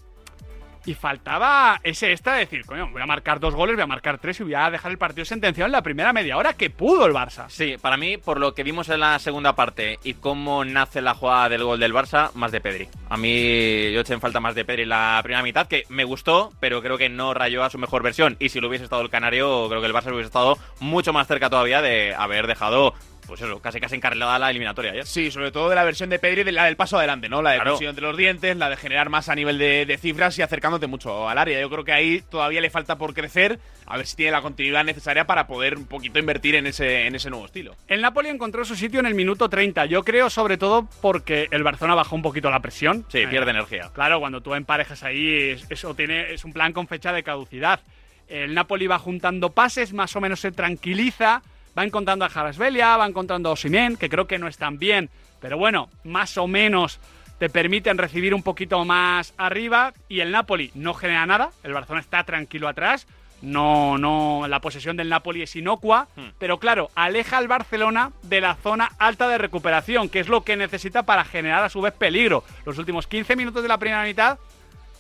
y 0.90 0.96
faltaba 0.96 1.80
ese 1.84 2.12
extra 2.12 2.34
de 2.34 2.40
decir, 2.40 2.66
coño, 2.66 2.90
voy 2.90 3.00
a 3.00 3.06
marcar 3.06 3.40
dos 3.40 3.54
goles, 3.54 3.76
voy 3.76 3.84
a 3.84 3.88
marcar 3.88 4.18
tres 4.18 4.40
y 4.40 4.44
voy 4.44 4.56
a 4.56 4.72
dejar 4.72 4.92
el 4.92 4.98
partido 4.98 5.24
sentenciado 5.24 5.68
en 5.68 5.72
la 5.72 5.84
primera 5.84 6.14
media 6.14 6.36
hora 6.36 6.54
que 6.54 6.72
pudo 6.72 7.06
el 7.06 7.14
Barça. 7.14 7.48
Sí, 7.48 7.76
para 7.80 7.96
mí, 7.96 8.18
por 8.18 8.40
lo 8.40 8.56
que 8.56 8.64
vimos 8.64 8.90
en 8.90 9.02
la 9.02 9.20
segunda 9.20 9.54
parte 9.54 10.00
y 10.04 10.16
cómo 10.16 10.66
nace 10.66 11.02
la 11.02 11.14
jugada 11.14 11.50
del 11.50 11.64
gol 11.64 11.80
del 11.80 11.94
Barça, 11.94 12.32
más 12.34 12.52
de 12.52 12.60
Pedri. 12.60 12.88
A 13.08 13.18
mí 13.18 13.92
yo 13.92 14.02
eché 14.02 14.16
en 14.16 14.22
falta 14.22 14.40
más 14.40 14.56
de 14.56 14.66
Pedri 14.66 14.82
en 14.82 14.90
la 14.90 15.20
primera 15.22 15.44
mitad, 15.44 15.68
que 15.68 15.84
me 15.90 16.06
gustó, 16.06 16.52
pero 16.60 16.82
creo 16.82 16.98
que 16.98 17.08
no 17.08 17.36
rayó 17.36 17.64
a 17.64 17.70
su 17.70 17.78
mejor 17.78 18.02
versión. 18.02 18.36
Y 18.40 18.50
si 18.50 18.60
lo 18.60 18.68
hubiese 18.68 18.86
estado 18.86 19.04
el 19.04 19.12
Canario, 19.12 19.70
creo 19.70 19.82
que 19.82 19.88
el 19.88 19.94
Barça 19.94 20.12
hubiese 20.12 20.26
estado 20.26 20.58
mucho 20.80 21.14
más 21.14 21.28
cerca 21.28 21.52
todavía 21.52 21.84
de 21.84 22.16
haber 22.16 22.48
dejado 22.48 22.96
pues 23.30 23.42
eso, 23.42 23.62
casi 23.62 23.80
casi 23.80 23.96
encarrilada 23.96 24.38
la 24.38 24.50
eliminatoria 24.50 24.94
ya. 24.94 25.04
Sí, 25.06 25.32
sobre 25.32 25.52
todo 25.52 25.70
de 25.70 25.76
la 25.76 25.86
versión 25.86 26.10
de 26.10 26.20
Pedri, 26.20 26.44
de 26.44 26.52
la 26.52 26.66
del 26.66 26.76
paso 26.76 26.98
adelante, 26.98 27.30
¿no? 27.30 27.42
La 27.42 27.52
de 27.52 27.58
Claro. 27.58 27.72
conexión 27.72 27.90
entre 27.92 28.04
los 28.06 28.18
dientes, 28.18 28.58
la 28.58 28.70
de 28.70 28.76
generar 28.76 29.10
más 29.10 29.30
a 29.30 29.36
nivel 29.36 29.58
de, 29.58 29.86
de 29.86 29.98
cifras 29.98 30.38
y 30.38 30.42
acercándote 30.42 30.88
mucho 30.88 31.30
al 31.30 31.38
área. 31.38 31.62
Yo 31.62 31.70
creo 31.70 31.86
que 31.86 31.94
ahí 31.94 32.22
todavía 32.30 32.60
le 32.60 32.70
falta 32.70 32.98
por 32.98 33.14
crecer, 33.14 33.60
a 33.86 33.96
ver 33.98 34.06
si 34.06 34.16
tiene 34.18 34.32
la 34.34 34.42
continuidad 34.42 34.84
necesaria 34.84 35.26
para 35.26 35.48
poder 35.48 35.78
un 35.78 35.86
poquito 35.86 36.20
invertir 36.20 36.56
en 36.56 36.68
ese, 36.68 37.08
en 37.08 37.16
ese 37.16 37.30
nuevo 37.30 37.46
estilo. 37.46 37.76
El 37.88 38.02
Napoli 38.02 38.30
encontró 38.30 38.66
su 38.66 38.76
sitio 38.76 39.00
en 39.00 39.06
el 39.06 39.16
minuto 39.16 39.48
30. 39.50 39.86
Yo 39.86 40.04
creo, 40.04 40.30
sobre 40.30 40.58
todo, 40.58 40.88
porque 41.02 41.48
el 41.52 41.64
Barcelona 41.64 41.96
bajó 41.96 42.16
un 42.16 42.22
poquito 42.22 42.50
la 42.50 42.60
presión. 42.60 43.06
Sí, 43.10 43.26
pierde 43.28 43.52
energía. 43.52 43.90
Claro, 43.94 44.20
cuando 44.20 44.42
tú 44.42 44.54
emparejas 44.56 45.04
ahí, 45.04 45.52
es- 45.52 45.66
eso 45.70 45.94
tiene, 45.96 46.34
es 46.34 46.44
un 46.46 46.54
plan 46.54 46.74
con 46.74 46.88
fecha 46.88 47.14
de 47.14 47.24
caducidad. 47.24 47.80
El 48.28 48.54
Napoli 48.54 48.86
va 48.88 49.00
juntando 49.00 49.50
pases, 49.52 49.92
más 49.94 50.16
o 50.16 50.22
menos 50.22 50.40
se 50.40 50.52
tranquiliza, 50.52 51.42
va 51.78 51.84
encontrando 51.84 52.26
a 52.26 52.30
Jarasbelia, 52.30 52.98
va 52.98 53.08
encontrando 53.08 53.50
a 53.50 53.54
Osimhen, 53.54 53.98
que 53.98 54.10
creo 54.10 54.28
que 54.28 54.40
no 54.40 54.48
están 54.48 54.80
bien, 54.80 55.10
pero 55.40 55.58
bueno, 55.58 55.90
más 56.04 56.38
o 56.38 56.48
menos 56.48 57.00
te 57.38 57.50
permiten 57.50 57.98
recibir 57.98 58.34
un 58.34 58.44
poquito 58.44 58.84
más 58.86 59.34
arriba 59.38 59.94
y 60.10 60.20
el 60.20 60.32
Napoli 60.32 60.72
no 60.76 60.94
genera 60.94 61.26
nada, 61.26 61.52
el 61.64 61.74
Barcelona 61.74 62.02
está 62.02 62.24
tranquilo 62.24 62.68
atrás, 62.68 63.08
no, 63.42 63.98
no, 63.98 64.46
la 64.48 64.60
posesión 64.60 64.98
del 64.98 65.08
Napoli 65.08 65.42
es 65.42 65.56
inocua, 65.56 66.08
pero 66.38 66.60
claro, 66.60 66.92
aleja 66.96 67.38
al 67.38 67.48
Barcelona 67.48 68.12
de 68.24 68.42
la 68.42 68.56
zona 68.56 68.92
alta 69.00 69.30
de 69.30 69.38
recuperación, 69.38 70.10
que 70.10 70.20
es 70.20 70.28
lo 70.28 70.44
que 70.44 70.58
necesita 70.58 71.04
para 71.04 71.24
generar 71.24 71.64
a 71.64 71.70
su 71.70 71.80
vez 71.80 71.94
peligro. 71.94 72.44
Los 72.66 72.78
últimos 72.78 73.08
15 73.08 73.38
minutos 73.38 73.64
de 73.64 73.70
la 73.70 73.78
primera 73.78 74.04
mitad 74.04 74.38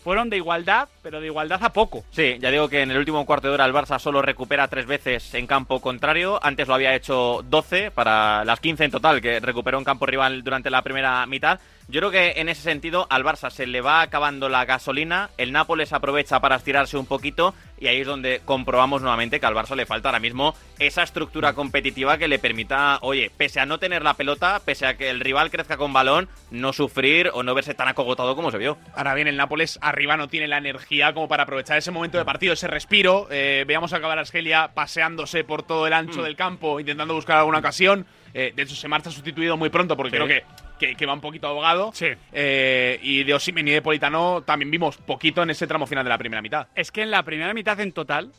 fueron 0.03 0.29
de 0.29 0.37
igualdad, 0.37 0.87
pero 1.01 1.19
de 1.19 1.27
igualdad 1.27 1.63
a 1.63 1.73
poco. 1.73 2.03
Sí, 2.11 2.37
ya 2.39 2.51
digo 2.51 2.69
que 2.69 2.81
en 2.81 2.91
el 2.91 2.97
último 2.97 3.25
cuarto 3.25 3.47
de 3.47 3.53
hora 3.53 3.65
el 3.65 3.73
Barça 3.73 3.99
solo 3.99 4.21
recupera 4.21 4.67
tres 4.67 4.85
veces 4.85 5.33
en 5.33 5.47
campo 5.47 5.79
contrario. 5.79 6.39
Antes 6.41 6.67
lo 6.67 6.73
había 6.73 6.95
hecho 6.95 7.43
12 7.49 7.91
para 7.91 8.43
las 8.45 8.59
15 8.59 8.85
en 8.85 8.91
total 8.91 9.21
que 9.21 9.39
recuperó 9.39 9.77
en 9.77 9.83
campo 9.83 10.05
rival 10.05 10.43
durante 10.43 10.69
la 10.69 10.81
primera 10.81 11.25
mitad. 11.25 11.59
Yo 11.91 12.01
creo 12.01 12.11
que 12.11 12.33
en 12.39 12.49
ese 12.49 12.61
sentido 12.61 13.07
al 13.09 13.23
Barça 13.23 13.49
se 13.49 13.65
le 13.65 13.81
va 13.81 14.01
acabando 14.01 14.47
la 14.47 14.63
gasolina, 14.65 15.31
el 15.39 15.51
Nápoles 15.51 15.91
aprovecha 15.91 16.39
para 16.39 16.57
estirarse 16.57 16.97
un 16.97 17.07
poquito 17.07 17.55
y 17.79 17.87
ahí 17.87 18.01
es 18.01 18.05
donde 18.05 18.41
comprobamos 18.45 19.01
nuevamente 19.01 19.39
que 19.39 19.45
al 19.47 19.55
Barça 19.55 19.75
le 19.75 19.87
falta 19.87 20.09
ahora 20.09 20.19
mismo 20.19 20.53
esa 20.77 21.01
estructura 21.01 21.53
competitiva 21.53 22.19
que 22.19 22.27
le 22.27 22.37
permita, 22.37 22.99
oye, 23.01 23.31
pese 23.35 23.59
a 23.59 23.65
no 23.65 23.79
tener 23.79 24.03
la 24.03 24.13
pelota, 24.13 24.61
pese 24.63 24.85
a 24.85 24.97
que 24.97 25.09
el 25.09 25.19
rival 25.19 25.49
crezca 25.49 25.77
con 25.77 25.91
balón, 25.91 26.29
no 26.51 26.73
sufrir 26.73 27.31
o 27.33 27.41
no 27.41 27.55
verse 27.55 27.73
tan 27.73 27.87
acogotado 27.87 28.35
como 28.35 28.51
se 28.51 28.59
vio. 28.59 28.77
Ahora 28.95 29.15
bien, 29.15 29.27
el 29.27 29.37
Nápoles 29.37 29.79
arriba 29.81 30.15
no 30.15 30.27
tiene 30.27 30.47
la 30.47 30.59
energía 30.59 31.11
como 31.15 31.27
para 31.27 31.43
aprovechar 31.43 31.79
ese 31.79 31.89
momento 31.89 32.19
de 32.19 32.25
partido, 32.25 32.53
ese 32.53 32.67
respiro. 32.67 33.27
Eh, 33.31 33.63
veamos 33.67 33.93
acabar 33.93 34.19
a 34.19 34.21
Argelia 34.21 34.69
paseándose 34.75 35.43
por 35.43 35.63
todo 35.63 35.87
el 35.87 35.93
ancho 35.93 36.19
Mm. 36.19 36.23
del 36.23 36.35
campo, 36.35 36.79
intentando 36.79 37.15
buscar 37.15 37.37
alguna 37.37 37.57
ocasión. 37.57 38.05
Eh, 38.33 38.53
de 38.55 38.63
hecho, 38.63 38.75
se 38.75 38.87
marcha 38.87 39.11
sustituido 39.11 39.57
muy 39.57 39.69
pronto 39.69 39.95
porque 39.97 40.11
Sí. 40.11 40.15
creo 40.23 40.27
que, 40.27 40.43
que, 40.79 40.95
que 40.95 41.05
va 41.05 41.13
un 41.13 41.21
poquito 41.21 41.47
ahogado. 41.47 41.91
Eh, 42.31 42.99
y 43.01 43.23
de 43.23 43.33
Osimhen 43.33 43.67
y 43.67 43.71
de 43.71 43.81
Politano 43.81 44.41
también 44.43 44.69
vimos 44.71 44.97
poquito 44.97 45.43
en 45.43 45.49
ese 45.49 45.67
tramo 45.67 45.85
final 45.87 46.03
de 46.03 46.09
la 46.09 46.17
primera 46.17 46.41
mitad. 46.41 46.67
Es 46.75 46.91
que 46.91 47.01
en 47.01 47.11
la 47.11 47.23
primera 47.23 47.53
mitad 47.53 47.79
en 47.79 47.91
total, 47.91 48.31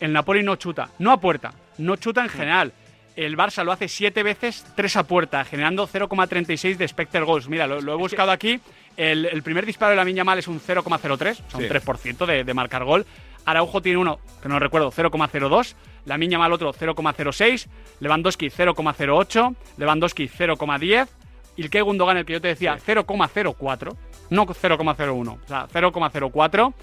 el 0.00 0.12
Napoli 0.12 0.42
no 0.42 0.56
chuta, 0.56 0.90
no 0.98 1.12
a 1.12 1.20
puerta, 1.20 1.52
no 1.78 1.96
chuta 1.96 2.22
en 2.22 2.28
general. 2.28 2.72
El 3.16 3.34
Barça 3.36 3.64
lo 3.64 3.72
hace 3.72 3.88
siete 3.88 4.22
veces, 4.22 4.66
tres 4.76 4.94
a 4.96 5.04
puerta, 5.06 5.42
generando 5.46 5.88
0,36 5.88 6.76
de 6.76 6.84
expected 6.84 7.24
goals. 7.24 7.48
Mira, 7.48 7.66
lo, 7.66 7.80
lo 7.80 7.94
he 7.94 7.96
buscado 7.96 8.30
aquí. 8.30 8.60
El, 8.94 9.24
el 9.26 9.42
primer 9.42 9.64
disparo 9.64 9.90
de 9.90 9.96
la 9.96 10.04
Miña 10.04 10.22
Mal 10.24 10.38
es 10.38 10.48
un 10.48 10.60
0,03, 10.60 10.82
o 11.06 11.16
sea, 11.16 11.36
un 11.54 11.62
Sí. 11.62 11.68
3% 11.68 12.26
de, 12.26 12.44
de 12.44 12.54
marcar 12.54 12.84
gol. 12.84 13.06
Araujo 13.46 13.80
tiene 13.80 13.96
uno, 13.98 14.18
que 14.42 14.48
no 14.50 14.58
recuerdo, 14.58 14.90
0,02. 14.90 15.74
La 16.06 16.16
Miña 16.16 16.38
Mal 16.38 16.52
otro, 16.52 16.72
0,06. 16.72 17.68
Lewandowski, 18.00 18.48
0,08. 18.48 19.54
Lewandowski, 19.76 20.28
0,10. 20.28 21.08
Ilkay 21.56 21.80
Gundogan, 21.82 22.16
el 22.16 22.24
que 22.24 22.34
yo 22.34 22.40
te 22.40 22.48
decía, 22.48 22.78
0,04. 22.78 23.96
No 24.30 24.46
0,01, 24.46 25.38
o 25.44 25.48
sea, 25.48 25.66
0,04. 25.68 26.74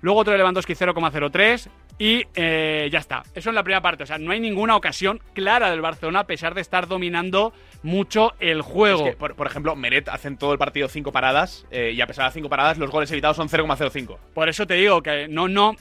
Luego 0.00 0.20
otro 0.20 0.32
de 0.32 0.38
Lewandowski 0.38 0.74
0,03 0.74 1.68
y 1.98 2.24
eh, 2.36 2.88
ya 2.92 3.00
está. 3.00 3.24
Eso 3.34 3.48
en 3.48 3.56
la 3.56 3.64
primera 3.64 3.82
parte. 3.82 4.04
O 4.04 4.06
sea, 4.06 4.18
no 4.18 4.30
hay 4.30 4.38
ninguna 4.38 4.76
ocasión 4.76 5.20
clara 5.34 5.70
del 5.70 5.80
Barcelona 5.80 6.20
a 6.20 6.26
pesar 6.26 6.54
de 6.54 6.60
estar 6.60 6.86
dominando 6.86 7.52
mucho 7.82 8.34
el 8.38 8.62
juego. 8.62 9.04
Es 9.04 9.10
que, 9.10 9.16
por, 9.16 9.34
por 9.34 9.48
ejemplo, 9.48 9.74
Meret 9.74 10.08
hace 10.08 10.28
en 10.28 10.38
todo 10.38 10.52
el 10.52 10.58
partido 10.58 10.88
cinco 10.88 11.10
paradas 11.10 11.66
eh, 11.70 11.92
y 11.94 12.00
a 12.00 12.06
pesar 12.06 12.22
de 12.22 12.26
las 12.28 12.34
cinco 12.34 12.48
paradas, 12.48 12.78
los 12.78 12.90
goles 12.90 13.10
evitados 13.10 13.36
son 13.36 13.48
0,05. 13.48 14.16
Por 14.32 14.48
eso 14.48 14.66
te 14.66 14.74
digo 14.74 15.02
que 15.02 15.26
no, 15.28 15.48
no. 15.48 15.74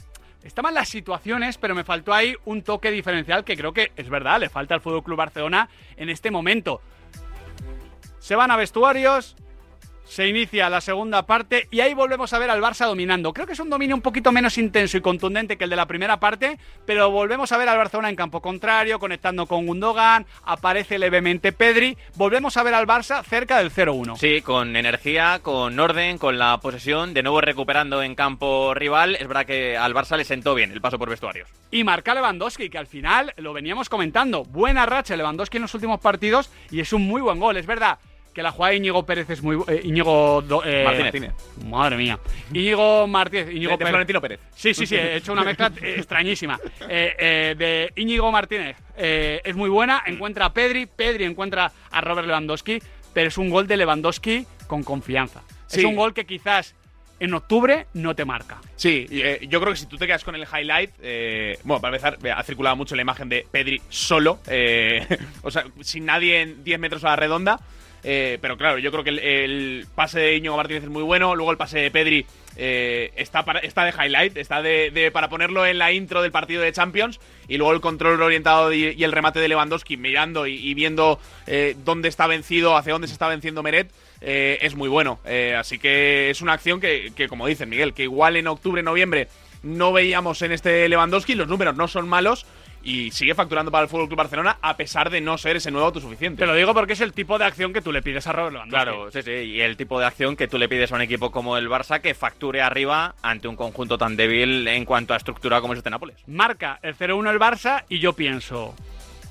Estaban 0.48 0.74
las 0.74 0.88
situaciones, 0.88 1.58
pero 1.58 1.76
me 1.76 1.84
faltó 1.84 2.14
ahí 2.14 2.34
un 2.46 2.62
toque 2.62 2.90
diferencial 2.90 3.44
que 3.44 3.58
creo 3.58 3.74
que 3.74 3.92
es 3.98 4.10
verdad, 4.10 4.40
le 4.40 4.48
falta 4.48 4.74
al 4.74 4.80
Fútbol 4.80 5.04
Club 5.04 5.18
Barcelona 5.18 5.68
en 5.98 6.08
este 6.08 6.32
momento. 6.32 6.82
Se 8.20 8.34
van 8.34 8.50
a 8.50 8.56
vestuarios, 8.56 9.36
se 10.08 10.28
inicia 10.28 10.70
la 10.70 10.82
segunda 10.82 11.26
parte 11.26 11.68
y 11.72 11.82
ahí 11.82 11.94
volvemos 11.94 12.34
a 12.34 12.40
ver 12.40 12.50
al 12.50 12.62
Barça 12.62 12.86
dominando. 12.86 13.34
Creo 13.34 13.46
que 13.46 13.54
es 13.54 13.60
un 13.60 13.70
dominio 13.70 13.96
un 13.96 14.02
poquito 14.02 14.32
menos 14.32 14.58
intenso 14.58 14.98
y 14.98 15.02
contundente 15.02 15.58
que 15.58 15.66
el 15.66 15.70
de 15.70 15.76
la 15.76 15.86
primera 15.86 16.20
parte, 16.20 16.58
pero 16.86 17.12
volvemos 17.12 17.52
a 17.52 17.58
ver 17.58 17.70
al 17.70 17.78
Barcelona 17.78 18.10
en 18.10 18.16
campo 18.16 18.42
contrario, 18.42 19.00
conectando 19.00 19.46
con 19.46 19.66
Gundogan, 19.66 20.26
aparece 20.44 20.98
levemente 20.98 21.52
Pedri, 21.52 21.98
volvemos 22.16 22.58
a 22.58 22.64
ver 22.64 22.74
al 22.74 22.88
Barça 22.88 23.24
cerca 23.24 23.58
del 23.60 23.72
0-1. 23.72 24.18
Sí, 24.18 24.42
con 24.42 24.76
energía, 24.76 25.40
con 25.42 25.80
orden, 25.80 26.18
con 26.18 26.38
la 26.38 26.60
posesión, 26.60 27.14
de 27.14 27.24
nuevo 27.24 27.42
recuperando 27.42 28.02
en 28.02 28.16
campo 28.16 28.74
rival. 28.74 29.16
Es 29.16 29.28
verdad 29.28 29.46
que 29.46 29.78
al 29.78 29.94
Barça 29.94 30.18
le 30.18 30.24
sentó 30.24 30.56
bien 30.56 30.72
el 30.72 30.82
paso 30.82 30.98
por 30.98 31.10
vestuarios. 31.10 31.50
Y 31.72 31.84
marca 31.84 32.14
Lewandowski, 32.14 32.70
que 32.70 32.78
al 32.78 32.88
final 32.88 33.34
lo 33.38 33.54
veníamos 33.54 33.90
comentando. 33.90 34.44
Buena 34.46 34.86
racha 34.86 35.16
Lewandowski 35.16 35.58
en 35.58 35.64
los 35.64 35.74
últimos 35.74 36.00
partidos 36.00 36.50
y 36.72 36.80
es 36.80 36.94
un 36.94 37.04
muy 37.04 37.22
buen 37.22 37.40
gol. 37.40 37.58
Es 37.58 37.66
verdad 37.66 38.00
que 38.38 38.44
la 38.44 38.52
jugada 38.52 38.70
de 38.72 38.78
Íñigo 38.78 39.04
Pérez 39.04 39.28
es 39.32 39.42
muy. 39.42 39.58
eh, 39.68 39.82
Íñigo. 39.84 40.44
do- 40.44 40.62
eh, 40.64 40.84
Martínez. 40.86 41.34
Madre 41.66 41.98
mía. 41.98 42.20
Íñigo 42.54 43.08
Martínez. 43.08 43.50
Íñigo 43.52 43.72
De- 43.72 43.78
de 43.84 43.86
Florentino 43.90 44.22
Pérez. 44.22 44.40
Sí, 44.56 44.76
sí, 44.76 44.86
sí. 44.86 44.96
He 44.96 45.16
hecho 45.18 45.34
una 45.34 45.44
mezcla 45.44 45.72
eh, 45.82 45.96
extrañísima. 45.98 46.60
Eh, 46.88 47.16
eh, 47.18 47.56
de 47.58 47.92
Íñigo 48.00 48.32
Martínez. 48.32 48.78
es 48.96 49.56
muy 49.56 49.70
buena. 49.70 50.04
Encuentra 50.06 50.46
a 50.46 50.54
Pedri. 50.54 50.86
Pedri 50.86 51.24
encuentra 51.26 51.72
a 51.90 52.02
Robert 52.02 52.28
Lewandowski. 52.28 52.80
Pero 53.12 53.30
es 53.30 53.38
un 53.40 53.50
gol 53.50 53.66
de 53.66 53.76
Lewandowski 53.78 54.46
con 54.68 54.84
confianza. 54.84 55.42
Sí. 55.66 55.80
Es 55.80 55.86
un 55.86 55.96
gol 55.96 56.14
que 56.14 56.26
quizás 56.28 56.76
en 57.20 57.34
octubre 57.34 57.88
no 57.96 58.16
te 58.16 58.24
marca. 58.26 58.62
Sí, 58.76 59.08
eh, 59.10 59.48
yo 59.50 59.60
creo 59.60 59.74
que 59.74 59.80
si 59.80 59.88
tú 59.88 59.98
te 59.98 60.06
quedas 60.06 60.24
con 60.24 60.36
el 60.36 60.44
highlight, 60.44 60.92
eh, 61.02 61.58
bueno, 61.64 61.82
para 61.82 61.96
empezar, 61.98 62.20
ha 62.32 62.44
circulado 62.44 62.76
mucho 62.76 62.96
la 62.96 63.02
imagen 63.02 63.28
de 63.30 63.48
Pedri 63.50 63.82
solo, 63.90 64.38
eh, 64.48 65.04
o 65.42 65.50
sea, 65.50 65.66
sin 65.82 66.06
nadie 66.06 66.42
en 66.42 66.64
10 66.64 66.78
metros 66.80 67.04
a 67.04 67.08
la 67.10 67.16
redonda. 67.16 67.60
Eh, 68.04 68.38
pero 68.42 68.58
claro, 68.58 68.78
yo 68.80 68.92
creo 68.92 69.04
que 69.04 69.10
el, 69.10 69.86
pase 69.96 70.20
de 70.20 70.36
Íñigo 70.36 70.56
Martínez 70.58 70.84
es 70.84 70.90
muy 70.90 71.04
bueno. 71.04 71.36
Luego 71.36 71.52
el 71.52 71.58
pase 71.58 71.80
de 71.80 71.92
Pedri 71.92 72.26
eh, 72.56 73.12
está, 73.16 73.44
para- 73.46 73.60
está 73.60 73.84
de 73.86 73.92
highlight, 73.92 74.38
está 74.38 74.62
de, 74.62 75.10
para 75.14 75.30
ponerlo 75.30 75.66
en 75.66 75.78
la 75.78 75.92
intro 75.92 76.22
del 76.22 76.32
partido 76.32 76.62
de 76.62 76.72
Champions. 76.72 77.20
Y 77.48 77.58
luego 77.58 77.74
el 77.74 77.82
control 77.82 78.22
orientado 78.22 78.74
y, 78.74 79.04
el 79.04 79.12
remate 79.12 79.40
de 79.40 79.48
Lewandowski 79.48 79.98
mirando 79.98 80.48
y, 80.48 80.74
viendo 80.74 81.20
eh, 81.48 81.76
dónde 81.84 82.10
está 82.10 82.28
vencido, 82.28 82.76
hacia 82.78 82.94
dónde 82.94 83.08
se 83.08 83.14
está 83.14 83.28
venciendo 83.28 83.64
Meret. 83.64 83.90
eh, 84.22 84.58
es 84.62 84.76
muy 84.76 84.90
bueno. 84.90 85.20
Así 85.58 85.80
que 85.80 86.30
es 86.30 86.42
una 86.42 86.54
acción 86.54 86.80
que, 86.80 87.12
que, 87.16 87.28
como 87.28 87.48
dice 87.48 87.66
Miguel, 87.66 87.94
que 87.94 88.04
igual 88.04 88.36
en 88.38 88.48
octubre, 88.48 88.82
noviembre 88.84 89.28
no 89.64 89.92
veíamos 89.92 90.42
en 90.44 90.52
este 90.52 90.88
Lewandowski. 90.88 91.36
Los 91.36 91.48
números 91.48 91.76
no 91.76 91.88
son 91.88 92.08
malos 92.08 92.46
y 92.88 93.12
sigue 93.12 93.36
facturando 93.36 93.70
para 93.70 93.84
el 93.84 93.90
Fútbol 93.90 94.08
Club 94.08 94.18
Barcelona 94.20 94.60
a 94.62 94.78
pesar 94.78 95.10
de 95.10 95.20
no 95.20 95.38
ser 95.38 95.58
ese 95.58 95.72
nuevo 95.72 95.88
autosuficiente. 95.88 96.40
Te 96.40 96.46
lo 96.48 96.56
digo 96.56 96.74
porque 96.74 96.94
es 96.94 97.02
el 97.02 97.12
tipo 97.12 97.38
de 97.38 97.44
acción 97.44 97.74
que 97.74 97.82
tú 97.82 97.92
le 97.92 98.02
pides 98.02 98.26
a 98.28 98.32
Robert. 98.32 98.70
Claro, 98.70 99.12
sí, 99.12 99.22
sí. 99.24 99.32
Y 99.32 99.60
el 99.60 99.76
tipo 99.76 100.00
de 100.00 100.06
acción 100.06 100.38
que 100.38 100.48
tú 100.48 100.58
le 100.58 100.70
pides 100.70 100.94
a 100.94 100.96
un 100.96 101.02
equipo 101.02 101.30
como 101.30 101.58
el 101.58 101.68
Barça 101.68 102.00
que 102.00 102.14
facture 102.14 102.62
arriba 102.62 103.14
ante 103.22 103.50
un 103.50 103.58
conjunto 103.58 103.98
tan 103.98 104.16
débil 104.16 104.66
en 104.70 104.86
cuanto 104.86 105.14
a 105.14 105.18
estructura 105.18 105.60
como 105.60 105.74
es 105.74 105.80
este 105.80 105.90
Nápoles. 105.90 106.16
Marca 106.28 106.80
el 106.82 106.96
0-1 106.96 107.30
el 107.30 107.40
Barça 107.40 107.84
y 107.90 108.00
yo 108.00 108.14
pienso, 108.14 108.74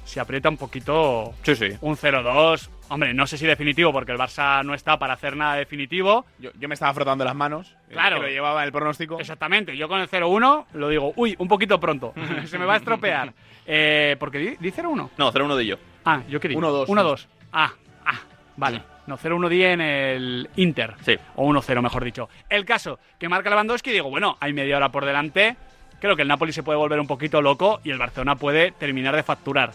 si 0.04 0.20
aprieta 0.20 0.50
un 0.50 0.58
poquito 0.58 1.32
Sí, 1.42 1.56
sí. 1.56 1.68
un 1.80 1.96
0-2, 1.96 2.68
hombre, 2.88 3.12
no 3.14 3.26
sé 3.26 3.36
si 3.38 3.46
definitivo 3.46 3.92
porque 3.92 4.12
el 4.12 4.18
Barça 4.18 4.64
no 4.64 4.74
está 4.74 4.98
para 4.98 5.14
hacer 5.14 5.36
nada 5.36 5.54
definitivo. 5.56 6.24
Yo, 6.38 6.50
yo 6.58 6.68
me 6.68 6.74
estaba 6.74 6.92
frotando 6.94 7.24
las 7.24 7.34
manos. 7.34 7.74
eh, 7.88 7.92
Claro. 7.92 8.16
Que 8.16 8.22
lo 8.22 8.28
llevaba 8.28 8.60
en 8.62 8.66
el 8.66 8.72
pronóstico. 8.72 9.18
Exactamente, 9.20 9.76
yo 9.76 9.88
con 9.88 10.00
el 10.00 10.08
0-1 10.08 10.66
lo 10.74 10.88
digo, 10.88 11.12
uy, 11.16 11.34
un 11.38 11.48
poquito 11.48 11.78
pronto, 11.80 12.12
se 12.46 12.58
me 12.58 12.64
va 12.64 12.74
a 12.74 12.76
estropear. 12.78 13.32
Eh, 13.66 14.16
porque 14.18 14.38
di, 14.38 14.56
di 14.60 14.70
0-1. 14.70 15.10
No, 15.16 15.32
0-1 15.32 15.56
de 15.56 15.66
yo. 15.66 15.76
Ah, 16.04 16.22
yo 16.28 16.38
quería. 16.40 16.56
1-2. 16.58 16.86
1-2. 16.86 17.26
Ah, 17.52 17.72
ah, 18.04 18.20
vale. 18.56 18.82
No, 19.06 19.16
0-1 19.16 19.48
di 19.48 19.62
en 19.64 19.80
el 19.80 20.50
Inter. 20.56 20.94
Sí. 21.02 21.16
O 21.36 21.46
1-0, 21.48 21.80
mejor 21.80 22.02
dicho. 22.04 22.28
El 22.48 22.64
caso, 22.64 22.98
que 23.18 23.28
marca 23.28 23.50
Lewandowski, 23.50 23.90
digo, 23.92 24.10
bueno, 24.10 24.36
hay 24.40 24.52
media 24.52 24.76
hora 24.76 24.90
por 24.90 25.04
delante. 25.04 25.56
Creo 26.00 26.14
que 26.16 26.22
el 26.22 26.28
Napoli 26.28 26.52
se 26.52 26.62
puede 26.64 26.76
volver 26.78 26.98
un 27.00 27.06
poquito 27.06 27.40
loco 27.40 27.80
y 27.84 27.90
el 27.90 27.98
Barcelona 27.98 28.34
puede 28.36 28.72
terminar 28.72 29.14
de 29.16 29.22
facturar. 29.22 29.72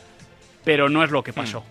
Pero 0.64 0.90
no 0.90 1.04
es 1.04 1.12
lo 1.12 1.24
que 1.24 1.34
pasó. 1.34 1.66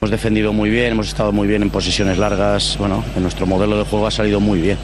Hemos 0.00 0.12
defendido 0.12 0.54
muy 0.54 0.70
bien, 0.70 0.92
hemos 0.92 1.08
estado 1.08 1.30
muy 1.30 1.46
bien 1.46 1.60
en 1.60 1.68
posiciones 1.68 2.16
largas, 2.16 2.78
bueno, 2.78 3.04
en 3.14 3.22
nuestro 3.22 3.44
modelo 3.44 3.76
de 3.76 3.84
juego 3.84 4.06
ha 4.06 4.10
salido 4.10 4.40
muy 4.40 4.58
bien. 4.58 4.78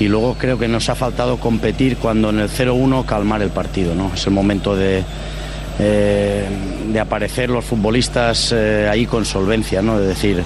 Y 0.00 0.08
luego 0.08 0.34
creo 0.36 0.58
que 0.58 0.66
nos 0.66 0.88
ha 0.88 0.96
faltado 0.96 1.36
competir 1.36 1.96
cuando 1.96 2.30
en 2.30 2.40
el 2.40 2.48
0-1 2.48 3.06
calmar 3.06 3.40
el 3.40 3.50
partido, 3.50 3.94
¿no? 3.94 4.10
Es 4.12 4.26
el 4.26 4.32
momento 4.32 4.74
de, 4.74 5.04
eh, 5.78 6.44
de 6.88 6.98
aparecer 6.98 7.50
los 7.50 7.64
futbolistas 7.64 8.50
eh, 8.50 8.88
ahí 8.90 9.06
con 9.06 9.24
solvencia, 9.24 9.80
¿no? 9.80 10.00
Es 10.00 10.08
decir, 10.08 10.42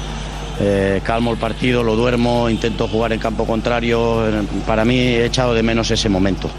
eh, 0.60 1.00
calmo 1.02 1.32
el 1.32 1.38
partido, 1.38 1.82
lo 1.82 1.96
duermo, 1.96 2.50
intento 2.50 2.88
jugar 2.88 3.14
en 3.14 3.18
campo 3.18 3.46
contrario. 3.46 4.24
Para 4.66 4.84
mí 4.84 4.98
he 4.98 5.24
echado 5.24 5.54
de 5.54 5.62
menos 5.62 5.90
ese 5.90 6.10
momento. 6.10 6.50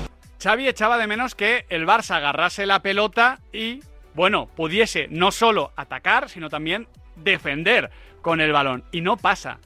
Xavi 0.41 0.67
echaba 0.67 0.97
de 0.97 1.05
menos 1.05 1.35
que 1.35 1.67
el 1.69 1.85
Barça 1.85 2.15
agarrase 2.15 2.65
la 2.65 2.81
pelota 2.81 3.37
y, 3.53 3.81
bueno, 4.15 4.47
pudiese 4.55 5.05
no 5.11 5.29
solo 5.29 5.71
atacar, 5.75 6.29
sino 6.29 6.49
también 6.49 6.87
defender 7.23 7.89
con 8.21 8.41
el 8.41 8.51
balón. 8.51 8.83
Y 8.91 9.01
no 9.01 9.17
pasa. 9.17 9.59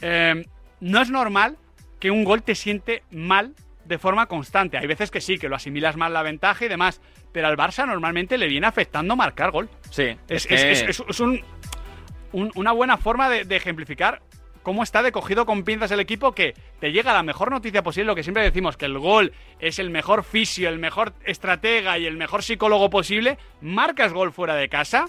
Eh, 0.00 0.44
no 0.80 1.00
es 1.00 1.10
normal 1.10 1.56
que 2.00 2.10
un 2.10 2.24
gol 2.24 2.42
te 2.42 2.54
siente 2.54 3.02
mal 3.10 3.54
de 3.84 3.98
forma 3.98 4.26
constante. 4.26 4.76
Hay 4.78 4.86
veces 4.86 5.10
que 5.10 5.20
sí, 5.20 5.38
que 5.38 5.48
lo 5.48 5.56
asimilas 5.56 5.96
mal 5.96 6.12
la 6.12 6.22
ventaja 6.22 6.64
y 6.64 6.68
demás. 6.68 7.00
Pero 7.32 7.46
al 7.48 7.56
Barça 7.56 7.86
normalmente 7.86 8.38
le 8.38 8.46
viene 8.48 8.66
afectando 8.66 9.16
marcar 9.16 9.50
gol. 9.50 9.68
Sí, 9.90 10.16
Es, 10.28 10.44
es 10.44 10.46
que- 10.46 10.70
es- 10.72 10.82
es- 10.82 11.04
es 11.08 11.20
un- 11.20 11.40
un- 12.32 12.52
una 12.54 12.72
buena 12.72 12.96
forma 12.96 13.28
de, 13.28 13.44
de 13.44 13.56
ejemplificar 13.56 14.20
cómo 14.62 14.82
está 14.82 15.02
de 15.02 15.12
cogido 15.12 15.46
con 15.46 15.62
pinzas 15.64 15.90
el 15.92 16.00
equipo 16.00 16.32
que 16.32 16.54
te 16.80 16.92
llega 16.92 17.14
la 17.14 17.22
mejor 17.22 17.50
noticia 17.50 17.82
posible, 17.82 18.06
lo 18.08 18.14
que 18.14 18.22
siempre 18.22 18.42
decimos, 18.42 18.76
que 18.76 18.84
el 18.84 18.98
gol 18.98 19.32
es 19.60 19.78
el 19.78 19.88
mejor 19.88 20.24
fisio, 20.24 20.68
el 20.68 20.78
mejor 20.78 21.14
estratega 21.24 21.98
y 21.98 22.04
el 22.06 22.18
mejor 22.18 22.42
psicólogo 22.42 22.90
posible, 22.90 23.38
marcas 23.62 24.12
gol 24.12 24.30
fuera 24.32 24.54
de 24.56 24.68
casa 24.68 25.06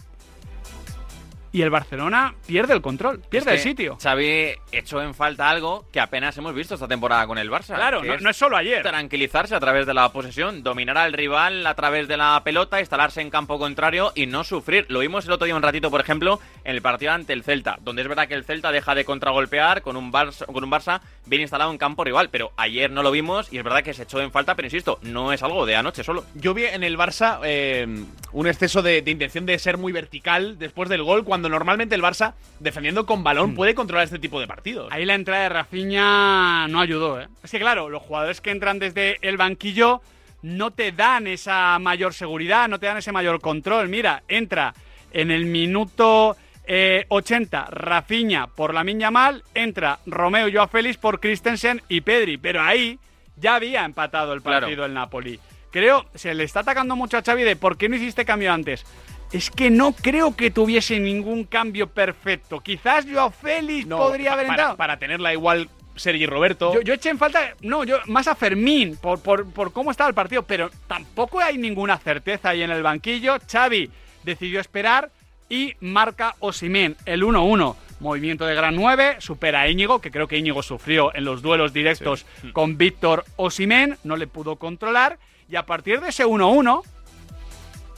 y 1.51 1.61
el 1.61 1.69
Barcelona 1.69 2.35
pierde 2.45 2.73
el 2.73 2.81
control, 2.81 3.21
pierde 3.29 3.55
Es 3.55 3.65
el 3.65 3.71
sitio. 3.71 3.97
Xavi 4.01 4.53
echó 4.71 5.01
en 5.01 5.13
falta 5.13 5.49
algo 5.49 5.85
que 5.91 5.99
apenas 5.99 6.37
hemos 6.37 6.53
visto 6.53 6.75
esta 6.75 6.87
temporada 6.87 7.25
con 7.27 7.37
el 7.37 7.49
Barça. 7.49 7.75
Claro, 7.75 8.01
no 8.03 8.29
es 8.29 8.37
solo 8.37 8.57
ayer. 8.57 8.83
Tranquilizarse 8.83 9.55
a 9.55 9.59
través 9.59 9.85
de 9.85 9.93
la 9.93 10.11
posesión, 10.11 10.63
dominar 10.63 10.97
al 10.97 11.13
rival 11.13 11.65
a 11.65 11.73
través 11.75 12.07
de 12.07 12.17
la 12.17 12.41
pelota, 12.43 12.79
instalarse 12.79 13.21
en 13.21 13.29
campo 13.29 13.57
contrario 13.57 14.11
y 14.15 14.27
no 14.27 14.43
sufrir. 14.43 14.85
Lo 14.89 14.99
vimos 14.99 15.25
el 15.25 15.31
otro 15.31 15.45
día 15.45 15.55
un 15.55 15.63
ratito, 15.63 15.89
por 15.89 16.01
ejemplo, 16.01 16.39
en 16.63 16.75
el 16.75 16.81
partido 16.81 17.11
ante 17.13 17.33
el 17.33 17.43
Celta, 17.43 17.77
donde 17.81 18.01
es 18.03 18.07
verdad 18.07 18.27
que 18.27 18.35
el 18.35 18.43
Celta 18.43 18.71
deja 18.71 18.93
de 18.93 19.05
contragolpear 19.05 19.81
con 19.81 19.97
un 19.97 20.11
Barça, 20.11 20.45
con 20.45 20.63
un 20.63 20.71
Barça 20.71 21.01
bien 21.25 21.41
instalado 21.41 21.71
en 21.71 21.77
campo 21.77 22.03
rival, 22.03 22.29
pero 22.29 22.51
ayer 22.57 22.91
no 22.91 23.03
lo 23.03 23.11
vimos 23.11 23.51
y 23.51 23.57
es 23.57 23.63
verdad 23.63 23.83
que 23.83 23.93
se 23.93 24.03
echó 24.03 24.21
en 24.21 24.31
falta, 24.31 24.55
pero 24.55 24.67
insisto, 24.67 24.99
no 25.01 25.33
es 25.33 25.41
algo 25.43 25.65
de 25.65 25.75
anoche 25.75 26.03
solo. 26.03 26.25
Yo 26.35 26.53
vi 26.53 26.65
en 26.65 26.83
el 26.83 26.97
Barça 26.97 27.39
eh, 27.43 27.87
un 28.31 28.47
exceso 28.47 28.81
de, 28.81 29.01
de 29.01 29.11
intención 29.11 29.45
de 29.45 29.57
ser 29.57 29.77
muy 29.77 29.91
vertical 29.91 30.59
después 30.59 30.89
del 30.89 31.03
gol, 31.03 31.23
cuando 31.23 31.38
normalmente 31.47 31.95
el 31.95 32.01
Barça, 32.01 32.33
defendiendo 32.59 33.05
con 33.05 33.23
balón, 33.23 33.55
puede 33.55 33.75
controlar 33.75 34.03
este 34.05 34.19
tipo 34.19 34.39
de 34.41 34.47
partidos. 34.47 34.89
Ahí 34.91 35.05
la 35.05 35.15
entrada 35.15 35.43
de 35.43 35.49
Rafinha 35.49 36.67
no 36.67 36.81
ayudó, 36.81 37.21
¿eh? 37.21 37.27
Es 37.43 37.51
que 37.51 37.59
claro, 37.59 37.89
los 37.89 38.01
jugadores 38.01 38.41
que 38.41 38.51
entran 38.51 38.79
desde 38.79 39.17
el 39.21 39.37
banquillo 39.37 40.01
no 40.41 40.71
te 40.71 40.91
dan 40.91 41.27
esa 41.27 41.77
mayor 41.79 42.13
seguridad, 42.13 42.67
no 42.67 42.79
te 42.79 42.87
dan 42.87 42.97
ese 42.97 43.11
mayor 43.11 43.39
control. 43.39 43.87
Mira, 43.89 44.23
entra 44.27 44.73
en 45.11 45.31
el 45.31 45.45
minuto 45.45 46.35
eh, 46.65 47.05
80 47.09 47.65
Rafinha 47.71 48.47
por 48.47 48.73
la 48.73 48.83
mal, 49.11 49.43
entra 49.53 49.99
Romeo 50.05 50.47
y 50.47 50.53
Joao 50.53 50.67
Félix 50.67 50.97
por 50.97 51.19
Christensen 51.19 51.81
y 51.89 52.01
Pedri, 52.01 52.37
pero 52.37 52.61
ahí 52.61 52.99
ya 53.35 53.55
había 53.55 53.85
empatado 53.85 54.33
el 54.33 54.41
Claro. 54.41 54.67
partido 54.67 54.85
el 54.85 54.93
Napoli. 54.93 55.39
Creo, 55.71 56.05
se 56.15 56.33
le 56.33 56.43
está 56.43 56.61
atacando 56.61 56.95
mucho 56.95 57.17
a 57.17 57.23
Xavi 57.23 57.43
de 57.43 57.55
¿por 57.55 57.77
qué 57.77 57.89
no 57.89 57.95
hiciste 57.95 58.25
cambio 58.25 58.51
antes? 58.53 58.85
Es 59.31 59.49
que 59.51 59.69
no 59.69 59.91
creo 59.93 60.35
que 60.35 60.49
tuviese 60.51 60.99
ningún 60.99 61.43
cambio 61.43 61.87
perfecto. 61.87 62.59
Quizás 62.61 63.05
Joao 63.11 63.29
Félix 63.29 63.87
No, 63.87 63.97
podría 63.97 64.33
haber 64.33 64.47
para, 64.47 64.55
entrado. 64.55 64.77
para 64.77 64.97
tenerla 64.97 65.33
igual 65.33 65.69
Sergi 65.95 66.25
Roberto. 66.25 66.73
Yo, 66.73 66.81
yo 66.81 66.93
eché 66.93 67.09
en 67.09 67.17
falta, 67.17 67.53
no, 67.61 67.83
yo 67.83 67.97
más 68.07 68.27
a 68.27 68.35
Fermín 68.35 68.97
por, 68.97 69.21
por, 69.21 69.51
por 69.51 69.71
cómo 69.71 69.91
estaba 69.91 70.07
el 70.07 70.15
partido, 70.15 70.43
pero 70.43 70.71
tampoco 70.87 71.39
hay 71.39 71.57
ninguna 71.57 71.97
certeza 71.97 72.49
ahí 72.49 72.63
en 72.63 72.71
el 72.71 72.81
banquillo. 72.81 73.37
Xavi 73.51 73.91
decidió 74.23 74.59
esperar 74.59 75.11
y 75.49 75.75
marca 75.81 76.35
Osimen 76.39 76.95
el 77.05 77.23
1-1. 77.23 77.75
Movimiento 77.99 78.45
de 78.45 78.55
gran 78.55 78.75
9, 78.75 79.17
supera 79.19 79.61
a 79.61 79.67
Íñigo, 79.69 79.99
que 79.99 80.09
creo 80.09 80.27
que 80.27 80.37
Íñigo 80.37 80.63
sufrió 80.63 81.13
en 81.13 81.25
los 81.25 81.41
duelos 81.41 81.73
directos 81.73 82.25
con 82.53 82.77
Víctor 82.77 83.25
Osimen, 83.35 83.97
no 84.05 84.15
le 84.15 84.25
pudo 84.25 84.55
controlar. 84.55 85.19
Y 85.49 85.57
a 85.57 85.65
partir 85.65 85.99
de 85.99 86.09
ese 86.09 86.25
1-1, 86.25 86.81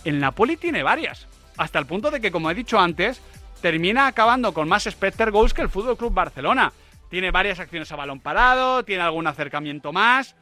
el 0.06 0.20
Napoli 0.20 0.58
tiene 0.58 0.84
varias. 0.84 1.28
Hasta 1.58 1.80
el 1.80 1.86
punto 1.86 2.12
de 2.12 2.22
que, 2.22 2.32
como 2.32 2.50
he 2.50 2.56
dicho 2.56 2.80
antes, 2.80 3.22
termina 3.62 4.08
acabando 4.08 4.54
con 4.54 4.68
más 4.68 4.84
Specter 4.84 5.32
Goals 5.32 5.54
que 5.54 5.62
el 5.62 5.70
Fútbol 5.70 5.98
Club 5.98 6.14
Barcelona. 6.14 6.72
Tiene 7.10 7.30
varias 7.32 7.60
acciones 7.60 7.92
a 7.92 7.96
balón 7.96 8.20
parado, 8.22 8.84
tiene 8.84 9.04
algún 9.04 9.28
acercamiento 9.28 9.92
más. 9.92 10.36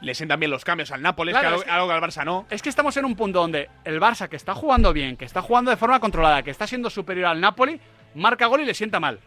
Le 0.00 0.14
sientan 0.14 0.40
bien 0.40 0.50
los 0.50 0.64
cambios 0.64 0.90
al 0.92 1.02
Nápoles, 1.02 1.32
Claro, 1.34 1.42
que 1.42 1.48
algo, 1.48 1.60
es 1.60 1.64
que- 1.64 1.70
algo 1.70 1.86
que 1.88 1.92
al 1.94 2.00
Barça 2.02 2.24
no. 2.24 2.46
Es 2.50 2.62
que 2.62 2.68
estamos 2.68 2.96
en 2.96 3.04
un 3.04 3.14
punto 3.16 3.40
donde 3.40 3.68
el 3.84 4.00
Barça, 4.00 4.28
que 4.28 4.36
está 4.36 4.54
jugando 4.54 4.92
bien, 4.92 5.16
que 5.16 5.24
está 5.24 5.42
jugando 5.42 5.70
de 5.70 5.76
forma 5.76 6.00
controlada, 6.00 6.42
que 6.42 6.50
está 6.50 6.66
siendo 6.66 6.90
superior 6.90 7.26
al 7.26 7.40
Napoli, 7.40 7.80
marca 8.14 8.46
gol 8.46 8.60
y 8.60 8.64
le 8.64 8.74
sienta 8.74 8.98
mal. 9.00 9.20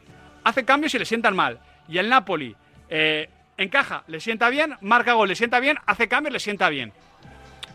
Hace 0.44 0.66
cambios 0.66 0.94
y 0.96 1.00
le 1.00 1.06
sientan 1.06 1.36
mal. 1.36 1.60
Y 1.88 1.98
el 1.98 2.10
Napoli 2.10 2.56
eh, 2.90 3.30
encaja, 3.58 4.04
le 4.08 4.20
sienta 4.20 4.50
bien, 4.50 4.76
marca 4.82 5.14
gol, 5.14 5.28
le 5.28 5.36
sienta 5.36 5.60
bien, 5.60 5.78
hace 5.86 6.08
cambios, 6.08 6.34
le 6.34 6.40
sienta 6.40 6.70
bien. 6.70 6.92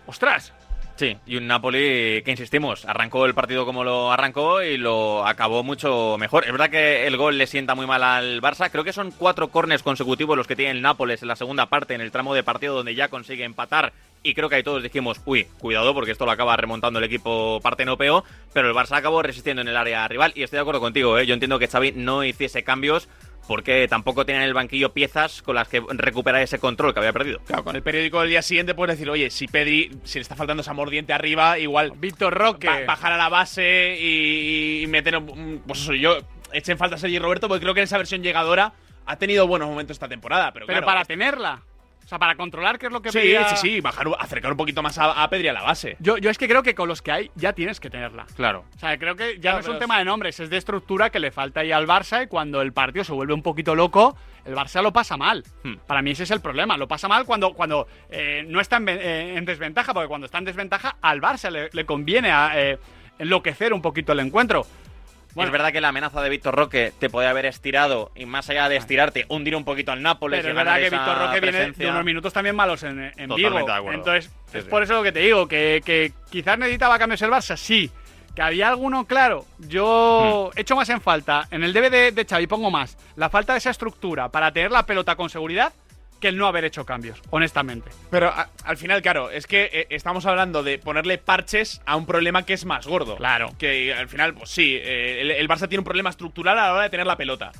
¡Ostras! 0.06 0.52
Sí, 0.96 1.16
y 1.26 1.36
un 1.36 1.48
Napoli 1.48 2.22
que 2.22 2.30
insistimos, 2.30 2.84
arrancó 2.84 3.26
el 3.26 3.34
partido 3.34 3.66
como 3.66 3.82
lo 3.82 4.12
arrancó 4.12 4.62
y 4.62 4.76
lo 4.76 5.26
acabó 5.26 5.64
mucho 5.64 6.16
mejor. 6.20 6.44
Es 6.44 6.52
verdad 6.52 6.70
que 6.70 7.08
el 7.08 7.16
gol 7.16 7.36
le 7.36 7.48
sienta 7.48 7.74
muy 7.74 7.84
mal 7.84 8.04
al 8.04 8.40
Barça. 8.40 8.70
Creo 8.70 8.84
que 8.84 8.92
son 8.92 9.10
cuatro 9.10 9.48
corners 9.48 9.82
consecutivos 9.82 10.36
los 10.36 10.46
que 10.46 10.54
tiene 10.54 10.70
el 10.70 10.82
Nápoles 10.82 11.22
en 11.22 11.28
la 11.28 11.34
segunda 11.34 11.66
parte, 11.66 11.94
en 11.94 12.00
el 12.00 12.12
tramo 12.12 12.32
de 12.32 12.44
partido 12.44 12.76
donde 12.76 12.94
ya 12.94 13.08
consigue 13.08 13.42
empatar. 13.42 13.92
Y 14.22 14.34
creo 14.34 14.48
que 14.48 14.54
ahí 14.54 14.62
todos 14.62 14.84
dijimos, 14.84 15.20
uy, 15.24 15.48
cuidado 15.58 15.94
porque 15.94 16.12
esto 16.12 16.26
lo 16.26 16.30
acaba 16.30 16.56
remontando 16.56 17.00
el 17.00 17.04
equipo 17.04 17.60
partenopeo. 17.60 18.22
Pero 18.52 18.68
el 18.68 18.74
Barça 18.74 18.96
acabó 18.96 19.20
resistiendo 19.20 19.62
en 19.62 19.68
el 19.68 19.76
área 19.76 20.06
rival. 20.06 20.32
Y 20.36 20.44
estoy 20.44 20.58
de 20.58 20.62
acuerdo 20.62 20.80
contigo, 20.80 21.18
¿eh? 21.18 21.26
yo 21.26 21.34
entiendo 21.34 21.58
que 21.58 21.66
Xavi 21.66 21.90
no 21.96 22.22
hiciese 22.22 22.62
cambios 22.62 23.08
porque 23.46 23.86
tampoco 23.88 24.24
tenía 24.24 24.42
en 24.42 24.48
el 24.48 24.54
banquillo 24.54 24.92
piezas 24.92 25.42
con 25.42 25.54
las 25.56 25.68
que 25.68 25.82
recuperar 25.90 26.40
ese 26.42 26.58
control 26.58 26.92
que 26.94 27.00
había 27.00 27.12
perdido. 27.12 27.40
Claro, 27.46 27.64
con 27.64 27.76
el 27.76 27.82
periódico 27.82 28.20
del 28.20 28.30
día 28.30 28.42
siguiente 28.42 28.74
puedes 28.74 28.96
decir, 28.96 29.10
oye, 29.10 29.30
si 29.30 29.46
Pedri, 29.48 29.90
si 30.04 30.18
le 30.18 30.22
está 30.22 30.34
faltando 30.36 30.62
esa 30.62 30.72
mordiente 30.72 31.12
arriba, 31.12 31.58
igual. 31.58 31.92
Víctor 31.96 32.34
Roque. 32.34 32.66
ba- 32.66 32.84
bajar 32.86 33.12
a 33.12 33.16
la 33.16 33.28
base 33.28 33.96
y, 34.00 34.82
y 34.82 34.86
meter. 34.86 35.20
Pues 35.66 35.80
eso, 35.80 35.94
yo 35.94 36.18
eché 36.52 36.72
en 36.72 36.78
falta 36.78 36.96
a 36.96 36.98
Sergi 36.98 37.18
Roberto 37.18 37.48
porque 37.48 37.62
creo 37.62 37.74
que 37.74 37.80
en 37.80 37.84
esa 37.84 37.98
versión 37.98 38.22
llegadora 38.22 38.72
ha 39.06 39.16
tenido 39.16 39.46
buenos 39.46 39.68
momentos 39.68 39.96
esta 39.96 40.08
temporada. 40.08 40.52
Pero, 40.52 40.66
Pero 40.66 40.78
claro, 40.80 40.86
para 40.86 41.04
tenerla. 41.04 41.62
O 42.04 42.06
sea, 42.08 42.18
para 42.18 42.34
controlar 42.36 42.78
qué 42.78 42.86
es 42.86 42.92
lo 42.92 43.00
que 43.00 43.10
Sí, 43.10 43.18
pedía- 43.18 43.48
sí, 43.48 43.56
sí, 43.56 43.80
bajar, 43.80 44.06
acercar 44.18 44.50
un 44.50 44.58
poquito 44.58 44.82
más 44.82 44.98
a, 44.98 45.22
a 45.22 45.30
Pedri 45.30 45.48
a 45.48 45.52
la 45.54 45.62
base. 45.62 45.96
Yo, 46.00 46.18
yo 46.18 46.28
es 46.28 46.36
que 46.36 46.46
creo 46.46 46.62
que 46.62 46.74
con 46.74 46.86
los 46.86 47.00
que 47.00 47.10
hay 47.12 47.30
ya 47.34 47.54
tienes 47.54 47.80
que 47.80 47.88
tenerla. 47.88 48.26
Claro. 48.36 48.64
O 48.76 48.78
sea, 48.78 48.98
creo 48.98 49.16
que 49.16 49.36
ya 49.36 49.40
Claro, 49.52 49.56
no 49.56 49.60
es 49.62 49.68
un 49.68 49.78
tema 49.78 49.98
de 49.98 50.04
nombres, 50.04 50.38
es 50.38 50.50
de 50.50 50.56
estructura 50.58 51.08
que 51.10 51.18
le 51.18 51.30
falta 51.30 51.60
ahí 51.60 51.72
al 51.72 51.86
Barça 51.86 52.24
y 52.24 52.26
cuando 52.26 52.60
el 52.60 52.72
partido 52.74 53.04
se 53.04 53.12
vuelve 53.12 53.32
un 53.32 53.42
poquito 53.42 53.74
loco, 53.74 54.16
el 54.44 54.54
Barça 54.54 54.82
lo 54.82 54.92
pasa 54.92 55.16
mal. 55.16 55.44
Hmm. 55.62 55.76
Para 55.86 56.02
mí 56.02 56.10
ese 56.10 56.24
es 56.24 56.30
el 56.30 56.40
problema, 56.42 56.76
lo 56.76 56.86
pasa 56.86 57.08
mal 57.08 57.24
cuando, 57.24 57.54
cuando 57.54 57.88
eh, 58.10 58.44
no 58.46 58.60
está 58.60 58.76
en, 58.76 58.88
eh, 58.90 59.36
en 59.38 59.44
desventaja, 59.46 59.94
porque 59.94 60.08
cuando 60.08 60.26
está 60.26 60.36
en 60.38 60.44
desventaja 60.44 60.96
al 61.00 61.22
Barça 61.22 61.50
le, 61.50 61.70
le 61.72 61.86
conviene 61.86 62.30
a, 62.30 62.52
eh, 62.54 62.78
enloquecer 63.18 63.72
un 63.72 63.80
poquito 63.80 64.12
el 64.12 64.20
encuentro. 64.20 64.66
Es 65.36 65.50
verdad 65.50 65.72
que 65.72 65.80
la 65.80 65.88
amenaza 65.88 66.22
de 66.22 66.28
Víctor 66.30 66.54
Roque 66.54 66.92
te 66.98 67.10
puede 67.10 67.26
haber 67.28 67.46
estirado 67.46 68.10
y 68.14 68.26
más 68.26 68.48
allá 68.50 68.68
de 68.68 68.76
estirarte, 68.76 69.26
hundir 69.28 69.56
un 69.56 69.64
poquito 69.64 69.92
al 69.92 70.02
Nápoles. 70.02 70.38
Pero 70.40 70.48
y 70.48 70.50
es 70.52 70.56
verdad 70.56 70.76
que 70.78 70.90
Víctor 70.90 71.18
Roque 71.18 71.40
viene 71.40 71.72
de 71.72 71.90
unos 71.90 72.04
minutos 72.04 72.32
también 72.32 72.54
malos 72.56 72.82
en, 72.82 73.00
en 73.00 73.28
Totalmente 73.28 73.34
Vigo. 73.36 73.66
de 73.66 73.72
acuerdo. 73.72 73.98
Entonces, 73.98 74.30
Sí, 74.52 74.58
es 74.58 74.64
sí. 74.64 74.70
por 74.70 74.82
eso 74.82 74.92
lo 74.94 75.02
que 75.02 75.10
te 75.12 75.20
digo, 75.20 75.48
que, 75.48 75.82
que 75.84 76.12
quizás 76.30 76.58
necesitaba 76.58 76.98
cambios 76.98 77.20
el 77.22 77.30
Barça, 77.30 77.56
sí. 77.56 77.90
Que 78.36 78.42
había 78.42 78.68
alguno, 78.68 79.04
claro. 79.06 79.44
Yo 79.58 80.50
Hmm. 80.54 80.58
echo 80.58 80.76
más 80.76 80.88
en 80.88 81.00
falta, 81.00 81.46
en 81.50 81.62
el 81.64 81.72
debe 81.72 81.90
de, 81.90 82.12
de 82.12 82.24
Xavi 82.24 82.46
pongo 82.46 82.70
más, 82.70 82.96
la 83.16 83.28
falta 83.30 83.52
de 83.52 83.58
esa 83.58 83.70
estructura 83.70 84.28
para 84.28 84.52
tener 84.52 84.70
la 84.72 84.84
pelota 84.86 85.14
con 85.16 85.30
seguridad 85.30 85.72
que 86.24 86.28
el 86.28 86.38
no 86.38 86.46
haber 86.46 86.64
hecho 86.64 86.86
cambios, 86.86 87.20
honestamente. 87.28 87.90
Pero 88.10 88.28
a- 88.28 88.48
al 88.64 88.78
final, 88.78 89.02
claro, 89.02 89.30
es 89.30 89.46
que 89.46 89.68
eh, 89.70 89.86
estamos 89.90 90.24
hablando 90.24 90.62
de 90.62 90.78
ponerle 90.78 91.18
parches 91.18 91.82
a 91.84 91.96
un 91.96 92.06
problema 92.06 92.44
que 92.46 92.54
es 92.54 92.64
más 92.64 92.86
gordo. 92.86 93.16
Claro. 93.16 93.52
Que 93.58 93.92
al 93.92 94.08
final, 94.08 94.32
pues 94.32 94.48
sí, 94.48 94.74
eh, 94.74 95.20
el, 95.20 95.30
el 95.32 95.46
Barça 95.48 95.68
tiene 95.68 95.80
un 95.80 95.84
problema 95.84 96.08
estructural 96.08 96.58
a 96.58 96.64
la 96.68 96.72
hora 96.72 96.82
de 96.84 96.88
tener 96.88 97.06
la 97.06 97.18
pelota. 97.18 97.52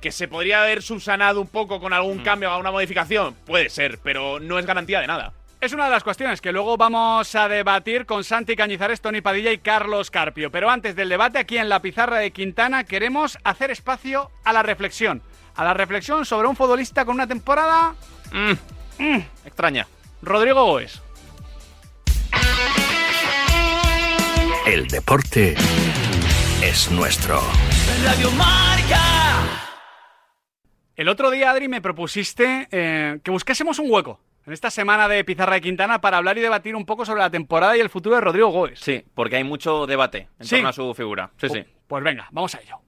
Que 0.00 0.12
se 0.12 0.28
podría 0.28 0.62
haber 0.62 0.80
subsanado 0.82 1.40
un 1.40 1.48
poco 1.48 1.80
con 1.80 1.92
algún 1.92 2.20
cambio, 2.20 2.50
alguna 2.52 2.70
modificación, 2.70 3.34
puede 3.46 3.68
ser, 3.68 3.98
pero 4.00 4.38
no 4.38 4.60
es 4.60 4.66
garantía 4.66 5.00
de 5.00 5.08
nada. 5.08 5.32
Es 5.60 5.72
una 5.72 5.86
de 5.86 5.90
las 5.90 6.04
cuestiones 6.04 6.40
que 6.40 6.52
luego 6.52 6.76
vamos 6.76 7.34
a 7.34 7.48
debatir 7.48 8.06
con 8.06 8.22
Santi 8.22 8.54
Cañizares, 8.54 9.00
Tony 9.00 9.22
Padilla 9.22 9.50
y 9.50 9.58
Carlos 9.58 10.10
Carpio. 10.12 10.52
Pero 10.52 10.70
antes 10.70 10.94
del 10.94 11.08
debate, 11.08 11.38
aquí 11.38 11.56
en 11.58 11.68
la 11.68 11.80
pizarra 11.82 12.18
de 12.18 12.30
Quintana, 12.30 12.84
queremos 12.84 13.38
hacer 13.42 13.72
espacio 13.72 14.30
a 14.44 14.52
la 14.52 14.62
reflexión. 14.62 15.22
A 15.56 15.64
la 15.64 15.74
reflexión 15.74 16.24
sobre 16.24 16.48
un 16.48 16.56
futbolista 16.56 17.04
con 17.04 17.14
una 17.14 17.26
temporada. 17.26 17.94
mm, 18.32 19.16
Extraña. 19.44 19.86
Rodrigo 20.22 20.64
Goes. 20.64 21.00
El 24.66 24.88
deporte 24.88 25.54
es 26.62 26.90
nuestro. 26.90 27.40
Radio 28.04 28.30
Marca. 28.32 29.00
El 30.96 31.08
otro 31.08 31.30
día, 31.30 31.50
Adri, 31.50 31.68
me 31.68 31.80
propusiste 31.82 32.68
eh, 32.70 33.18
que 33.22 33.30
buscásemos 33.30 33.78
un 33.78 33.90
hueco 33.90 34.20
en 34.46 34.52
esta 34.52 34.70
semana 34.70 35.08
de 35.08 35.24
Pizarra 35.24 35.54
de 35.54 35.60
Quintana 35.60 36.00
para 36.00 36.16
hablar 36.18 36.38
y 36.38 36.40
debatir 36.40 36.76
un 36.76 36.86
poco 36.86 37.04
sobre 37.04 37.20
la 37.20 37.30
temporada 37.30 37.76
y 37.76 37.80
el 37.80 37.90
futuro 37.90 38.14
de 38.14 38.20
Rodrigo 38.22 38.48
Gómez. 38.48 38.80
Sí, 38.80 39.04
porque 39.14 39.36
hay 39.36 39.44
mucho 39.44 39.86
debate 39.86 40.28
en 40.38 40.46
Sí. 40.46 40.56
torno 40.56 40.68
a 40.68 40.72
su 40.72 40.94
figura. 40.94 41.30
Sí, 41.36 41.48
sí. 41.48 41.64
Pues 41.86 42.02
venga, 42.02 42.28
vamos 42.30 42.54
a 42.54 42.60
ello. 42.60 42.78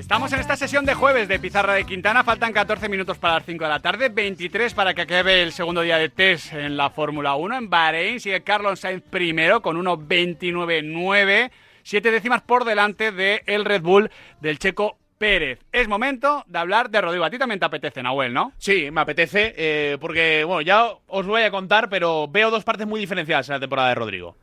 Estamos 0.00 0.32
en 0.32 0.40
esta 0.40 0.56
sesión 0.56 0.86
de 0.86 0.94
jueves 0.94 1.28
de 1.28 1.38
Pizarra 1.38 1.74
de 1.74 1.84
Quintana. 1.84 2.24
Faltan 2.24 2.54
14 2.54 2.88
minutos 2.88 3.18
para 3.18 3.34
las 3.34 3.44
5 3.44 3.64
de 3.64 3.70
la 3.70 3.80
tarde, 3.80 4.08
23 4.08 4.72
para 4.72 4.94
que 4.94 5.02
acabe 5.02 5.42
el 5.42 5.52
segundo 5.52 5.82
día 5.82 5.98
de 5.98 6.08
test 6.08 6.54
en 6.54 6.78
la 6.78 6.88
Fórmula 6.88 7.34
1. 7.34 7.58
En 7.58 7.68
Bahrein 7.68 8.18
sigue 8.18 8.42
Carlos 8.42 8.80
Sainz 8.80 9.02
primero 9.02 9.60
con 9.60 9.76
1.29.9, 9.76 11.50
siete 11.82 12.10
décimas 12.10 12.40
por 12.40 12.64
delante 12.64 13.12
del 13.12 13.42
el 13.44 13.66
Red 13.66 13.82
Bull 13.82 14.10
del 14.40 14.58
checo 14.58 14.96
Pérez. 15.18 15.58
Es 15.70 15.86
momento 15.86 16.44
de 16.46 16.58
hablar 16.58 16.88
de 16.88 17.02
Rodrigo. 17.02 17.26
A 17.26 17.30
ti 17.30 17.36
también 17.36 17.60
te 17.60 17.66
apetece, 17.66 18.02
Nahuel, 18.02 18.32
¿no? 18.32 18.54
Sí, 18.56 18.90
me 18.90 19.02
apetece, 19.02 19.52
eh, 19.54 19.98
porque, 20.00 20.44
bueno, 20.44 20.62
ya 20.62 20.94
os 21.08 21.26
voy 21.26 21.42
a 21.42 21.50
contar, 21.50 21.90
pero 21.90 22.26
veo 22.26 22.50
dos 22.50 22.64
partes 22.64 22.86
muy 22.86 23.00
diferenciadas 23.00 23.50
en 23.50 23.56
la 23.56 23.60
temporada 23.60 23.90
de 23.90 23.96
Rodrigo. 23.96 24.34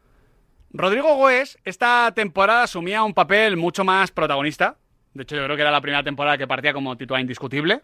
Rodrigo 0.71 1.15
Goes 1.15 1.57
esta 1.65 2.11
temporada 2.15 2.61
asumía 2.61 3.01
un 3.01 3.15
papel 3.15 3.57
mucho 3.57 3.83
más 3.83 4.11
protagonista. 4.11 4.77
De 5.13 5.23
hecho, 5.23 5.35
yo 5.35 5.43
creo 5.45 5.55
que 5.55 5.61
era 5.61 5.71
la 5.71 5.81
primera 5.81 6.03
temporada 6.03 6.37
que 6.37 6.47
partía 6.47 6.73
como 6.73 6.95
titular 6.95 7.21
indiscutible. 7.21 7.81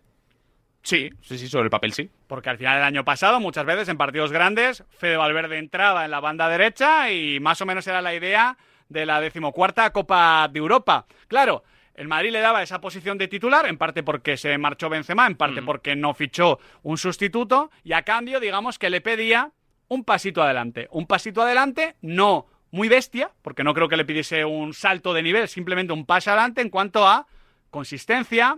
Sí, 0.84 1.10
sí, 1.22 1.38
sí, 1.38 1.48
sobre 1.48 1.66
el 1.66 1.70
papel 1.70 1.94
sí. 1.94 2.10
Porque 2.28 2.50
al 2.50 2.58
final 2.58 2.76
del 2.76 2.84
año 2.84 3.06
pasado, 3.06 3.40
muchas 3.40 3.66
veces 3.66 3.88
en 3.88 3.98
partidos 3.98 4.32
grandes, 4.32 4.84
Fede 4.90 5.16
Valverde 5.16 5.58
entraba 5.58 6.04
en 6.04 6.12
la 6.12 6.20
banda 6.20 6.50
derecha 6.50 7.10
y 7.10 7.40
más 7.40 7.62
o 7.62 7.66
menos 7.66 7.88
era 7.88 8.02
la 8.02 8.14
idea 8.14 8.58
de 8.90 9.06
la 9.06 9.22
decimocuarta 9.22 9.92
Copa 9.92 10.48
de 10.52 10.60
Europa. 10.60 11.06
Claro, 11.30 11.64
el 11.96 12.08
Madrid 12.08 12.32
le 12.32 12.42
daba 12.42 12.64
esa 12.64 12.82
posición 12.82 13.18
de 13.18 13.28
titular, 13.28 13.66
en 13.66 13.78
parte 13.78 14.04
porque 14.04 14.36
se 14.36 14.58
marchó 14.58 14.90
Benzema, 14.90 15.26
en 15.26 15.36
parte 15.36 15.62
porque 15.62 15.96
no 15.96 16.14
fichó 16.14 16.60
un 16.82 16.98
sustituto, 16.98 17.72
y 17.84 17.94
a 17.94 18.02
cambio, 18.02 18.40
digamos 18.40 18.78
que 18.78 18.90
le 18.90 19.00
pedía 19.00 19.52
un 19.88 20.04
pasito 20.04 20.42
adelante. 20.42 20.88
Un 20.92 21.08
pasito 21.08 21.44
adelante, 21.44 21.96
no 22.02 22.48
muy 22.74 22.90
bestia, 22.90 23.30
porque 23.44 23.64
no 23.64 23.76
creo 23.76 23.88
que 23.88 23.98
le 23.98 24.04
pidiese 24.04 24.46
un 24.46 24.74
salto 24.74 25.14
de 25.14 25.22
nivel, 25.22 25.48
simplemente 25.48 25.94
un 25.94 26.08
paso 26.08 26.32
adelante 26.32 26.60
en 26.60 26.72
cuanto 26.72 27.08
a 27.08 27.28
consistencia, 27.70 28.58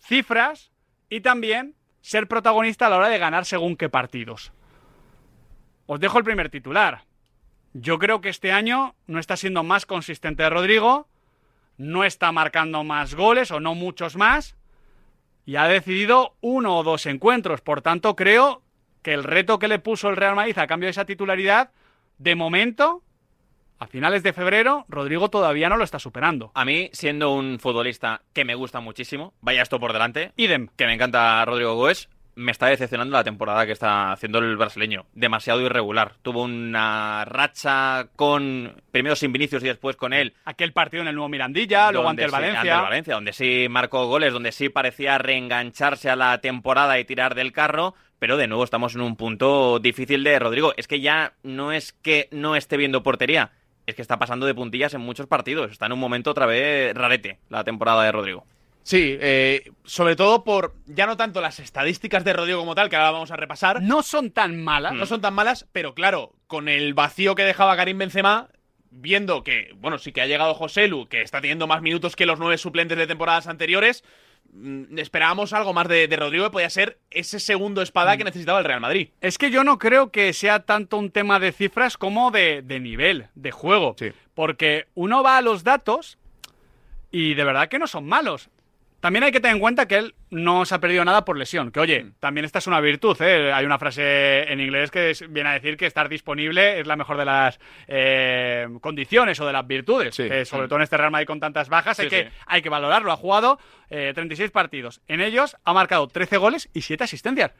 cifras 0.00 0.72
y 1.08 1.20
también 1.20 1.76
ser 2.00 2.26
protagonista 2.26 2.88
a 2.88 2.90
la 2.90 2.96
hora 2.96 3.08
de 3.08 3.18
ganar 3.18 3.44
según 3.44 3.76
qué 3.76 3.88
partidos. 3.88 4.52
Os 5.86 6.00
dejo 6.00 6.18
el 6.18 6.24
primer 6.24 6.50
titular. 6.50 7.04
Yo 7.72 8.00
creo 8.00 8.20
que 8.20 8.30
este 8.30 8.50
año 8.50 8.96
no 9.06 9.20
está 9.20 9.36
siendo 9.36 9.62
más 9.62 9.86
consistente 9.86 10.50
Rodrigo, 10.50 11.06
no 11.78 12.02
está 12.02 12.32
marcando 12.32 12.82
más 12.82 13.14
goles 13.14 13.52
o 13.52 13.60
no 13.60 13.76
muchos 13.76 14.16
más, 14.16 14.56
y 15.44 15.54
ha 15.54 15.68
decidido 15.68 16.34
uno 16.40 16.78
o 16.78 16.82
dos 16.82 17.06
encuentros. 17.06 17.60
Por 17.60 17.80
tanto, 17.80 18.16
creo 18.16 18.62
que 19.02 19.14
el 19.14 19.22
reto 19.22 19.60
que 19.60 19.68
le 19.68 19.78
puso 19.78 20.08
el 20.08 20.16
Real 20.16 20.34
Madrid 20.34 20.58
a 20.58 20.66
cambio 20.66 20.88
de 20.88 20.90
esa 20.90 21.04
titularidad, 21.04 21.70
de 22.18 22.34
momento, 22.34 23.02
a 23.78 23.86
finales 23.86 24.22
de 24.22 24.32
febrero, 24.32 24.86
Rodrigo 24.88 25.28
todavía 25.28 25.68
no 25.68 25.76
lo 25.76 25.84
está 25.84 25.98
superando. 25.98 26.50
A 26.54 26.64
mí, 26.64 26.88
siendo 26.92 27.32
un 27.32 27.58
futbolista 27.58 28.22
que 28.32 28.44
me 28.44 28.54
gusta 28.54 28.80
muchísimo, 28.80 29.34
vaya 29.40 29.62
esto 29.62 29.78
por 29.78 29.92
delante, 29.92 30.32
idem, 30.36 30.68
que 30.76 30.86
me 30.86 30.94
encanta 30.94 31.44
Rodrigo 31.44 31.74
Goes, 31.74 32.08
me 32.36 32.52
está 32.52 32.66
decepcionando 32.66 33.14
la 33.16 33.24
temporada 33.24 33.64
que 33.66 33.72
está 33.72 34.12
haciendo 34.12 34.38
el 34.38 34.56
brasileño. 34.56 35.06
Demasiado 35.14 35.60
irregular. 35.62 36.12
Tuvo 36.22 36.42
una 36.42 37.24
racha 37.24 38.08
con 38.14 38.80
primero 38.90 39.16
sin 39.16 39.32
Vinicius 39.32 39.64
y 39.64 39.68
después 39.68 39.96
con 39.96 40.12
él. 40.12 40.34
Aquel 40.44 40.72
partido 40.72 41.02
en 41.02 41.08
el 41.08 41.14
nuevo 41.14 41.28
Mirandilla, 41.30 41.90
luego 41.90 42.08
ante 42.10 42.24
el 42.24 42.28
sí- 42.28 42.32
Valencia. 42.32 42.60
ante 42.60 42.70
el 42.74 42.82
Valencia, 42.82 43.14
donde 43.14 43.32
sí 43.32 43.66
marcó 43.70 44.06
goles, 44.06 44.32
donde 44.34 44.52
sí 44.52 44.68
parecía 44.68 45.16
reengancharse 45.18 46.10
a 46.10 46.16
la 46.16 46.38
temporada 46.42 46.98
y 47.00 47.04
tirar 47.04 47.34
del 47.34 47.52
carro. 47.52 47.94
Pero 48.18 48.36
de 48.36 48.46
nuevo 48.48 48.64
estamos 48.64 48.94
en 48.94 49.00
un 49.02 49.16
punto 49.16 49.78
difícil 49.78 50.22
de 50.24 50.38
Rodrigo. 50.38 50.72
Es 50.76 50.86
que 50.88 51.00
ya 51.00 51.32
no 51.42 51.72
es 51.72 51.92
que 51.92 52.28
no 52.32 52.54
esté 52.56 52.76
viendo 52.76 53.02
portería, 53.02 53.50
es 53.86 53.94
que 53.94 54.02
está 54.02 54.18
pasando 54.18 54.46
de 54.46 54.54
puntillas 54.54 54.94
en 54.94 55.00
muchos 55.00 55.26
partidos. 55.26 55.70
Está 55.70 55.86
en 55.86 55.92
un 55.92 56.00
momento 56.00 56.30
otra 56.32 56.46
vez 56.46 56.94
rarete 56.94 57.38
la 57.50 57.64
temporada 57.64 58.02
de 58.04 58.12
Rodrigo. 58.12 58.46
Sí, 58.86 59.18
eh, 59.20 59.72
sobre 59.84 60.14
todo 60.14 60.44
por 60.44 60.76
ya 60.86 61.06
no 61.06 61.16
tanto 61.16 61.40
las 61.40 61.58
estadísticas 61.58 62.22
de 62.22 62.32
Rodrigo 62.32 62.60
como 62.60 62.76
tal, 62.76 62.88
que 62.88 62.94
ahora 62.94 63.10
vamos 63.10 63.32
a 63.32 63.36
repasar. 63.36 63.82
No 63.82 64.04
son 64.04 64.30
tan 64.30 64.62
malas. 64.62 64.92
No 64.92 65.06
son 65.06 65.20
tan 65.20 65.34
malas, 65.34 65.66
pero 65.72 65.92
claro, 65.92 66.34
con 66.46 66.68
el 66.68 66.94
vacío 66.94 67.34
que 67.34 67.42
dejaba 67.42 67.74
Karim 67.74 67.98
Benzema, 67.98 68.48
viendo 68.92 69.42
que, 69.42 69.72
bueno, 69.74 69.98
sí 69.98 70.12
que 70.12 70.20
ha 70.20 70.26
llegado 70.26 70.54
José 70.54 70.86
Lu, 70.86 71.08
que 71.08 71.22
está 71.22 71.40
teniendo 71.40 71.66
más 71.66 71.82
minutos 71.82 72.14
que 72.14 72.26
los 72.26 72.38
nueve 72.38 72.58
suplentes 72.58 72.96
de 72.96 73.08
temporadas 73.08 73.48
anteriores, 73.48 74.04
mm, 74.52 74.96
esperábamos 75.00 75.52
algo 75.52 75.72
más 75.72 75.88
de, 75.88 76.06
de 76.06 76.16
Rodrigo, 76.16 76.44
que 76.44 76.52
podía 76.52 76.70
ser 76.70 77.00
ese 77.10 77.40
segundo 77.40 77.82
espada 77.82 78.16
que 78.16 78.22
necesitaba 78.22 78.60
el 78.60 78.66
Real 78.66 78.80
Madrid. 78.80 79.08
Es 79.20 79.36
que 79.36 79.50
yo 79.50 79.64
no 79.64 79.80
creo 79.80 80.12
que 80.12 80.32
sea 80.32 80.60
tanto 80.60 80.96
un 80.96 81.10
tema 81.10 81.40
de 81.40 81.50
cifras 81.50 81.96
como 81.96 82.30
de, 82.30 82.62
de 82.62 82.78
nivel, 82.78 83.26
de 83.34 83.50
juego. 83.50 83.96
Porque 84.32 84.86
uno 84.94 85.24
va 85.24 85.38
a 85.38 85.42
los 85.42 85.64
datos 85.64 86.18
y 87.10 87.34
de 87.34 87.42
verdad 87.42 87.68
que 87.68 87.80
no 87.80 87.88
son 87.88 88.06
malos. 88.06 88.48
También 89.00 89.22
hay 89.24 89.30
que 89.30 89.40
tener 89.40 89.54
en 89.56 89.60
cuenta 89.60 89.86
que 89.86 89.96
él 89.98 90.14
no 90.30 90.64
se 90.64 90.74
ha 90.74 90.80
perdido 90.80 91.04
nada 91.04 91.24
por 91.24 91.36
lesión. 91.36 91.70
Que 91.70 91.80
oye, 91.80 92.12
también 92.18 92.44
esta 92.44 92.58
es 92.58 92.66
una 92.66 92.80
virtud. 92.80 93.16
¿eh? 93.20 93.52
Hay 93.52 93.64
una 93.64 93.78
frase 93.78 94.50
en 94.50 94.58
inglés 94.60 94.90
que 94.90 95.10
es- 95.10 95.30
viene 95.30 95.50
a 95.50 95.52
decir 95.52 95.76
que 95.76 95.86
estar 95.86 96.08
disponible 96.08 96.80
es 96.80 96.86
la 96.86 96.96
mejor 96.96 97.16
de 97.18 97.24
las 97.26 97.60
eh, 97.88 98.66
condiciones 98.80 99.38
o 99.40 99.46
de 99.46 99.52
las 99.52 99.66
virtudes. 99.66 100.16
Que 100.16 100.44
sobre 100.44 100.66
todo 100.66 100.76
en 100.76 100.82
este 100.82 100.96
Real 100.96 101.10
Madrid 101.10 101.26
con 101.26 101.40
tantas 101.40 101.68
bajas 101.68 102.00
hay, 102.00 102.08
que, 102.08 102.30
hay 102.46 102.62
que 102.62 102.68
valorarlo. 102.68 103.12
Ha 103.12 103.16
jugado 103.16 103.58
eh, 103.90 104.12
36 104.14 104.50
partidos. 104.50 105.00
En 105.08 105.20
ellos 105.20 105.56
ha 105.64 105.72
marcado 105.72 106.08
13 106.08 106.36
goles 106.38 106.68
y 106.72 106.80
7 106.82 107.04
asistencias 107.04 107.52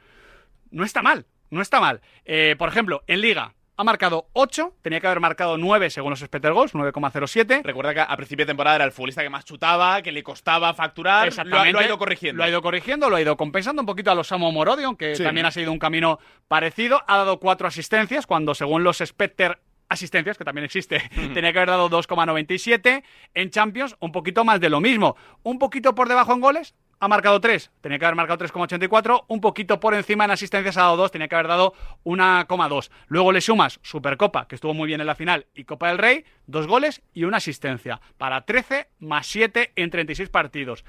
no 0.70 0.84
está 0.84 1.00
mal, 1.00 1.26
no 1.50 1.60
está 1.62 1.80
mal. 1.80 2.00
Eh, 2.24 2.56
por 2.58 2.68
ejemplo, 2.68 3.02
en 3.06 3.20
Liga 3.20 3.54
ha 3.78 3.84
marcado 3.84 4.28
8, 4.32 4.74
tenía 4.82 5.00
que 5.00 5.06
haber 5.06 5.20
marcado 5.20 5.58
9 5.58 5.90
según 5.90 6.10
los 6.10 6.22
expected 6.22 6.52
goals, 6.52 6.74
9,07. 6.74 7.62
Recuerda 7.62 7.92
que 7.94 8.00
a 8.00 8.16
principio 8.16 8.44
de 8.44 8.50
temporada 8.50 8.76
era 8.76 8.84
el 8.84 8.92
futbolista 8.92 9.22
que 9.22 9.30
más 9.30 9.44
chutaba, 9.44 10.00
que 10.02 10.12
le 10.12 10.22
costaba 10.22 10.72
facturar, 10.74 11.24
lo 11.24 11.28
Exactamente. 11.28 11.72
lo 11.72 11.78
ha 11.80 11.84
ido 11.84 11.98
corrigiendo. 11.98 12.38
Lo 12.38 12.44
ha 12.44 12.48
ido 12.48 12.62
corrigiendo, 12.62 13.10
lo 13.10 13.16
ha 13.16 13.20
ido 13.20 13.36
compensando 13.36 13.82
un 13.82 13.86
poquito 13.86 14.10
a 14.10 14.14
los 14.14 14.26
Samo 14.28 14.50
Morodion, 14.50 14.96
que 14.96 15.14
Sí. 15.16 15.22
también 15.22 15.46
ha 15.46 15.50
seguido 15.50 15.72
un 15.72 15.78
camino 15.78 16.18
parecido. 16.48 17.02
Ha 17.06 17.18
dado 17.18 17.38
4 17.38 17.68
asistencias, 17.68 18.26
cuando 18.26 18.54
según 18.54 18.82
los 18.82 19.00
expected 19.00 19.52
asistencias, 19.88 20.36
que 20.36 20.44
también 20.44 20.64
existe, 20.64 21.00
tenía 21.34 21.52
que 21.52 21.58
haber 21.58 21.68
dado 21.68 21.88
2,97. 21.90 23.04
En 23.34 23.50
Champions, 23.50 23.94
un 24.00 24.10
poquito 24.10 24.44
más 24.44 24.58
de 24.60 24.68
lo 24.70 24.80
mismo. 24.80 25.16
Un 25.42 25.58
poquito 25.58 25.94
por 25.94 26.08
debajo 26.08 26.32
en 26.32 26.40
goles, 26.40 26.74
ha 26.98 27.08
marcado 27.08 27.40
3, 27.40 27.70
tenía 27.80 27.98
que 27.98 28.06
haber 28.06 28.16
marcado 28.16 28.44
3,84, 28.44 29.24
un 29.28 29.40
poquito 29.40 29.80
por 29.80 29.94
encima 29.94 30.24
en 30.24 30.30
asistencias 30.30 30.76
ha 30.76 30.82
dado 30.82 30.96
2, 30.96 31.12
tenía 31.12 31.28
que 31.28 31.34
haber 31.34 31.48
dado 31.48 31.74
1,2. 32.04 32.90
Luego 33.08 33.32
le 33.32 33.40
sumas 33.40 33.80
Supercopa, 33.82 34.48
que 34.48 34.54
estuvo 34.54 34.72
muy 34.72 34.86
bien 34.86 35.00
en 35.00 35.06
la 35.06 35.14
final, 35.14 35.46
y 35.54 35.64
Copa 35.64 35.88
del 35.88 35.98
Rey, 35.98 36.24
dos 36.46 36.66
goles 36.66 37.02
y 37.12 37.24
una 37.24 37.36
asistencia, 37.36 38.00
para 38.16 38.42
13 38.42 38.88
más 39.00 39.26
7 39.26 39.72
en 39.76 39.90
36 39.90 40.28
partidos. 40.30 40.84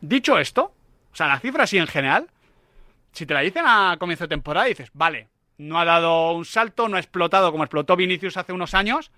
Dicho 0.00 0.38
esto, 0.38 0.74
o 1.12 1.16
sea, 1.16 1.26
la 1.26 1.40
cifra 1.40 1.64
así 1.64 1.78
en 1.78 1.88
general, 1.88 2.28
si 3.12 3.26
te 3.26 3.34
la 3.34 3.40
dicen 3.40 3.64
a 3.66 3.96
comienzo 3.98 4.24
de 4.24 4.28
temporada, 4.28 4.66
dices, 4.66 4.90
vale, 4.92 5.28
no 5.56 5.80
ha 5.80 5.84
dado 5.84 6.32
un 6.32 6.44
salto, 6.44 6.88
no 6.88 6.96
ha 6.96 7.00
explotado 7.00 7.50
como 7.50 7.64
explotó 7.64 7.96
Vinicius 7.96 8.36
hace 8.36 8.52
unos 8.52 8.74
años, 8.74 9.10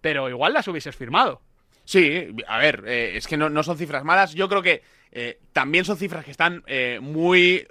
pero 0.00 0.28
igual 0.28 0.52
las 0.52 0.66
hubieses 0.66 0.96
firmado. 0.96 1.42
Sí, 1.84 2.28
a 2.46 2.58
ver, 2.58 2.84
eh, 2.86 3.16
es 3.16 3.26
que 3.26 3.36
no, 3.36 3.50
no 3.50 3.62
son 3.62 3.78
cifras 3.78 4.04
malas. 4.04 4.34
Yo 4.34 4.48
creo 4.48 4.62
que 4.62 4.82
eh, 5.12 5.40
también 5.52 5.84
son 5.84 5.96
cifras 5.96 6.24
que 6.24 6.30
están 6.30 6.62
eh, 6.66 6.98
muy 7.02 7.66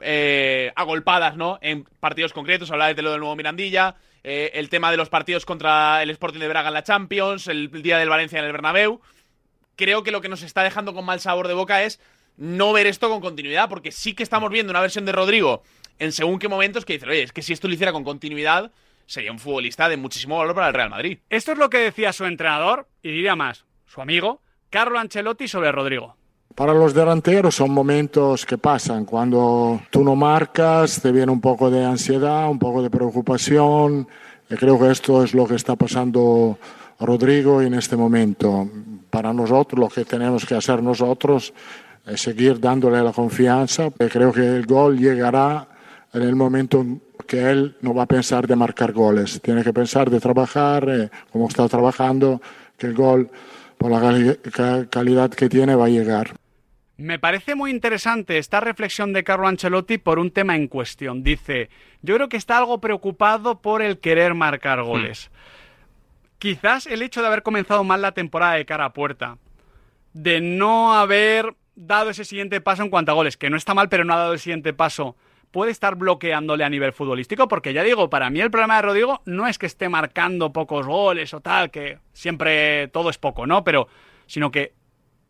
eh, 0.00 0.72
agolpadas, 0.74 1.36
¿no? 1.36 1.58
En 1.60 1.84
partidos 1.84 2.32
concretos. 2.32 2.70
Hablaba 2.70 2.94
de 2.94 3.02
lo 3.02 3.10
del 3.10 3.20
nuevo 3.20 3.36
Mirandilla, 3.36 3.96
el 4.22 4.68
tema 4.68 4.90
de 4.90 4.98
los 4.98 5.08
partidos 5.08 5.46
contra 5.46 6.02
el 6.02 6.10
Sporting 6.10 6.40
de 6.40 6.48
Braga 6.48 6.68
en 6.68 6.74
la 6.74 6.82
Champions, 6.82 7.48
el 7.48 7.70
día 7.82 7.96
del 7.98 8.10
Valencia 8.10 8.38
en 8.38 8.44
el 8.44 8.52
Bernabéu. 8.52 9.00
Creo 9.74 10.02
que 10.02 10.10
lo 10.10 10.20
que 10.20 10.28
nos 10.28 10.42
está 10.42 10.62
dejando 10.62 10.92
con 10.92 11.06
mal 11.06 11.20
sabor 11.20 11.48
de 11.48 11.54
boca 11.54 11.82
es 11.82 11.98
no 12.36 12.72
ver 12.74 12.86
esto 12.86 13.08
con 13.08 13.20
continuidad, 13.20 13.70
porque 13.70 13.90
sí 13.90 14.12
que 14.12 14.22
estamos 14.22 14.50
viendo 14.50 14.70
una 14.70 14.80
versión 14.80 15.06
de 15.06 15.12
Rodrigo 15.12 15.62
en 15.98 16.12
según 16.12 16.38
qué 16.38 16.48
momentos 16.48 16.84
que 16.84 16.94
dice, 16.94 17.06
oye, 17.08 17.22
es 17.22 17.32
que 17.32 17.42
si 17.42 17.52
esto 17.52 17.68
lo 17.68 17.74
hiciera 17.74 17.92
con 17.92 18.04
continuidad, 18.04 18.70
sería 19.06 19.32
un 19.32 19.38
futbolista 19.38 19.88
de 19.88 19.96
muchísimo 19.96 20.36
valor 20.36 20.54
para 20.54 20.68
el 20.68 20.74
Real 20.74 20.90
Madrid. 20.90 21.18
Esto 21.30 21.52
es 21.52 21.58
lo 21.58 21.70
que 21.70 21.78
decía 21.78 22.12
su 22.12 22.26
entrenador, 22.26 22.88
y 23.02 23.10
diría 23.10 23.34
más, 23.34 23.64
su 23.86 24.02
amigo, 24.02 24.42
Carlo 24.68 24.98
Ancelotti 24.98 25.48
sobre 25.48 25.72
Rodrigo. 25.72 26.17
Para 26.58 26.74
los 26.74 26.92
delanteros 26.92 27.54
son 27.54 27.70
momentos 27.70 28.44
que 28.44 28.58
pasan. 28.58 29.04
Cuando 29.04 29.80
tú 29.90 30.02
no 30.02 30.16
marcas, 30.16 31.00
te 31.00 31.12
viene 31.12 31.30
un 31.30 31.40
poco 31.40 31.70
de 31.70 31.84
ansiedad, 31.84 32.50
un 32.50 32.58
poco 32.58 32.82
de 32.82 32.90
preocupación. 32.90 34.08
Y 34.50 34.56
creo 34.56 34.76
que 34.76 34.90
esto 34.90 35.22
es 35.22 35.34
lo 35.34 35.46
que 35.46 35.54
está 35.54 35.76
pasando 35.76 36.58
Rodrigo 36.98 37.62
en 37.62 37.74
este 37.74 37.96
momento. 37.96 38.68
Para 39.08 39.32
nosotros, 39.32 39.78
lo 39.78 39.88
que 39.88 40.04
tenemos 40.04 40.44
que 40.44 40.56
hacer 40.56 40.82
nosotros 40.82 41.54
es 42.04 42.20
seguir 42.20 42.58
dándole 42.58 43.00
la 43.04 43.12
confianza. 43.12 43.90
Creo 43.96 44.32
que 44.32 44.44
el 44.56 44.66
gol 44.66 44.98
llegará 44.98 45.68
en 46.12 46.22
el 46.22 46.34
momento 46.34 46.84
que 47.28 47.50
él 47.50 47.76
no 47.82 47.94
va 47.94 48.02
a 48.02 48.06
pensar 48.06 48.48
de 48.48 48.56
marcar 48.56 48.92
goles. 48.92 49.40
Tiene 49.40 49.62
que 49.62 49.72
pensar 49.72 50.10
de 50.10 50.18
trabajar, 50.18 50.88
eh, 50.88 51.08
como 51.30 51.46
está 51.46 51.68
trabajando, 51.68 52.42
que 52.76 52.88
el 52.88 52.94
gol 52.94 53.30
por 53.76 53.92
la 53.92 54.00
cali- 54.00 54.36
ca- 54.52 54.86
calidad 54.90 55.30
que 55.30 55.48
tiene, 55.48 55.76
va 55.76 55.84
a 55.84 55.88
llegar. 55.88 56.34
Me 56.98 57.20
parece 57.20 57.54
muy 57.54 57.70
interesante 57.70 58.38
esta 58.38 58.58
reflexión 58.58 59.12
de 59.12 59.22
Carlo 59.22 59.46
Ancelotti 59.46 59.98
por 59.98 60.18
un 60.18 60.32
tema 60.32 60.56
en 60.56 60.66
cuestión. 60.66 61.22
Dice, 61.22 61.70
yo 62.02 62.16
creo 62.16 62.28
que 62.28 62.36
está 62.36 62.58
algo 62.58 62.80
preocupado 62.80 63.60
por 63.60 63.82
el 63.82 64.00
querer 64.00 64.34
marcar 64.34 64.82
goles. 64.82 65.30
Quizás 66.40 66.88
el 66.88 67.02
hecho 67.02 67.20
de 67.20 67.28
haber 67.28 67.44
comenzado 67.44 67.84
mal 67.84 68.02
la 68.02 68.12
temporada 68.12 68.54
de 68.54 68.66
cara 68.66 68.86
a 68.86 68.92
puerta, 68.92 69.38
de 70.12 70.40
no 70.40 70.92
haber 70.92 71.54
dado 71.76 72.10
ese 72.10 72.24
siguiente 72.24 72.60
paso 72.60 72.82
en 72.82 72.90
cuanto 72.90 73.12
a 73.12 73.14
goles, 73.14 73.36
que 73.36 73.48
no 73.48 73.56
está 73.56 73.74
mal, 73.74 73.88
pero 73.88 74.04
no 74.04 74.14
ha 74.14 74.18
dado 74.18 74.32
el 74.32 74.40
siguiente 74.40 74.72
paso, 74.72 75.14
puede 75.52 75.70
estar 75.70 75.94
bloqueándole 75.94 76.64
a 76.64 76.68
nivel 76.68 76.92
futbolístico, 76.92 77.46
porque 77.46 77.72
ya 77.72 77.84
digo, 77.84 78.10
para 78.10 78.28
mí 78.28 78.40
el 78.40 78.50
problema 78.50 78.74
de 78.74 78.82
Rodrigo 78.82 79.22
no 79.24 79.46
es 79.46 79.56
que 79.56 79.66
esté 79.66 79.88
marcando 79.88 80.52
pocos 80.52 80.84
goles 80.84 81.32
o 81.32 81.40
tal, 81.40 81.70
que 81.70 82.00
siempre 82.12 82.88
todo 82.88 83.08
es 83.08 83.18
poco, 83.18 83.46
¿no? 83.46 83.62
Pero, 83.62 83.86
sino 84.26 84.50
que 84.50 84.72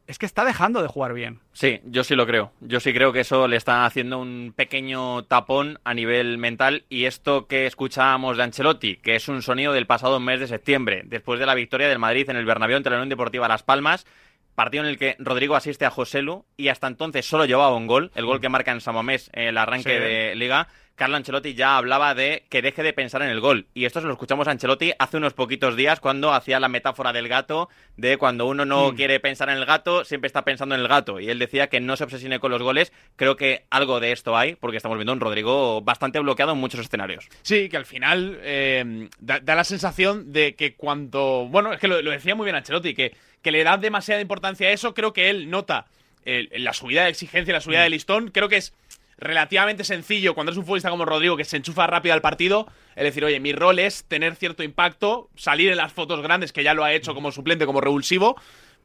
es 0.09 0.19
que 0.19 0.27
está 0.27 0.45
dejando 0.45 0.83
de 0.83 0.89
jugar 0.89 1.13
bien. 1.13 1.39
Sí, 1.53 1.81
yo 1.85 2.03
sí 2.03 2.17
lo 2.17 2.27
creo. 2.27 2.51
Yo 2.61 2.81
sí 2.81 2.93
creo 2.93 3.13
que 3.13 3.21
eso 3.21 3.47
le 3.47 3.57
está 3.57 3.85
haciendo 3.87 4.19
un 4.19 4.53
pequeño 4.57 5.23
tapón 5.25 5.79
a 5.85 5.95
nivel 5.95 6.39
mental 6.39 6.85
y 6.89 7.05
esto 7.05 7.47
que 7.47 7.67
escuchábamos 7.67 8.37
de 8.37 8.43
Ancelotti, 8.43 8.97
que 8.97 9.15
es 9.17 9.29
un 9.29 9.43
sonido 9.43 9.73
del 9.73 9.87
pasado 9.87 10.19
mes 10.19 10.41
de 10.41 10.47
septiembre, 10.49 11.03
después 11.05 11.39
de 11.39 11.47
la 11.47 11.55
victoria 11.55 11.89
del 11.89 11.99
Madrid 11.99 12.29
en 12.29 12.37
el 12.37 12.45
Bernabéu 12.47 12.79
ante 12.79 12.91
la 12.91 12.97
Unión 12.97 13.11
Deportiva 13.11 13.47
Las 13.49 13.63
Palmas, 13.63 14.07
partido 14.55 14.83
en 14.83 14.91
el 14.91 14.99
que 14.99 15.15
Rodrigo 15.21 15.55
asiste 15.55 15.85
a 15.85 15.91
Joselu 15.91 16.45
y 16.57 16.69
hasta 16.69 16.89
entonces 16.89 17.25
solo 17.27 17.45
llevaba 17.45 17.77
un 17.77 17.87
gol, 17.87 18.11
el 18.17 18.25
gol 18.27 18.41
que 18.41 18.49
marca 18.49 18.73
en 18.73 18.81
Samamés 18.81 19.31
el 19.33 19.57
arranque 19.57 19.95
Sí. 19.95 20.03
de 20.03 20.35
Liga. 20.35 20.67
Carlo 20.99 21.17
Ancelotti 21.17 21.55
ya 21.55 21.77
hablaba 21.79 22.15
de 22.15 22.45
que 22.51 22.61
deje 22.61 22.83
de 22.83 22.93
pensar 22.93 23.23
en 23.23 23.31
el 23.31 23.41
gol. 23.41 23.67
Y 23.73 23.85
esto 23.87 24.01
se 24.01 24.07
lo 24.07 24.13
escuchamos 24.13 24.49
a 24.49 24.51
Ancelotti 24.51 24.93
hace 24.99 25.17
unos 25.17 25.33
poquitos 25.33 25.77
días 25.77 26.01
cuando 26.01 26.35
hacía 26.35 26.59
la 26.61 26.69
metáfora 26.69 27.13
del 27.13 27.29
gato, 27.29 27.69
de 27.97 28.17
cuando 28.19 28.47
uno 28.47 28.65
no 28.65 28.93
Mm. 28.93 28.97
quiere 28.97 29.21
pensar 29.21 29.49
en 29.49 29.57
el 29.57 29.65
gato, 29.65 30.05
siempre 30.05 30.27
está 30.27 30.45
pensando 30.45 30.75
en 30.75 30.81
el 30.81 30.89
gato. 30.89 31.21
Y 31.21 31.31
él 31.31 31.39
decía 31.39 31.69
que 31.69 31.81
no 31.81 31.97
se 31.97 32.05
obsesione 32.05 32.41
con 32.41 32.51
los 32.51 32.61
goles. 32.61 32.93
Creo 33.17 33.37
que 33.37 33.65
algo 33.71 34.01
de 34.01 34.13
esto 34.13 34.37
hay, 34.37 34.57
porque 34.57 34.77
estamos 34.77 34.99
viendo 34.99 35.13
a 35.13 35.15
un 35.15 35.21
Rodrigo 35.21 35.81
bastante 35.83 36.19
bloqueado 36.19 36.53
en 36.53 36.59
muchos 36.59 36.81
escenarios. 36.81 37.29
Sí, 37.43 37.69
que 37.69 37.77
al 37.77 37.87
final 37.87 38.39
eh, 38.43 39.09
da, 39.21 39.39
da 39.41 39.55
la 39.55 39.65
sensación 39.65 40.33
de 40.33 40.57
que 40.57 40.75
cuando. 40.75 41.47
Bueno, 41.49 41.73
es 41.73 41.79
que 41.81 41.87
lo, 41.89 42.03
lo 42.03 42.11
decía 42.11 42.35
muy 42.35 42.45
bien 42.45 42.57
Ancelotti, 42.57 42.95
que, 42.95 43.15
que 43.41 43.53
le 43.53 43.63
da 43.63 43.77
demasiada 43.77 44.21
importancia 44.21 44.67
a 44.69 44.73
eso. 44.73 44.95
Creo 44.95 45.13
que 45.13 45.31
él 45.31 45.49
nota 45.49 45.87
el- 46.25 46.51
la 46.53 46.73
subida 46.73 47.05
de 47.05 47.11
exigencia, 47.11 47.55
la 47.55 47.61
subida 47.61 47.83
de 47.83 47.89
listón. 47.91 48.31
Creo 48.33 48.49
que 48.49 48.57
es 48.57 48.75
relativamente 49.19 49.85
sencillo 49.85 50.35
cuando 50.35 50.51
eres 50.51 50.59
un 50.59 50.65
futbolista 50.65 50.91
como 50.91 51.05
Rodrigo 51.05 51.37
que 51.37 51.45
se 51.45 51.57
enchufa 51.57 51.87
rápido 51.87 52.15
al 52.15 52.23
partido. 52.23 52.69
Es 52.95 53.05
decir, 53.05 53.25
oye, 53.25 53.41
mi 53.41 53.53
rol 53.53 53.79
es 53.79 54.05
tener 54.05 54.37
cierto 54.37 54.63
impacto, 54.63 55.29
salir 55.37 55.71
en 55.71 55.77
las 55.77 55.93
fotos 55.93 56.23
grandes, 56.23 56.53
que 56.53 56.65
ya 56.65 56.75
lo 56.75 56.85
ha 56.85 56.93
hecho 56.93 57.15
como 57.15 57.33
suplente, 57.33 57.67
como 57.67 57.81
revulsivo. 57.81 58.37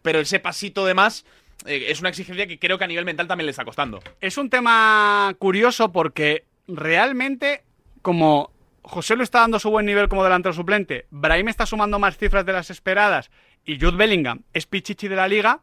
Pero 0.01 0.19
ese 0.19 0.39
pasito 0.39 0.85
de 0.85 0.93
más 0.93 1.25
eh, 1.65 1.85
es 1.89 1.99
una 1.99 2.09
exigencia 2.09 2.47
que 2.47 2.59
creo 2.59 2.77
que 2.77 2.83
a 2.83 2.87
nivel 2.87 3.05
mental 3.05 3.27
también 3.27 3.45
le 3.45 3.51
está 3.51 3.63
costando. 3.63 4.01
Es 4.19 4.37
un 4.37 4.49
tema 4.49 5.33
curioso 5.39 5.91
porque 5.91 6.45
realmente, 6.67 7.63
como 8.01 8.51
José 8.81 9.15
lo 9.15 9.23
está 9.23 9.39
dando 9.39 9.59
su 9.59 9.69
buen 9.69 9.85
nivel 9.85 10.09
como 10.09 10.23
delantero 10.23 10.53
suplente, 10.53 11.05
Brahim 11.11 11.47
está 11.47 11.65
sumando 11.65 11.99
más 11.99 12.17
cifras 12.17 12.45
de 12.45 12.53
las 12.53 12.69
esperadas 12.69 13.29
y 13.65 13.79
Jude 13.79 13.97
Bellingham 13.97 14.43
es 14.51 14.65
pichichi 14.65 15.07
de 15.07 15.15
la 15.15 15.27
liga, 15.27 15.61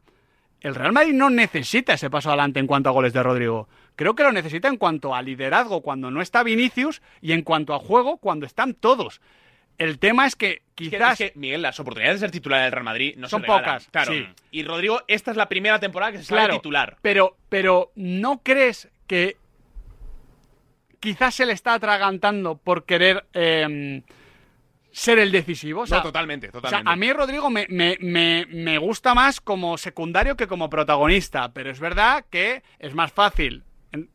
el 0.60 0.74
Real 0.74 0.92
Madrid 0.92 1.14
no 1.14 1.30
necesita 1.30 1.94
ese 1.94 2.10
paso 2.10 2.28
adelante 2.28 2.60
en 2.60 2.66
cuanto 2.66 2.90
a 2.90 2.92
goles 2.92 3.12
de 3.12 3.22
Rodrigo. 3.22 3.68
Creo 3.96 4.14
que 4.14 4.22
lo 4.22 4.32
necesita 4.32 4.68
en 4.68 4.76
cuanto 4.76 5.14
a 5.14 5.22
liderazgo 5.22 5.82
cuando 5.82 6.10
no 6.10 6.22
está 6.22 6.42
Vinicius 6.42 7.02
y 7.20 7.32
en 7.32 7.42
cuanto 7.42 7.74
a 7.74 7.78
juego 7.78 8.16
cuando 8.18 8.46
están 8.46 8.74
todos. 8.74 9.20
El 9.78 9.98
tema 9.98 10.26
es 10.26 10.36
que 10.36 10.50
Es 10.50 10.58
que- 10.74 10.90
quizás... 10.90 11.20
es 11.20 11.32
que, 11.32 11.38
Miguel, 11.38 11.62
las 11.62 11.78
oportunidades 11.80 12.20
de 12.20 12.26
ser 12.26 12.30
titular 12.30 12.62
del 12.62 12.72
Real 12.72 12.84
Madrid 12.84 13.14
no 13.16 13.28
Son 13.28 13.40
se 13.42 13.46
pocas, 13.46 13.88
Claro. 13.90 14.12
sí. 14.12 14.26
Y 14.50 14.62
Rodrigo, 14.64 15.00
esta 15.08 15.30
es 15.30 15.36
la 15.36 15.48
primera 15.48 15.78
temporada 15.78 16.12
que 16.12 16.18
se 16.18 16.24
sale 16.24 16.40
Claro, 16.42 16.54
titular. 16.56 16.96
Pero, 17.02 17.36
pero 17.48 17.90
¿no 17.94 18.42
crees 18.42 18.88
que 19.06 19.36
quizás 21.00 21.34
se 21.34 21.46
le 21.46 21.52
está 21.52 21.74
atragantando 21.74 22.56
por 22.58 22.84
querer 22.84 23.24
eh, 23.32 24.02
ser 24.92 25.18
el 25.18 25.32
decisivo? 25.32 25.82
O 25.82 25.86
sea, 25.86 25.98
no, 25.98 26.02
totalmente, 26.04 26.48
o 26.48 26.52
sea, 26.52 26.60
totalmente. 26.60 26.90
a 26.92 26.96
mí 26.96 27.12
Rodrigo 27.12 27.48
me, 27.50 27.66
me- 27.70 27.96
me- 28.00 28.46
me 28.50 28.78
gusta 28.78 29.14
más 29.14 29.40
como 29.40 29.78
secundario 29.78 30.36
que 30.36 30.46
como 30.46 30.68
protagonista, 30.68 31.52
pero 31.52 31.70
es 31.70 31.80
verdad 31.80 32.24
que 32.30 32.62
es 32.78 32.94
más 32.94 33.12
fácil. 33.12 33.64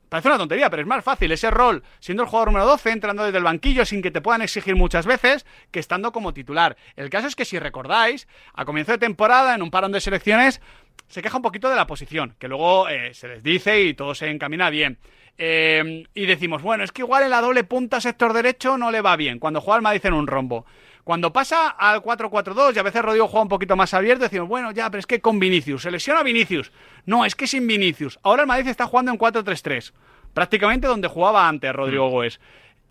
Parece 0.07 0.29
una 0.29 0.37
tontería, 0.37 0.69
pero 0.69 0.81
es 0.81 0.87
más 0.87 1.03
fácil 1.03 1.31
ese 1.31 1.51
rol 1.51 1.83
siendo 1.99 2.23
el 2.23 2.29
jugador 2.29 2.47
número 2.47 2.65
12, 2.65 2.91
entrando 2.91 3.23
desde 3.23 3.37
el 3.37 3.43
banquillo 3.43 3.83
sin 3.85 4.01
que 4.01 4.11
te 4.11 4.21
puedan 4.21 4.41
exigir 4.41 4.75
muchas 4.75 5.05
veces, 5.05 5.45
que 5.71 5.79
estando 5.79 6.11
como 6.13 6.33
titular. 6.33 6.77
El 6.95 7.09
caso 7.09 7.27
es 7.27 7.35
que 7.35 7.43
si 7.43 7.59
recordáis, 7.59 8.27
a 8.53 8.63
comienzo 8.63 8.93
de 8.93 8.97
temporada, 8.97 9.53
en 9.53 9.61
un 9.61 9.71
parón 9.71 9.91
de 9.91 9.99
selecciones, 9.99 10.61
se 11.07 11.21
queja 11.21 11.37
un 11.37 11.43
poquito 11.43 11.69
de 11.69 11.75
la 11.75 11.87
posición, 11.87 12.35
que 12.39 12.47
luego 12.47 12.87
eh, 12.87 13.13
se 13.13 13.27
les 13.27 13.43
dice 13.43 13.81
y 13.81 13.93
todo 13.93 14.15
se 14.15 14.29
encamina 14.29 14.69
bien. 14.69 14.97
Eh, 15.37 16.05
y 16.13 16.25
decimos, 16.25 16.61
bueno, 16.61 16.85
es 16.85 16.93
que 16.93 17.01
igual 17.01 17.23
en 17.23 17.31
la 17.31 17.41
doble 17.41 17.65
punta 17.65 17.99
sector 17.99 18.31
derecho 18.31 18.77
no 18.77 18.91
le 18.91 19.01
va 19.01 19.17
bien, 19.17 19.39
cuando 19.39 19.59
juega 19.59 19.77
el 19.77 19.83
Madrid 19.83 20.05
en 20.05 20.13
un 20.13 20.27
rombo. 20.27 20.65
Cuando 21.05 21.31
pasa 21.31 21.69
al 21.69 22.01
4-4-2 22.01 22.75
y 22.75 22.79
a 22.79 22.83
veces 22.83 23.03
Rodrigo 23.03 23.27
juega 23.27 23.43
un 23.43 23.47
poquito 23.47 23.75
más 23.75 23.93
abierto, 23.93 24.23
decimos, 24.23 24.47
bueno, 24.47 24.71
ya, 24.71 24.89
pero 24.89 24.99
es 24.99 25.05
que 25.05 25.21
con 25.21 25.39
Vinicius, 25.39 25.83
se 25.83 25.91
lesiona 25.91 26.23
Vinicius. 26.23 26.71
No, 27.05 27.25
es 27.25 27.35
que 27.35 27.45
sin 27.45 27.67
Vinicius. 27.67 28.17
Ahora 28.23 28.41
el 28.41 28.47
Madrid 28.47 28.69
está 28.69 28.87
jugando 28.87 29.11
en 29.11 29.19
4-3-3, 29.19 29.93
prácticamente 30.33 30.87
donde 30.87 31.07
jugaba 31.07 31.47
antes 31.47 31.71
Rodrigo 31.73 32.09
Goes. 32.09 32.39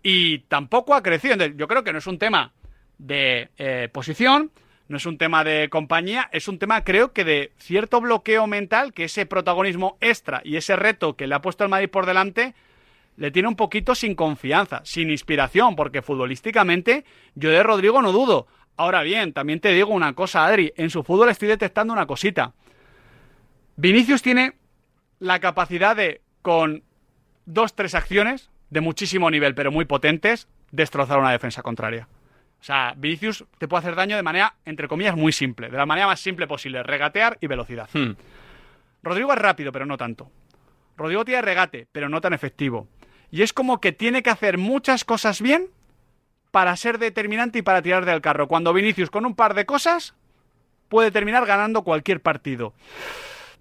Y 0.01 0.39
tampoco 0.47 0.95
ha 0.95 1.03
crecido. 1.03 1.33
Entonces, 1.33 1.57
yo 1.57 1.67
creo 1.67 1.83
que 1.83 1.91
no 1.91 1.97
es 1.97 2.07
un 2.07 2.17
tema 2.17 2.53
de 2.99 3.49
eh, 3.57 3.89
posición, 3.91 4.49
no 4.87 4.95
es 4.95 5.05
un 5.05 5.17
tema 5.17 5.43
de 5.43 5.67
compañía, 5.69 6.29
es 6.31 6.47
un 6.47 6.57
tema, 6.57 6.85
creo 6.85 7.11
que, 7.11 7.25
de 7.25 7.51
cierto 7.57 7.99
bloqueo 7.99 8.47
mental, 8.47 8.93
que 8.93 9.03
ese 9.03 9.25
protagonismo 9.25 9.97
extra 9.99 10.39
y 10.45 10.55
ese 10.55 10.77
reto 10.77 11.17
que 11.17 11.27
le 11.27 11.35
ha 11.35 11.41
puesto 11.41 11.65
el 11.65 11.69
Madrid 11.69 11.89
por 11.89 12.05
delante 12.05 12.53
le 13.17 13.31
tiene 13.31 13.47
un 13.47 13.55
poquito 13.55 13.95
sin 13.95 14.15
confianza, 14.15 14.81
sin 14.83 15.09
inspiración, 15.09 15.75
porque 15.75 16.01
futbolísticamente 16.01 17.05
yo 17.35 17.49
de 17.49 17.63
Rodrigo 17.63 18.01
no 18.01 18.11
dudo. 18.11 18.47
Ahora 18.77 19.03
bien, 19.03 19.31
también 19.31 19.59
te 19.59 19.69
digo 19.69 19.93
una 19.93 20.13
cosa, 20.13 20.45
Adri, 20.45 20.73
en 20.75 20.89
su 20.89 21.03
fútbol 21.03 21.29
estoy 21.29 21.47
detectando 21.47 21.93
una 21.93 22.05
cosita. 22.05 22.53
Vinicius 23.77 24.21
tiene 24.21 24.53
la 25.19 25.39
capacidad 25.39 25.95
de, 25.95 26.21
con 26.41 26.83
dos, 27.45 27.73
tres 27.73 27.95
acciones 27.95 28.49
de 28.69 28.81
muchísimo 28.81 29.29
nivel, 29.31 29.55
pero 29.55 29.71
muy 29.71 29.85
potentes, 29.85 30.47
destrozar 30.71 31.19
una 31.19 31.31
defensa 31.31 31.61
contraria. 31.61 32.07
O 32.59 32.63
sea, 32.63 32.93
Vinicius 32.97 33.45
te 33.57 33.67
puede 33.67 33.79
hacer 33.79 33.95
daño 33.95 34.15
de 34.15 34.23
manera, 34.23 34.55
entre 34.65 34.87
comillas, 34.87 35.15
muy 35.15 35.31
simple, 35.31 35.69
de 35.69 35.77
la 35.77 35.85
manera 35.85 36.07
más 36.07 36.19
simple 36.19 36.47
posible, 36.47 36.83
regatear 36.83 37.37
y 37.39 37.47
velocidad. 37.47 37.89
Hmm. 37.93 38.13
Rodrigo 39.03 39.31
es 39.31 39.39
rápido, 39.39 39.71
pero 39.71 39.85
no 39.85 39.97
tanto. 39.97 40.31
Rodrigo 40.97 41.23
tiene 41.23 41.41
regate, 41.41 41.87
pero 41.91 42.09
no 42.09 42.21
tan 42.21 42.33
efectivo. 42.33 42.87
Y 43.35 43.41
es 43.41 43.51
como 43.51 43.81
que 43.81 43.91
tiene 43.91 44.23
que 44.23 44.29
hacer 44.29 44.57
muchas 44.57 45.03
cosas 45.03 45.41
bien 45.41 45.67
para 46.51 46.73
ser 46.77 46.99
determinante 46.99 47.59
y 47.59 47.63
para 47.63 47.81
tirar 47.81 48.05
del 48.05 48.21
carro. 48.21 48.47
Cuando 48.47 48.71
Vinicius 48.71 49.09
con 49.09 49.25
un 49.25 49.35
par 49.35 49.55
de 49.55 49.65
cosas 49.65 50.15
puede 50.87 51.11
terminar 51.11 51.45
ganando 51.45 51.83
cualquier 51.83 52.21
partido. 52.21 52.73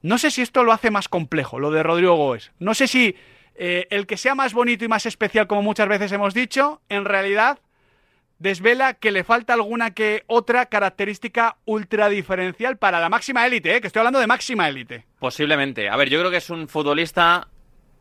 No 0.00 0.16
sé 0.16 0.30
si 0.30 0.42
esto 0.42 0.62
lo 0.62 0.70
hace 0.70 0.92
más 0.92 1.08
complejo, 1.08 1.58
lo 1.58 1.72
de 1.72 1.82
Rodrigo 1.82 2.14
Goes. 2.14 2.52
No 2.60 2.74
sé 2.74 2.86
si 2.86 3.16
eh, 3.56 3.88
el 3.90 4.06
que 4.06 4.16
sea 4.16 4.36
más 4.36 4.54
bonito 4.54 4.84
y 4.84 4.88
más 4.88 5.06
especial, 5.06 5.48
como 5.48 5.62
muchas 5.62 5.88
veces 5.88 6.12
hemos 6.12 6.34
dicho, 6.34 6.80
en 6.88 7.04
realidad 7.04 7.58
desvela 8.38 8.94
que 8.94 9.10
le 9.10 9.24
falta 9.24 9.54
alguna 9.54 9.90
que 9.90 10.22
otra 10.28 10.66
característica 10.66 11.56
ultra 11.64 12.08
diferencial 12.08 12.78
para 12.78 13.00
la 13.00 13.08
máxima 13.08 13.44
élite, 13.44 13.74
¿eh? 13.74 13.80
que 13.80 13.88
estoy 13.88 13.98
hablando 13.98 14.20
de 14.20 14.28
máxima 14.28 14.68
élite. 14.68 15.04
Posiblemente. 15.18 15.88
A 15.88 15.96
ver, 15.96 16.10
yo 16.10 16.20
creo 16.20 16.30
que 16.30 16.36
es 16.36 16.48
un 16.48 16.68
futbolista 16.68 17.48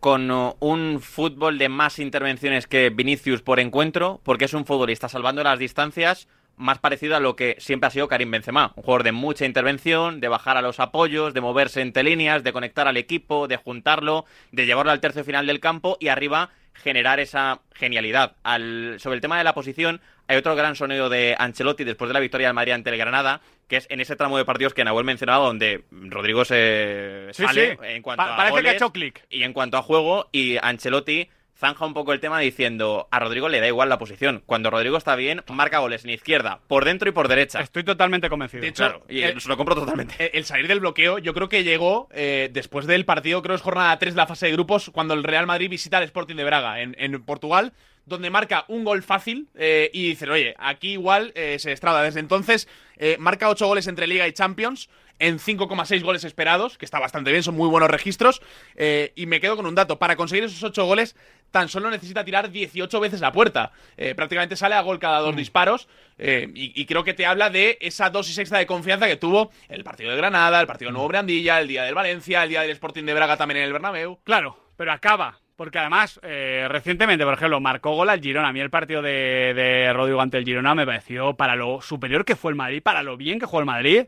con 0.04 0.30
uh, 0.32 0.58
un 0.60 1.00
fútbol 1.00 1.58
de 1.58 1.70
más 1.70 1.98
intervenciones 1.98 2.68
que 2.68 2.90
Vinicius 2.90 3.42
por 3.42 3.62
encuentro, 3.62 4.20
porque 4.24 4.44
es 4.44 4.54
un 4.54 4.66
futbolista 4.66 5.08
salvando 5.08 5.42
las 5.44 5.58
distancias 5.58 6.28
más 6.58 6.78
parecido 6.78 7.16
a 7.16 7.22
lo 7.22 7.38
que 7.38 7.56
siempre 7.60 7.88
ha 7.88 7.90
sido 7.90 8.10
Karim 8.10 8.30
Benzema, 8.30 8.74
un 8.76 8.84
jugador 8.84 9.04
de 9.04 9.14
mucha 9.14 9.46
intervención, 9.46 10.20
de 10.20 10.28
bajar 10.28 10.58
a 10.58 10.62
los 10.62 10.82
apoyos, 10.82 11.34
de 11.34 11.40
moverse 11.40 11.80
entre 11.80 12.04
líneas, 12.04 12.44
de 12.44 12.52
conectar 12.52 12.86
al 12.86 12.98
equipo, 12.98 13.48
de 13.48 13.56
juntarlo, 13.56 14.26
de 14.52 14.66
llevarlo 14.66 14.92
al 14.92 15.00
tercio 15.00 15.24
final 15.24 15.48
del 15.48 15.62
campo 15.62 15.96
y 16.02 16.10
arriba 16.10 16.50
generar 16.74 17.20
esa 17.20 17.62
genialidad. 17.74 18.36
Al, 18.44 18.96
sobre 19.00 19.16
el 19.16 19.22
tema 19.22 19.38
de 19.38 19.44
la 19.44 19.54
posición, 19.54 20.02
hay 20.28 20.38
otro 20.38 20.56
gran 20.56 20.76
sonido 20.76 21.10
de 21.10 21.36
Ancelotti 21.38 21.84
después 21.84 22.10
de 22.10 22.14
la 22.14 22.20
victoria 22.20 22.48
del 22.48 22.54
Madrid 22.56 22.74
ante 22.74 22.90
el 22.90 22.98
Granada, 22.98 23.42
que 23.68 23.78
es 23.78 23.88
en 23.90 24.00
ese 24.02 24.16
tramo 24.16 24.38
de 24.38 24.46
partidos 24.46 24.74
que 24.74 24.84
Nahuel 24.84 25.06
mencionaba, 25.06 25.46
donde 25.46 25.84
Rodrigo 25.92 26.46
se 26.46 27.28
Sí, 27.32 27.44
sale 27.44 27.72
sí. 27.72 27.78
en 27.84 28.02
cuanto 28.02 28.24
Pa- 28.24 28.34
a 28.34 28.38
parece 28.38 28.62
que 28.62 28.70
ha 28.70 28.74
hecho 28.74 28.92
clic. 28.92 29.26
y 29.30 29.44
en 29.44 29.54
cuanto 29.54 29.78
a 29.78 29.82
juego, 29.84 30.30
y 30.32 30.58
Ancelotti 30.62 31.30
zanja 31.64 31.86
un 31.86 31.94
poco 31.94 32.12
el 32.12 32.20
tema 32.20 32.40
diciendo 32.40 33.08
a 33.10 33.20
Rodrigo 33.20 33.48
le 33.48 33.62
da 33.62 33.68
igual 33.68 33.88
la 33.88 33.98
posición. 33.98 34.44
Cuando 34.46 34.70
Rodrigo 34.70 34.98
está 34.98 35.16
bien, 35.16 35.44
marca 35.48 35.80
goles 35.80 36.04
en 36.04 36.10
izquierda, 36.10 36.60
por 36.68 36.84
dentro 36.84 37.08
y 37.08 37.14
por 37.14 37.30
derecha. 37.30 37.62
Estoy 37.62 37.86
totalmente 37.86 38.30
convencido. 38.30 38.62
De 38.64 38.68
hecho, 38.68 38.84
Claro, 38.84 39.06
y 39.08 39.22
eh, 39.22 39.34
se 39.40 39.48
lo 39.48 39.56
compro 39.56 39.74
totalmente. 39.74 40.14
El, 40.20 40.40
el 40.40 40.46
salir 40.46 40.68
del 40.68 40.82
bloqueo, 40.82 41.20
yo 41.20 41.34
creo 41.34 41.48
que 41.48 41.64
llegó 41.64 42.10
eh, 42.12 42.50
después 42.52 42.86
del 42.86 43.06
partido, 43.06 43.42
creo 43.42 43.54
que 43.54 43.60
es 43.60 43.62
jornada 43.62 43.98
3 43.98 44.14
de 44.14 44.18
la 44.18 44.28
fase 44.28 44.48
de 44.48 44.52
grupos, 44.52 44.90
cuando 44.90 45.14
el 45.14 45.24
Real 45.24 45.48
Madrid 45.48 45.70
visita 45.70 46.00
al 46.00 46.04
Sporting 46.04 46.36
de 46.36 46.44
Braga 46.44 46.82
en, 46.82 46.98
en 47.00 47.24
Portugal, 47.24 47.72
donde 48.06 48.30
marca 48.30 48.66
un 48.68 48.84
gol 48.84 49.02
fácil 49.02 49.48
eh, 49.56 49.90
y 49.94 50.10
dices, 50.10 50.28
oye, 50.30 50.56
aquí 50.58 50.92
igual 50.92 51.32
eh, 51.36 51.58
se 51.60 51.72
estrada. 51.72 52.04
Desde 52.04 52.20
entonces 52.20 52.68
eh, 52.98 53.16
marca 53.20 53.50
8 53.50 53.66
goles 53.66 53.88
entre 53.88 54.08
Liga 54.08 54.28
y 54.28 54.34
Champions 54.34 54.90
en 55.20 55.40
5,6 55.40 56.04
goles 56.04 56.24
esperados, 56.24 56.78
que 56.78 56.86
está 56.86 57.00
bastante 57.00 57.32
bien, 57.32 57.44
son 57.44 57.56
muy 57.56 57.70
buenos 57.70 57.90
registros. 57.90 58.42
eh, 58.76 59.12
y 59.16 59.26
me 59.26 59.40
quedo 59.40 59.56
con 59.56 59.66
un 59.66 59.76
dato, 59.76 60.00
para 60.00 60.16
conseguir 60.16 60.44
esos 60.44 60.64
8 60.64 60.86
goles 60.86 61.16
tan 61.52 61.70
solo 61.70 61.92
necesita 61.92 62.26
tirar 62.26 62.50
18 62.50 63.00
veces 63.00 63.22
la 63.22 63.32
puerta. 63.32 63.72
Eh, 63.96 64.16
prácticamente 64.16 64.56
sale 64.56 64.74
a 64.74 64.82
gol 64.82 64.98
cada 64.98 65.20
dos 65.20 65.36
disparos 65.36 65.88
eh, 66.18 66.50
y, 66.56 66.80
y 66.82 66.86
creo 66.88 67.04
que 67.04 67.14
te 67.14 67.28
habla 67.28 67.52
de 67.52 67.78
esa 67.80 68.10
dosis 68.10 68.40
extra 68.40 68.58
de 68.58 68.66
confianza 68.66 69.08
que 69.08 69.18
tuvo 69.18 69.52
el 69.70 69.84
partido 69.84 70.10
de 70.10 70.18
Granada, 70.18 70.60
el 70.60 70.66
partido 70.66 70.90
de 70.90 70.94
Nuevo 70.94 71.10
Brandilla, 71.10 71.60
el 71.62 71.68
día 71.68 71.84
del 71.84 71.94
Valencia, 71.94 72.44
el 72.44 72.50
día 72.50 72.62
del 72.62 72.72
Sporting 72.72 73.04
de 73.04 73.14
Braga 73.14 73.38
también 73.38 73.60
en 73.60 73.66
el 73.66 73.74
Bernabéu. 73.74 74.18
Claro, 74.24 74.58
pero 74.76 74.92
acaba. 74.92 75.40
Porque 75.56 75.78
además, 75.78 76.20
eh, 76.24 76.66
recientemente, 76.68 77.24
por 77.24 77.36
ejemplo, 77.36 77.60
marcó 77.60 77.92
gol 77.96 78.10
al 78.10 78.20
Girona. 78.20 78.48
A 78.48 78.54
mí 78.54 78.60
el 78.60 78.72
partido 78.72 79.04
de, 79.04 79.54
de 79.54 79.94
Rodrigo 79.94 80.20
ante 80.20 80.40
el 80.40 80.46
Girona 80.46 80.74
me 80.74 80.88
pareció, 80.88 81.36
para 81.36 81.56
lo 81.56 81.80
superior 81.82 82.26
que 82.26 82.36
fue 82.36 82.52
el 82.52 82.56
Madrid, 82.56 82.82
para 82.82 83.04
lo 83.04 83.16
bien 83.16 83.40
que 83.40 83.46
jugó 83.46 83.60
el 83.60 83.68
Madrid, 83.68 84.06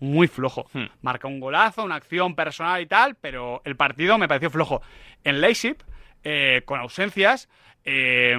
muy 0.00 0.28
flojo. 0.28 0.66
Marca 1.02 1.26
un 1.28 1.40
golazo, 1.40 1.84
una 1.84 1.94
acción 1.96 2.34
personal 2.34 2.80
y 2.82 2.86
tal, 2.86 3.14
pero 3.14 3.62
el 3.64 3.76
partido 3.76 4.18
me 4.18 4.28
pareció 4.28 4.50
flojo. 4.50 4.82
En 5.24 5.40
Leipzig, 5.40 5.76
eh, 6.24 6.62
con 6.64 6.80
ausencias, 6.80 7.48
eh, 7.84 8.36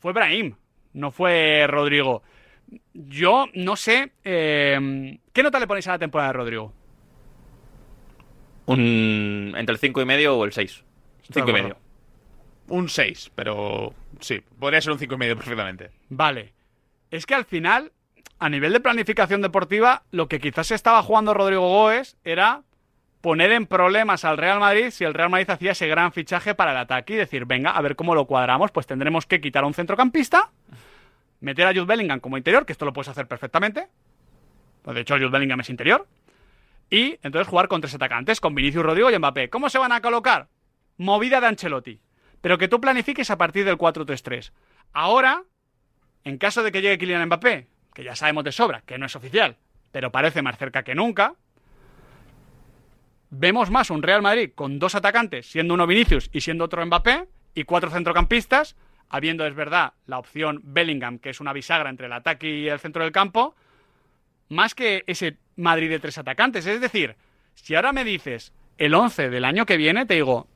fue 0.00 0.12
Brahim, 0.12 0.54
no 0.94 1.10
fue 1.10 1.66
Rodrigo. 1.68 2.22
Yo 2.94 3.46
no 3.54 3.76
sé. 3.76 4.12
eh, 4.24 5.18
¿Qué 5.32 5.42
nota 5.42 5.60
le 5.60 5.66
ponéis 5.66 5.86
a 5.88 5.92
la 5.92 5.98
temporada 5.98 6.30
de 6.30 6.32
Rodrigo? 6.38 6.72
Un, 8.66 9.54
entre 9.56 9.74
el 9.74 9.78
5 9.78 10.00
y 10.00 10.04
medio 10.04 10.36
o 10.38 10.44
el 10.44 10.52
6. 10.52 10.84
Estoy 11.22 11.42
5 11.42 11.50
y 11.50 11.52
medio. 11.52 11.76
Un 12.68 12.88
6, 12.88 13.32
pero 13.34 13.92
sí, 14.20 14.42
podría 14.58 14.80
ser 14.80 14.92
un 14.92 14.98
5 14.98 15.14
y 15.14 15.18
medio 15.18 15.36
perfectamente. 15.36 15.90
Vale. 16.08 16.54
Es 17.10 17.26
que 17.26 17.34
al 17.34 17.44
final, 17.44 17.92
a 18.38 18.48
nivel 18.48 18.72
de 18.72 18.80
planificación 18.80 19.42
deportiva, 19.42 20.02
lo 20.10 20.28
que 20.28 20.40
quizás 20.40 20.70
estaba 20.70 21.02
jugando 21.02 21.34
Rodrigo 21.34 21.68
Goes 21.68 22.16
era 22.24 22.62
poner 23.20 23.52
en 23.52 23.66
problemas 23.66 24.24
al 24.24 24.36
Real 24.36 24.60
Madrid 24.60 24.90
si 24.90 25.04
el 25.04 25.14
Real 25.14 25.30
Madrid 25.30 25.48
hacía 25.48 25.72
ese 25.72 25.86
gran 25.86 26.12
fichaje 26.12 26.54
para 26.54 26.72
el 26.72 26.76
ataque 26.76 27.14
y 27.14 27.16
decir, 27.16 27.46
venga, 27.46 27.70
a 27.70 27.80
ver 27.80 27.96
cómo 27.96 28.14
lo 28.14 28.26
cuadramos, 28.26 28.70
pues 28.70 28.86
tendremos 28.86 29.24
que 29.24 29.40
quitar 29.40 29.64
a 29.64 29.66
un 29.66 29.72
centrocampista, 29.72 30.50
meter 31.40 31.66
a 31.66 31.70
Jude 31.70 31.86
Bellingham 31.86 32.20
como 32.20 32.36
interior, 32.36 32.66
que 32.66 32.72
esto 32.72 32.84
lo 32.84 32.92
puedes 32.92 33.08
hacer 33.08 33.26
perfectamente. 33.26 33.88
Pues 34.82 34.94
de 34.94 35.00
hecho, 35.00 35.14
Jude 35.14 35.30
Bellingham 35.30 35.60
es 35.60 35.70
interior. 35.70 36.06
Y 36.90 37.18
entonces 37.22 37.48
jugar 37.48 37.68
con 37.68 37.80
tres 37.80 37.94
atacantes, 37.94 38.40
con 38.40 38.54
Vinicius 38.54 38.84
Rodrigo 38.84 39.10
y 39.10 39.18
Mbappé. 39.18 39.48
¿Cómo 39.48 39.70
se 39.70 39.78
van 39.78 39.92
a 39.92 40.02
colocar? 40.02 40.48
Movida 40.98 41.40
de 41.40 41.46
Ancelotti. 41.46 42.00
Pero 42.42 42.58
que 42.58 42.68
tú 42.68 42.80
planifiques 42.80 43.30
a 43.30 43.38
partir 43.38 43.64
del 43.64 43.78
4-3-3. 43.78 44.52
Ahora, 44.92 45.44
en 46.24 46.36
caso 46.36 46.62
de 46.62 46.70
que 46.70 46.82
llegue 46.82 46.98
Kylian 46.98 47.26
Mbappé, 47.26 47.68
que 47.94 48.04
ya 48.04 48.14
sabemos 48.14 48.44
de 48.44 48.52
sobra 48.52 48.82
que 48.82 48.98
no 48.98 49.06
es 49.06 49.16
oficial, 49.16 49.56
pero 49.92 50.12
parece 50.12 50.42
más 50.42 50.58
cerca 50.58 50.82
que 50.82 50.94
nunca, 50.94 51.34
vemos 53.30 53.70
más 53.70 53.90
un 53.90 54.02
Real 54.02 54.20
Madrid 54.20 54.50
con 54.54 54.78
dos 54.78 54.94
atacantes, 54.94 55.46
siendo 55.46 55.72
uno 55.72 55.86
Vinicius 55.86 56.28
y 56.32 56.42
siendo 56.42 56.64
otro 56.64 56.84
Mbappé, 56.84 57.26
y 57.54 57.64
cuatro 57.64 57.90
centrocampistas, 57.90 58.76
habiendo, 59.08 59.46
es 59.46 59.54
verdad, 59.54 59.92
la 60.06 60.18
opción 60.18 60.60
Bellingham, 60.64 61.18
que 61.18 61.30
es 61.30 61.40
una 61.40 61.52
bisagra 61.52 61.88
entre 61.88 62.06
el 62.06 62.12
ataque 62.12 62.50
y 62.50 62.68
el 62.68 62.80
centro 62.80 63.04
del 63.04 63.12
campo, 63.12 63.54
más 64.48 64.74
que 64.74 65.04
ese 65.06 65.36
Madrid 65.56 65.88
de 65.88 66.00
tres 66.00 66.18
atacantes. 66.18 66.66
Es 66.66 66.80
decir, 66.80 67.16
si 67.54 67.74
ahora 67.74 67.92
me 67.92 68.04
dices 68.04 68.52
el 68.76 68.94
11 68.94 69.30
del 69.30 69.44
año 69.44 69.66
que 69.66 69.76
viene, 69.76 70.04
te 70.06 70.14
digo, 70.14 70.48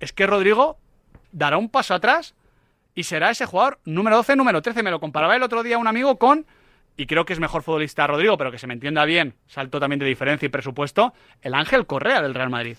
es 0.00 0.12
que 0.12 0.26
Rodrigo 0.26 0.78
dará 1.32 1.56
un 1.56 1.68
paso 1.68 1.94
atrás 1.94 2.34
y 2.94 3.04
será 3.04 3.30
ese 3.30 3.46
jugador 3.46 3.78
número 3.84 4.16
12, 4.16 4.36
número 4.36 4.60
13. 4.60 4.82
Me 4.82 4.90
lo 4.90 5.00
comparaba 5.00 5.36
el 5.36 5.42
otro 5.42 5.62
día 5.62 5.78
un 5.78 5.86
amigo 5.86 6.18
con, 6.18 6.46
y 6.96 7.06
creo 7.06 7.24
que 7.24 7.32
es 7.32 7.40
mejor 7.40 7.62
futbolista 7.62 8.06
Rodrigo, 8.06 8.36
pero 8.36 8.50
que 8.50 8.58
se 8.58 8.66
me 8.66 8.74
entienda 8.74 9.04
bien, 9.04 9.34
salto 9.46 9.80
también 9.80 9.98
de 9.98 10.06
diferencia 10.06 10.46
y 10.46 10.48
presupuesto, 10.48 11.14
el 11.42 11.54
Ángel 11.54 11.86
Correa 11.86 12.20
del 12.22 12.34
Real 12.34 12.50
Madrid. 12.50 12.76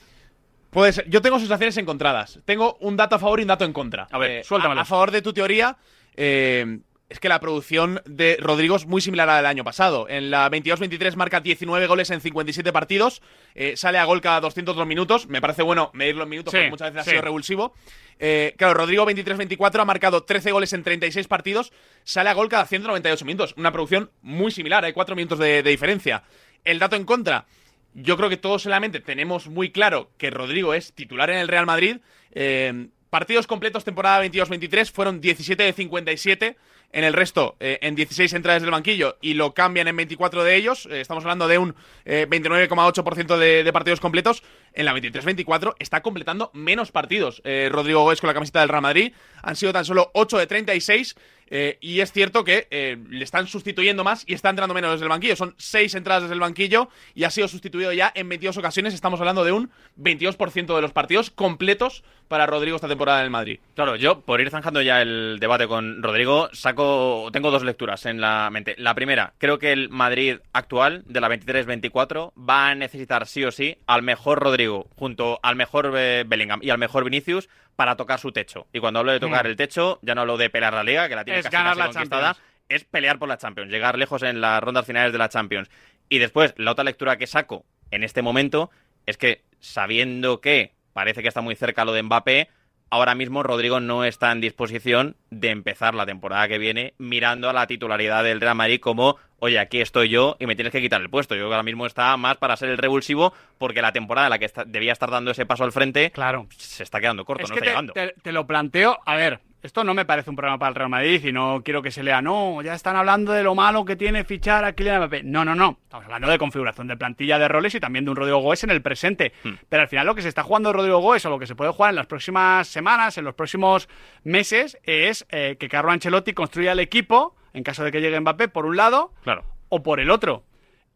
Puede 0.70 0.94
ser. 0.94 1.10
Yo 1.10 1.22
tengo 1.22 1.38
sensaciones 1.38 1.76
encontradas. 1.78 2.40
Tengo 2.46 2.78
un 2.80 2.96
dato 2.96 3.16
a 3.16 3.20
favor 3.20 3.40
y 3.40 3.44
un 3.44 3.50
dato 3.50 3.66
en 3.66 3.74
contra. 3.74 4.08
A 4.10 4.18
ver. 4.18 4.44
A, 4.50 4.72
a 4.82 4.86
favor 4.86 5.12
de 5.12 5.22
tu 5.22 5.34
teoría, 5.34 5.78
eh, 6.16 6.80
es 7.12 7.20
que 7.20 7.28
la 7.28 7.42
producción 7.42 8.02
de 8.06 8.38
Rodrigo 8.40 8.78
es 8.78 8.86
muy 8.86 9.02
similar 9.02 9.28
a 9.28 9.34
la 9.34 9.38
del 9.38 9.46
año 9.48 9.64
pasado. 9.66 10.08
En 10.08 10.32
la 10.32 10.50
22-23 10.50 11.16
marca 11.18 11.42
19 11.42 11.86
goles 11.88 12.10
en 12.10 12.22
57 12.22 12.72
partidos. 12.72 13.22
eh, 13.54 13.76
sale 13.76 13.98
a 13.98 14.06
gol 14.06 14.22
cada 14.22 14.40
202 14.40 14.88
minutos. 14.88 15.28
Me 15.28 15.42
parece 15.42 15.62
bueno 15.62 15.92
medirlo 15.94 16.24
en 16.24 16.30
minutos 16.30 16.52
Sí, 16.52 16.58
porque 16.58 16.70
muchas 16.70 16.94
veces 16.94 17.04
sí. 17.04 17.10
ha 17.10 17.14
sido 17.14 17.22
revulsivo. 17.24 17.74
Eh, 18.18 18.56
claro, 18.58 18.76
Rodrigo 18.76 19.06
23-24 19.06 19.82
ha 19.82 19.86
marcado 19.86 20.24
13 20.24 20.52
goles 20.52 20.72
en 20.72 20.84
36 20.84 21.28
partidos. 21.28 21.74
Sale 22.06 22.30
a 22.30 22.34
gol 22.34 22.48
cada 22.48 22.66
198 22.66 23.26
minutos. 23.26 23.54
Una 23.58 23.74
producción 23.74 24.10
muy 24.22 24.52
similar. 24.52 24.86
Hay 24.86 24.94
4 24.94 25.14
minutos 25.16 25.38
de, 25.38 25.64
de 25.64 25.70
diferencia. 25.70 26.24
El 26.64 26.80
dato 26.80 26.96
en 26.96 27.04
contra. 27.04 27.46
Yo 27.94 28.16
creo 28.16 28.30
que 28.30 28.38
todos 28.38 28.66
en 28.66 28.72
la 28.72 28.80
mente 28.80 29.02
tenemos 29.02 29.48
muy 29.48 29.70
claro 29.72 30.12
que 30.18 30.30
Rodrigo 30.30 30.74
es 30.74 30.94
titular 30.94 31.30
en 31.30 31.40
el 31.40 31.50
Real 31.50 31.66
Madrid. 31.66 31.98
Eh, 32.32 32.88
partidos 33.10 33.48
completos 33.48 33.84
temporada 33.84 34.24
22-23 34.24 34.90
fueron 34.94 35.20
17 35.20 35.62
de 35.62 35.74
57. 35.74 36.58
En 36.94 37.04
el 37.06 37.14
resto, 37.14 37.56
eh, 37.60 37.80
en 37.82 37.96
16 37.96 38.34
entradas 38.34 38.62
del 38.62 38.72
banquillo 38.72 39.18
y 39.22 39.34
lo 39.36 39.54
cambian 39.54 39.88
en 39.88 39.96
24 39.96 40.44
de 40.44 40.56
ellos. 40.58 40.88
Eh, 40.92 41.00
estamos 41.00 41.24
hablando 41.24 41.48
de 41.48 41.58
un 41.58 41.74
eh, 42.04 42.28
29,8% 42.30 43.38
de, 43.38 43.64
de 43.64 43.74
partidos 43.74 44.00
completos. 44.02 44.44
En 44.74 44.86
la 44.86 44.94
23-24 44.94 45.76
está 45.80 46.02
completando 46.02 46.52
menos 46.54 46.92
partidos. 46.92 47.42
eh, 47.46 47.70
Rodrigo 47.72 48.04
Gómez 48.04 48.20
con 48.20 48.28
la 48.28 48.34
camiseta 48.34 48.60
del 48.60 48.70
Real 48.70 48.82
Madrid. 48.82 49.14
Han 49.42 49.56
sido 49.56 49.72
tan 49.74 49.86
solo 49.86 50.12
8 50.14 50.38
de 50.38 50.48
36. 50.48 51.16
Eh, 51.54 51.78
y 51.82 52.00
es 52.00 52.14
cierto 52.14 52.46
que 52.46 52.68
eh, 52.72 52.98
le 53.10 53.26
están 53.26 53.46
sustituyendo 53.46 54.06
más 54.06 54.24
y 54.26 54.34
está 54.34 54.50
entrando 54.50 54.74
menos 54.74 54.92
desde 54.92 55.04
el 55.04 55.10
banquillo. 55.10 55.36
Son 55.36 55.54
6 55.58 55.96
entradas 55.96 56.24
desde 56.24 56.34
el 56.34 56.40
banquillo 56.40 56.88
y 57.14 57.26
ha 57.26 57.30
sido 57.30 57.50
sustituido 57.50 57.92
ya 57.92 58.10
en 58.16 58.30
22 58.30 58.58
ocasiones. 58.58 58.94
Estamos 58.94 59.20
hablando 59.20 59.44
de 59.44 59.52
un 59.52 59.70
22% 60.00 60.74
de 60.74 60.82
los 60.82 60.94
partidos 60.94 61.30
completos 61.30 62.06
para 62.30 62.46
Rodrigo 62.46 62.78
esta 62.78 62.88
temporada 62.88 63.20
en 63.20 63.26
el 63.26 63.32
Madrid. 63.32 63.60
Claro, 63.76 63.98
yo, 63.98 64.22
por 64.22 64.40
ir 64.40 64.50
zanjando 64.50 64.82
ya 64.82 65.02
el 65.02 65.40
debate 65.42 65.68
con 65.68 66.02
Rodrigo, 66.02 66.48
saco. 66.54 67.28
Tengo 67.34 67.52
dos 67.52 67.64
lecturas 67.64 68.06
en 68.06 68.22
la 68.22 68.50
mente. 68.50 68.74
La 68.78 68.96
primera, 68.96 69.34
creo 69.38 69.60
que 69.60 69.74
el 69.74 69.90
Madrid 69.90 70.38
actual, 70.54 71.04
de 71.06 71.20
la 71.20 71.28
23-24, 71.28 72.32
va 72.38 72.70
a 72.70 72.76
necesitar 72.76 73.28
sí 73.28 73.44
o 73.44 73.52
sí 73.52 73.78
al 73.88 74.04
mejor 74.04 74.40
Rodrigo, 74.40 74.88
junto 74.96 75.42
al 75.44 75.58
mejor 75.58 75.92
eh, 75.98 76.24
Bellingham 76.26 76.62
y 76.64 76.70
al 76.70 76.78
mejor 76.78 77.04
Vinicius, 77.04 77.50
para 77.82 77.96
tocar 77.96 78.20
su 78.20 78.32
techo. 78.32 78.68
Y 78.72 78.80
cuando 78.80 79.00
hablo 79.00 79.12
de 79.12 79.20
tocar 79.20 79.44
Mm. 79.46 79.50
el 79.50 79.56
techo, 79.56 79.98
ya 80.04 80.14
no 80.14 80.22
hablo 80.22 80.38
de 80.38 80.52
pelear 80.52 80.72
la 80.72 80.84
liga, 80.84 81.10
que 81.10 81.16
la 81.16 81.26
tiene 81.26 81.40
Es 81.40 81.46
casi, 81.46 81.56
ganar 81.56 81.76
la 81.78 81.86
conquistada, 81.86 82.34
Champions. 82.36 82.52
es 82.70 82.84
pelear 82.84 83.18
por 83.18 83.28
la 83.28 83.38
Champions, 83.40 83.72
llegar 83.72 83.98
lejos 83.98 84.22
en 84.22 84.40
las 84.40 84.62
rondas 84.62 84.86
finales 84.86 85.12
de 85.12 85.18
la 85.18 85.30
Champions. 85.30 85.68
Y 86.08 86.20
después, 86.20 86.54
la 86.58 86.70
otra 86.74 86.84
lectura 86.84 87.18
que 87.18 87.26
saco 87.26 87.66
en 87.90 88.04
este 88.04 88.22
momento 88.22 88.70
es 89.08 89.18
que, 89.18 89.42
sabiendo 89.60 90.42
que 90.42 90.76
parece 90.94 91.24
que 91.24 91.28
está 91.28 91.42
muy 91.42 91.56
cerca 91.56 91.84
lo 91.84 91.92
de 91.92 92.04
Mbappé, 92.04 92.50
ahora 92.92 93.16
mismo 93.16 93.42
Rodrigo 93.42 93.80
no 93.80 94.04
está 94.06 94.32
en 94.32 94.42
disposición 94.42 95.16
de 95.32 95.50
empezar 95.50 95.96
la 95.96 96.06
temporada 96.06 96.48
que 96.48 96.58
viene 96.60 96.94
mirando 97.00 97.50
a 97.50 97.54
la 97.54 97.66
titularidad 97.66 98.24
del 98.24 98.40
Real 98.42 98.54
Madrid 98.56 98.80
como, 98.80 99.18
oye, 99.40 99.58
aquí 99.58 99.82
estoy 99.82 100.10
yo 100.10 100.36
y 100.40 100.46
me 100.46 100.56
tienes 100.56 100.72
que 100.72 100.82
quitar 100.82 101.02
el 101.02 101.10
puesto. 101.10 101.34
Yo 101.36 101.46
ahora 101.46 101.64
mismo 101.64 101.86
está 101.88 102.16
más 102.18 102.38
para 102.38 102.56
ser 102.58 102.70
el 102.70 102.78
revulsivo 102.78 103.34
porque 103.58 103.82
la 103.82 103.92
temporada 103.92 104.28
en 104.28 104.32
la 104.32 104.40
que 104.40 104.46
está- 104.46 104.66
debía 104.66 104.92
estar 104.94 105.10
dando 105.10 105.32
ese 105.32 105.46
paso 105.48 105.64
al 105.64 105.72
frente 105.72 106.12
claro. 106.12 106.46
se 106.58 106.84
está 106.84 107.00
quedando 107.02 107.26
corto, 107.26 107.44
es 107.46 107.50
no 107.50 107.56
que 107.56 107.60
está 107.62 107.66
te, 107.66 107.72
llegando. 107.72 107.94
te- 107.94 108.14
te 108.22 108.32
lo 108.32 108.46
planteo, 108.46 109.00
a 109.06 109.16
ver, 109.16 109.40
esto 109.64 109.84
no 109.84 109.94
me 109.94 110.06
parece 110.06 110.30
un 110.30 110.36
problema 110.36 110.58
para 110.58 110.70
el 110.70 110.76
Real 110.76 110.90
Madrid 110.90 111.24
y 111.26 111.32
no 111.32 111.62
quiero 111.64 111.82
que 111.82 111.92
se 111.92 112.02
lea, 112.04 112.22
no, 112.22 112.62
ya 112.62 112.74
están 112.74 112.96
hablando 112.96 113.32
de 113.32 113.44
lo 113.44 113.54
malo 113.54 113.86
que 113.86 113.96
tiene 113.96 114.24
fichar 114.24 114.66
a 114.66 114.74
Kylian 114.74 114.98
Mbappé. 115.00 115.24
No, 115.24 115.46
no, 115.46 115.54
no, 115.56 115.78
estamos 115.84 116.06
hablando 116.06 116.28
de 116.30 116.38
configuración 116.40 116.88
de 116.88 116.98
plantilla 116.98 117.38
de 117.38 117.48
roles 117.48 117.76
y 117.76 117.80
también 117.80 118.06
de 118.06 118.12
un 118.12 118.18
Rodrigo 118.18 118.40
Goes 118.40 118.64
en 118.64 118.72
el 118.72 118.82
presente. 118.82 119.34
Hmm. 119.44 119.54
Pero 119.70 119.84
al 119.84 119.88
final 119.88 120.08
lo 120.08 120.16
que 120.16 120.22
se 120.22 120.30
está 120.30 120.44
jugando 120.44 120.74
Rodrigo 120.74 121.00
Goes 121.00 121.26
o 121.26 121.30
lo 121.30 121.38
que 121.40 121.48
se 121.48 121.56
puede 121.56 121.72
jugar 121.72 121.92
en 121.92 121.98
las 121.98 122.08
próximas 122.08 122.68
semanas, 122.68 123.18
en 123.18 123.26
los 123.26 123.36
próximos 123.36 123.88
meses, 124.24 124.78
es 124.84 125.26
eh, 125.30 125.58
que 125.60 125.70
Carlo 125.70 125.92
Ancelotti 125.92 126.34
construya 126.34 126.72
el 126.72 126.80
equipo, 126.80 127.36
en 127.54 127.64
caso 127.64 127.84
de 127.84 127.92
que 127.92 128.02
llegue 128.02 128.20
Mbappé, 128.20 128.48
por 128.48 128.66
un 128.66 128.78
lado, 128.78 129.14
Claro. 129.24 129.44
o 129.70 129.84
por 129.84 130.00
el 130.00 130.10
otro. 130.10 130.44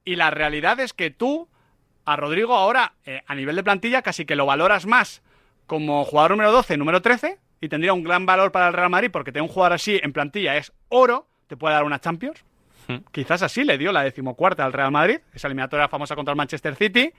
Y 0.03 0.15
la 0.15 0.31
realidad 0.31 0.79
es 0.79 0.93
que 0.93 1.11
tú, 1.11 1.49
a 2.05 2.15
Rodrigo, 2.15 2.55
ahora, 2.55 2.93
eh, 3.05 3.21
a 3.27 3.35
nivel 3.35 3.55
de 3.55 3.63
plantilla, 3.63 4.01
casi 4.01 4.25
que 4.25 4.35
lo 4.35 4.45
valoras 4.45 4.85
más 4.85 5.21
como 5.67 6.03
jugador 6.05 6.31
número 6.31 6.51
12, 6.51 6.77
número 6.77 7.01
13, 7.01 7.39
y 7.65 7.69
tendría 7.69 7.93
un 7.93 8.03
gran 8.03 8.27
valor 8.27 8.51
para 8.51 8.67
el 8.67 8.73
Real 8.73 8.91
Madrid, 8.91 9.09
porque 9.11 9.31
tener 9.31 9.41
un 9.41 9.47
jugador 9.47 9.73
así 9.73 9.99
en 10.03 10.13
plantilla 10.13 10.55
es 10.55 10.71
oro, 10.87 11.27
te 11.47 11.57
puede 11.57 11.73
dar 11.73 11.83
una 11.83 11.99
Champions. 11.99 12.45
Hmm. 12.87 12.97
Quizás 13.11 13.41
así 13.41 13.63
le 13.63 13.79
dio 13.79 13.91
la 13.91 14.03
decimocuarta 14.03 14.63
al 14.63 14.71
Real 14.71 14.91
Madrid, 14.91 15.17
esa 15.33 15.47
eliminatoria 15.47 15.87
famosa 15.87 16.15
contra 16.15 16.31
el 16.31 16.37
Manchester 16.37 16.75
City. 16.75 17.11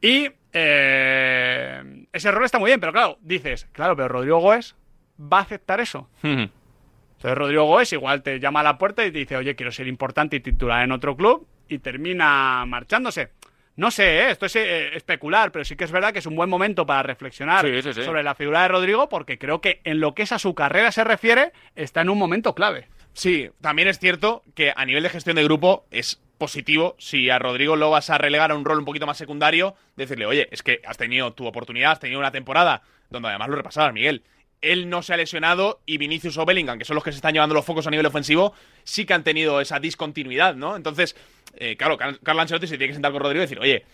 Y 0.00 0.30
eh, 0.54 2.06
ese 2.14 2.28
error 2.28 2.44
está 2.44 2.58
muy 2.58 2.70
bien, 2.70 2.80
pero 2.80 2.94
claro, 2.94 3.18
dices, 3.20 3.68
claro, 3.72 3.94
pero 3.94 4.08
Rodrigo 4.08 4.38
Goes 4.38 4.74
va 5.20 5.40
a 5.40 5.42
aceptar 5.42 5.80
eso. 5.80 6.08
Entonces 6.22 7.34
Rodrigo 7.34 7.64
Goes 7.64 7.92
igual 7.92 8.22
te 8.22 8.40
llama 8.40 8.60
a 8.60 8.62
la 8.62 8.78
puerta 8.78 9.04
y 9.04 9.12
te 9.12 9.18
dice, 9.18 9.36
oye, 9.36 9.54
quiero 9.54 9.70
ser 9.70 9.86
importante 9.86 10.36
y 10.36 10.40
titular 10.40 10.82
en 10.82 10.92
otro 10.92 11.14
club 11.14 11.46
y 11.68 11.78
termina 11.80 12.64
marchándose. 12.66 13.32
No 13.76 13.90
sé, 13.90 14.20
¿eh? 14.20 14.30
esto 14.30 14.46
es 14.46 14.56
eh, 14.56 14.96
especular, 14.96 15.52
pero 15.52 15.64
sí 15.64 15.76
que 15.76 15.84
es 15.84 15.92
verdad 15.92 16.12
que 16.12 16.20
es 16.20 16.26
un 16.26 16.34
buen 16.34 16.48
momento 16.48 16.86
para 16.86 17.02
reflexionar 17.02 17.66
Sí, 17.66 17.82
sí, 17.82 17.92
sí. 17.92 18.02
sobre 18.02 18.22
la 18.22 18.34
figura 18.34 18.62
de 18.62 18.68
Rodrigo, 18.68 19.08
porque 19.08 19.38
creo 19.38 19.60
que 19.60 19.80
en 19.84 20.00
lo 20.00 20.14
que 20.14 20.22
es 20.22 20.32
a 20.32 20.38
su 20.38 20.54
carrera 20.54 20.90
se 20.92 21.04
refiere, 21.04 21.52
está 21.74 22.00
en 22.00 22.08
un 22.08 22.18
momento 22.18 22.54
clave. 22.54 22.88
Sí, 23.12 23.50
también 23.60 23.88
es 23.88 23.98
cierto 23.98 24.42
que 24.54 24.72
a 24.74 24.84
nivel 24.84 25.02
de 25.02 25.10
gestión 25.10 25.36
de 25.36 25.44
grupo 25.44 25.86
es 25.90 26.20
positivo 26.38 26.96
si 26.98 27.30
a 27.30 27.38
Rodrigo 27.38 27.76
lo 27.76 27.90
vas 27.90 28.10
a 28.10 28.18
relegar 28.18 28.50
a 28.50 28.54
un 28.54 28.64
rol 28.64 28.78
un 28.78 28.84
poquito 28.84 29.06
más 29.06 29.16
secundario, 29.16 29.74
decirle, 29.96 30.26
oye, 30.26 30.48
es 30.50 30.62
que 30.62 30.80
has 30.86 30.96
tenido 30.98 31.32
tu 31.32 31.46
oportunidad, 31.46 31.92
has 31.92 32.00
tenido 32.00 32.18
una 32.18 32.30
temporada 32.30 32.82
donde 33.10 33.28
además 33.28 33.48
lo 33.48 33.56
repasabas, 33.56 33.92
Miguel. 33.92 34.22
Él 34.62 34.88
no 34.88 35.02
se 35.02 35.12
ha 35.14 35.16
lesionado 35.16 35.80
y 35.86 35.98
Vinicius 35.98 36.38
o 36.38 36.44
Bellingham, 36.46 36.78
que 36.78 36.84
son 36.84 36.94
los 36.94 37.04
que 37.04 37.12
se 37.12 37.16
están 37.16 37.32
llevando 37.34 37.54
los 37.54 37.64
focos 37.64 37.86
a 37.86 37.90
nivel 37.90 38.06
ofensivo, 38.06 38.54
sí 38.84 39.04
que 39.04 39.14
han 39.14 39.22
tenido 39.24 39.60
esa 39.60 39.78
discontinuidad, 39.80 40.54
¿no? 40.54 40.76
Entonces, 40.76 41.14
eh, 41.56 41.76
claro, 41.76 41.96
Car- 41.96 42.18
Carlo 42.22 42.42
Ancelotti 42.42 42.66
se 42.66 42.76
tiene 42.78 42.88
que 42.88 42.94
sentar 42.94 43.12
con 43.12 43.22
Rodrigo 43.22 43.42
y 43.42 43.46
decir, 43.46 43.58
oye, 43.60 43.84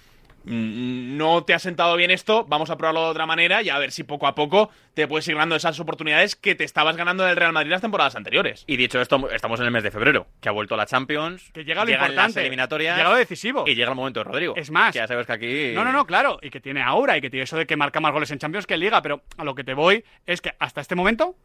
no 0.44 1.44
te 1.44 1.54
ha 1.54 1.58
sentado 1.58 1.96
bien 1.96 2.10
esto, 2.10 2.44
vamos 2.48 2.70
a 2.70 2.76
probarlo 2.76 3.04
de 3.04 3.10
otra 3.10 3.26
manera 3.26 3.62
y 3.62 3.68
a 3.68 3.78
ver 3.78 3.92
si 3.92 4.02
poco 4.02 4.26
a 4.26 4.34
poco 4.34 4.70
te 4.94 5.06
puedes 5.06 5.26
ir 5.28 5.34
ganando 5.34 5.56
esas 5.56 5.78
oportunidades 5.80 6.36
que 6.36 6.54
te 6.54 6.64
estabas 6.64 6.96
ganando 6.96 7.24
en 7.24 7.30
el 7.30 7.36
Real 7.36 7.52
Madrid 7.52 7.70
las 7.70 7.80
temporadas 7.80 8.16
anteriores. 8.16 8.64
Y 8.66 8.76
dicho 8.76 9.00
esto, 9.00 9.30
estamos 9.30 9.60
en 9.60 9.66
el 9.66 9.72
mes 9.72 9.82
de 9.82 9.90
febrero, 9.90 10.26
que 10.40 10.48
ha 10.48 10.52
vuelto 10.52 10.76
la 10.76 10.86
Champions, 10.86 11.50
Que 11.52 11.64
llega 11.64 11.82
lo 11.82 11.86
llegan 11.90 12.06
importante, 12.06 12.38
las 12.40 12.44
eliminatorias, 12.44 12.96
llega 12.96 13.10
lo 13.10 13.16
decisivo. 13.16 13.64
y 13.66 13.74
llega 13.74 13.90
el 13.90 13.96
momento 13.96 14.20
de 14.20 14.24
Rodrigo. 14.24 14.54
Es 14.56 14.70
más. 14.70 14.92
Que 14.92 14.98
ya 14.98 15.06
sabes 15.06 15.26
que 15.26 15.32
aquí... 15.32 15.72
No, 15.74 15.84
no, 15.84 15.92
no, 15.92 16.06
claro, 16.06 16.38
y 16.42 16.50
que 16.50 16.60
tiene 16.60 16.82
aura 16.82 17.16
y 17.16 17.20
que 17.20 17.30
tiene 17.30 17.44
eso 17.44 17.56
de 17.56 17.66
que 17.66 17.76
marca 17.76 18.00
más 18.00 18.12
goles 18.12 18.30
en 18.30 18.38
Champions 18.38 18.66
que 18.66 18.74
en 18.74 18.80
Liga, 18.80 19.00
pero 19.02 19.22
a 19.36 19.44
lo 19.44 19.54
que 19.54 19.64
te 19.64 19.74
voy 19.74 20.04
es 20.26 20.40
que 20.40 20.52
hasta 20.58 20.80
este 20.80 20.94
momento 20.94 21.36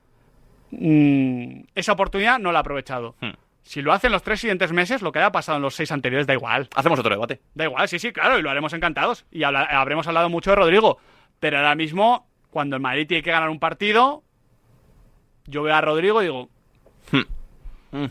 mm, 0.72 1.62
esa 1.76 1.94
oportunidad 1.94 2.40
no 2.40 2.52
la 2.52 2.60
ha 2.60 2.62
aprovechado. 2.62 3.16
Hmm. 3.22 3.32
Si 3.68 3.82
lo 3.82 3.92
hace 3.94 4.08
en 4.08 4.14
los 4.14 4.24
tres 4.24 4.40
siguientes 4.40 4.72
meses, 4.72 5.02
lo 5.02 5.12
que 5.12 5.20
haya 5.20 5.32
pasado 5.32 5.58
en 5.58 5.62
los 5.62 5.76
seis 5.76 5.92
anteriores 5.92 6.26
da 6.26 6.34
igual. 6.34 6.70
Hacemos 6.76 6.98
otro 7.00 7.14
debate. 7.14 7.42
Da 7.54 7.66
igual, 7.66 7.88
sí, 7.90 8.00
sí, 8.00 8.12
claro, 8.14 8.40
y 8.40 8.42
lo 8.42 8.50
haremos 8.50 8.72
encantados. 8.74 9.26
Y 9.30 9.44
habla- 9.44 9.64
habremos 9.64 10.08
hablado 10.08 10.30
mucho 10.30 10.52
de 10.52 10.56
Rodrigo. 10.56 10.98
Pero 11.40 11.58
ahora 11.58 11.76
mismo, 11.76 12.28
cuando 12.50 12.78
el 12.78 12.82
Madrid 12.82 13.08
tiene 13.08 13.22
que 13.24 13.32
ganar 13.32 13.50
un 13.50 13.60
partido, 13.60 14.24
yo 15.46 15.64
veo 15.64 15.76
a 15.76 15.82
Rodrigo 15.82 16.22
y 16.22 16.26
digo, 16.26 16.50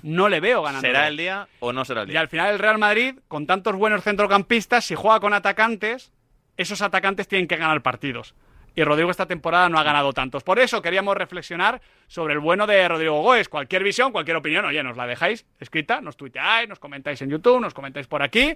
no 0.02 0.28
le 0.28 0.40
veo 0.40 0.62
ganando. 0.62 0.86
Hmm. 0.86 0.90
¿Será 0.92 1.08
el 1.08 1.16
día 1.16 1.48
o 1.60 1.72
no 1.72 1.84
será 1.84 2.02
el 2.02 2.08
Y 2.08 2.12
día? 2.12 2.20
al 2.20 2.28
final 2.28 2.52
el 2.52 2.58
Real 2.58 2.78
Madrid, 2.78 3.18
con 3.28 3.46
tantos 3.46 3.74
buenos 3.76 4.02
centrocampistas, 4.04 4.84
si 4.84 4.94
juega 4.94 5.20
con 5.20 5.32
atacantes, 5.34 6.12
esos 6.56 6.82
atacantes 6.82 7.28
tienen 7.28 7.46
que 7.48 7.56
ganar 7.56 7.82
partidos. 7.82 8.34
Y 8.76 8.84
Rodrigo 8.84 9.10
esta 9.10 9.26
temporada 9.26 9.68
no 9.70 9.78
ha 9.78 9.82
ganado 9.82 10.12
tantos. 10.12 10.44
Por 10.44 10.58
eso 10.58 10.82
queríamos 10.82 11.16
reflexionar 11.16 11.80
sobre 12.06 12.34
el 12.34 12.40
bueno 12.40 12.66
de 12.66 12.86
Rodrigo 12.86 13.22
Góez. 13.22 13.48
Cualquier 13.48 13.82
visión, 13.82 14.12
cualquier 14.12 14.36
opinión, 14.36 14.66
oye, 14.66 14.82
nos 14.82 14.98
la 14.98 15.06
dejáis 15.06 15.46
escrita, 15.58 16.02
nos 16.02 16.16
tuiteáis, 16.18 16.68
nos 16.68 16.78
comentáis 16.78 17.22
en 17.22 17.30
YouTube, 17.30 17.58
nos 17.60 17.72
comentáis 17.72 18.06
por 18.06 18.22
aquí 18.22 18.54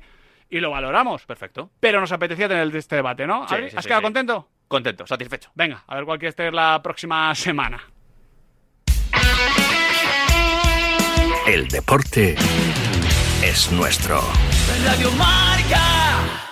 y 0.50 0.60
lo 0.60 0.70
valoramos. 0.70 1.24
Perfecto. 1.24 1.70
Pero 1.80 2.00
nos 2.00 2.12
apetecía 2.12 2.48
tener 2.48 2.76
este 2.76 2.96
debate, 2.96 3.26
¿no? 3.26 3.48
Sí, 3.48 3.54
Adri? 3.54 3.70
sí, 3.70 3.76
¿Has 3.78 3.84
sí, 3.84 3.88
quedado 3.88 4.02
sí. 4.02 4.04
contento? 4.04 4.48
Contento, 4.68 5.06
satisfecho. 5.06 5.50
Venga, 5.54 5.82
a 5.86 5.94
ver 5.96 6.04
cuál 6.04 6.18
quieres 6.18 6.36
tener 6.36 6.52
la 6.52 6.80
próxima 6.82 7.34
semana. 7.34 7.82
El 11.46 11.66
deporte 11.68 12.36
es 13.42 13.72
nuestro. 13.72 14.20
Radio 14.84 15.10
Marca. 15.12 16.49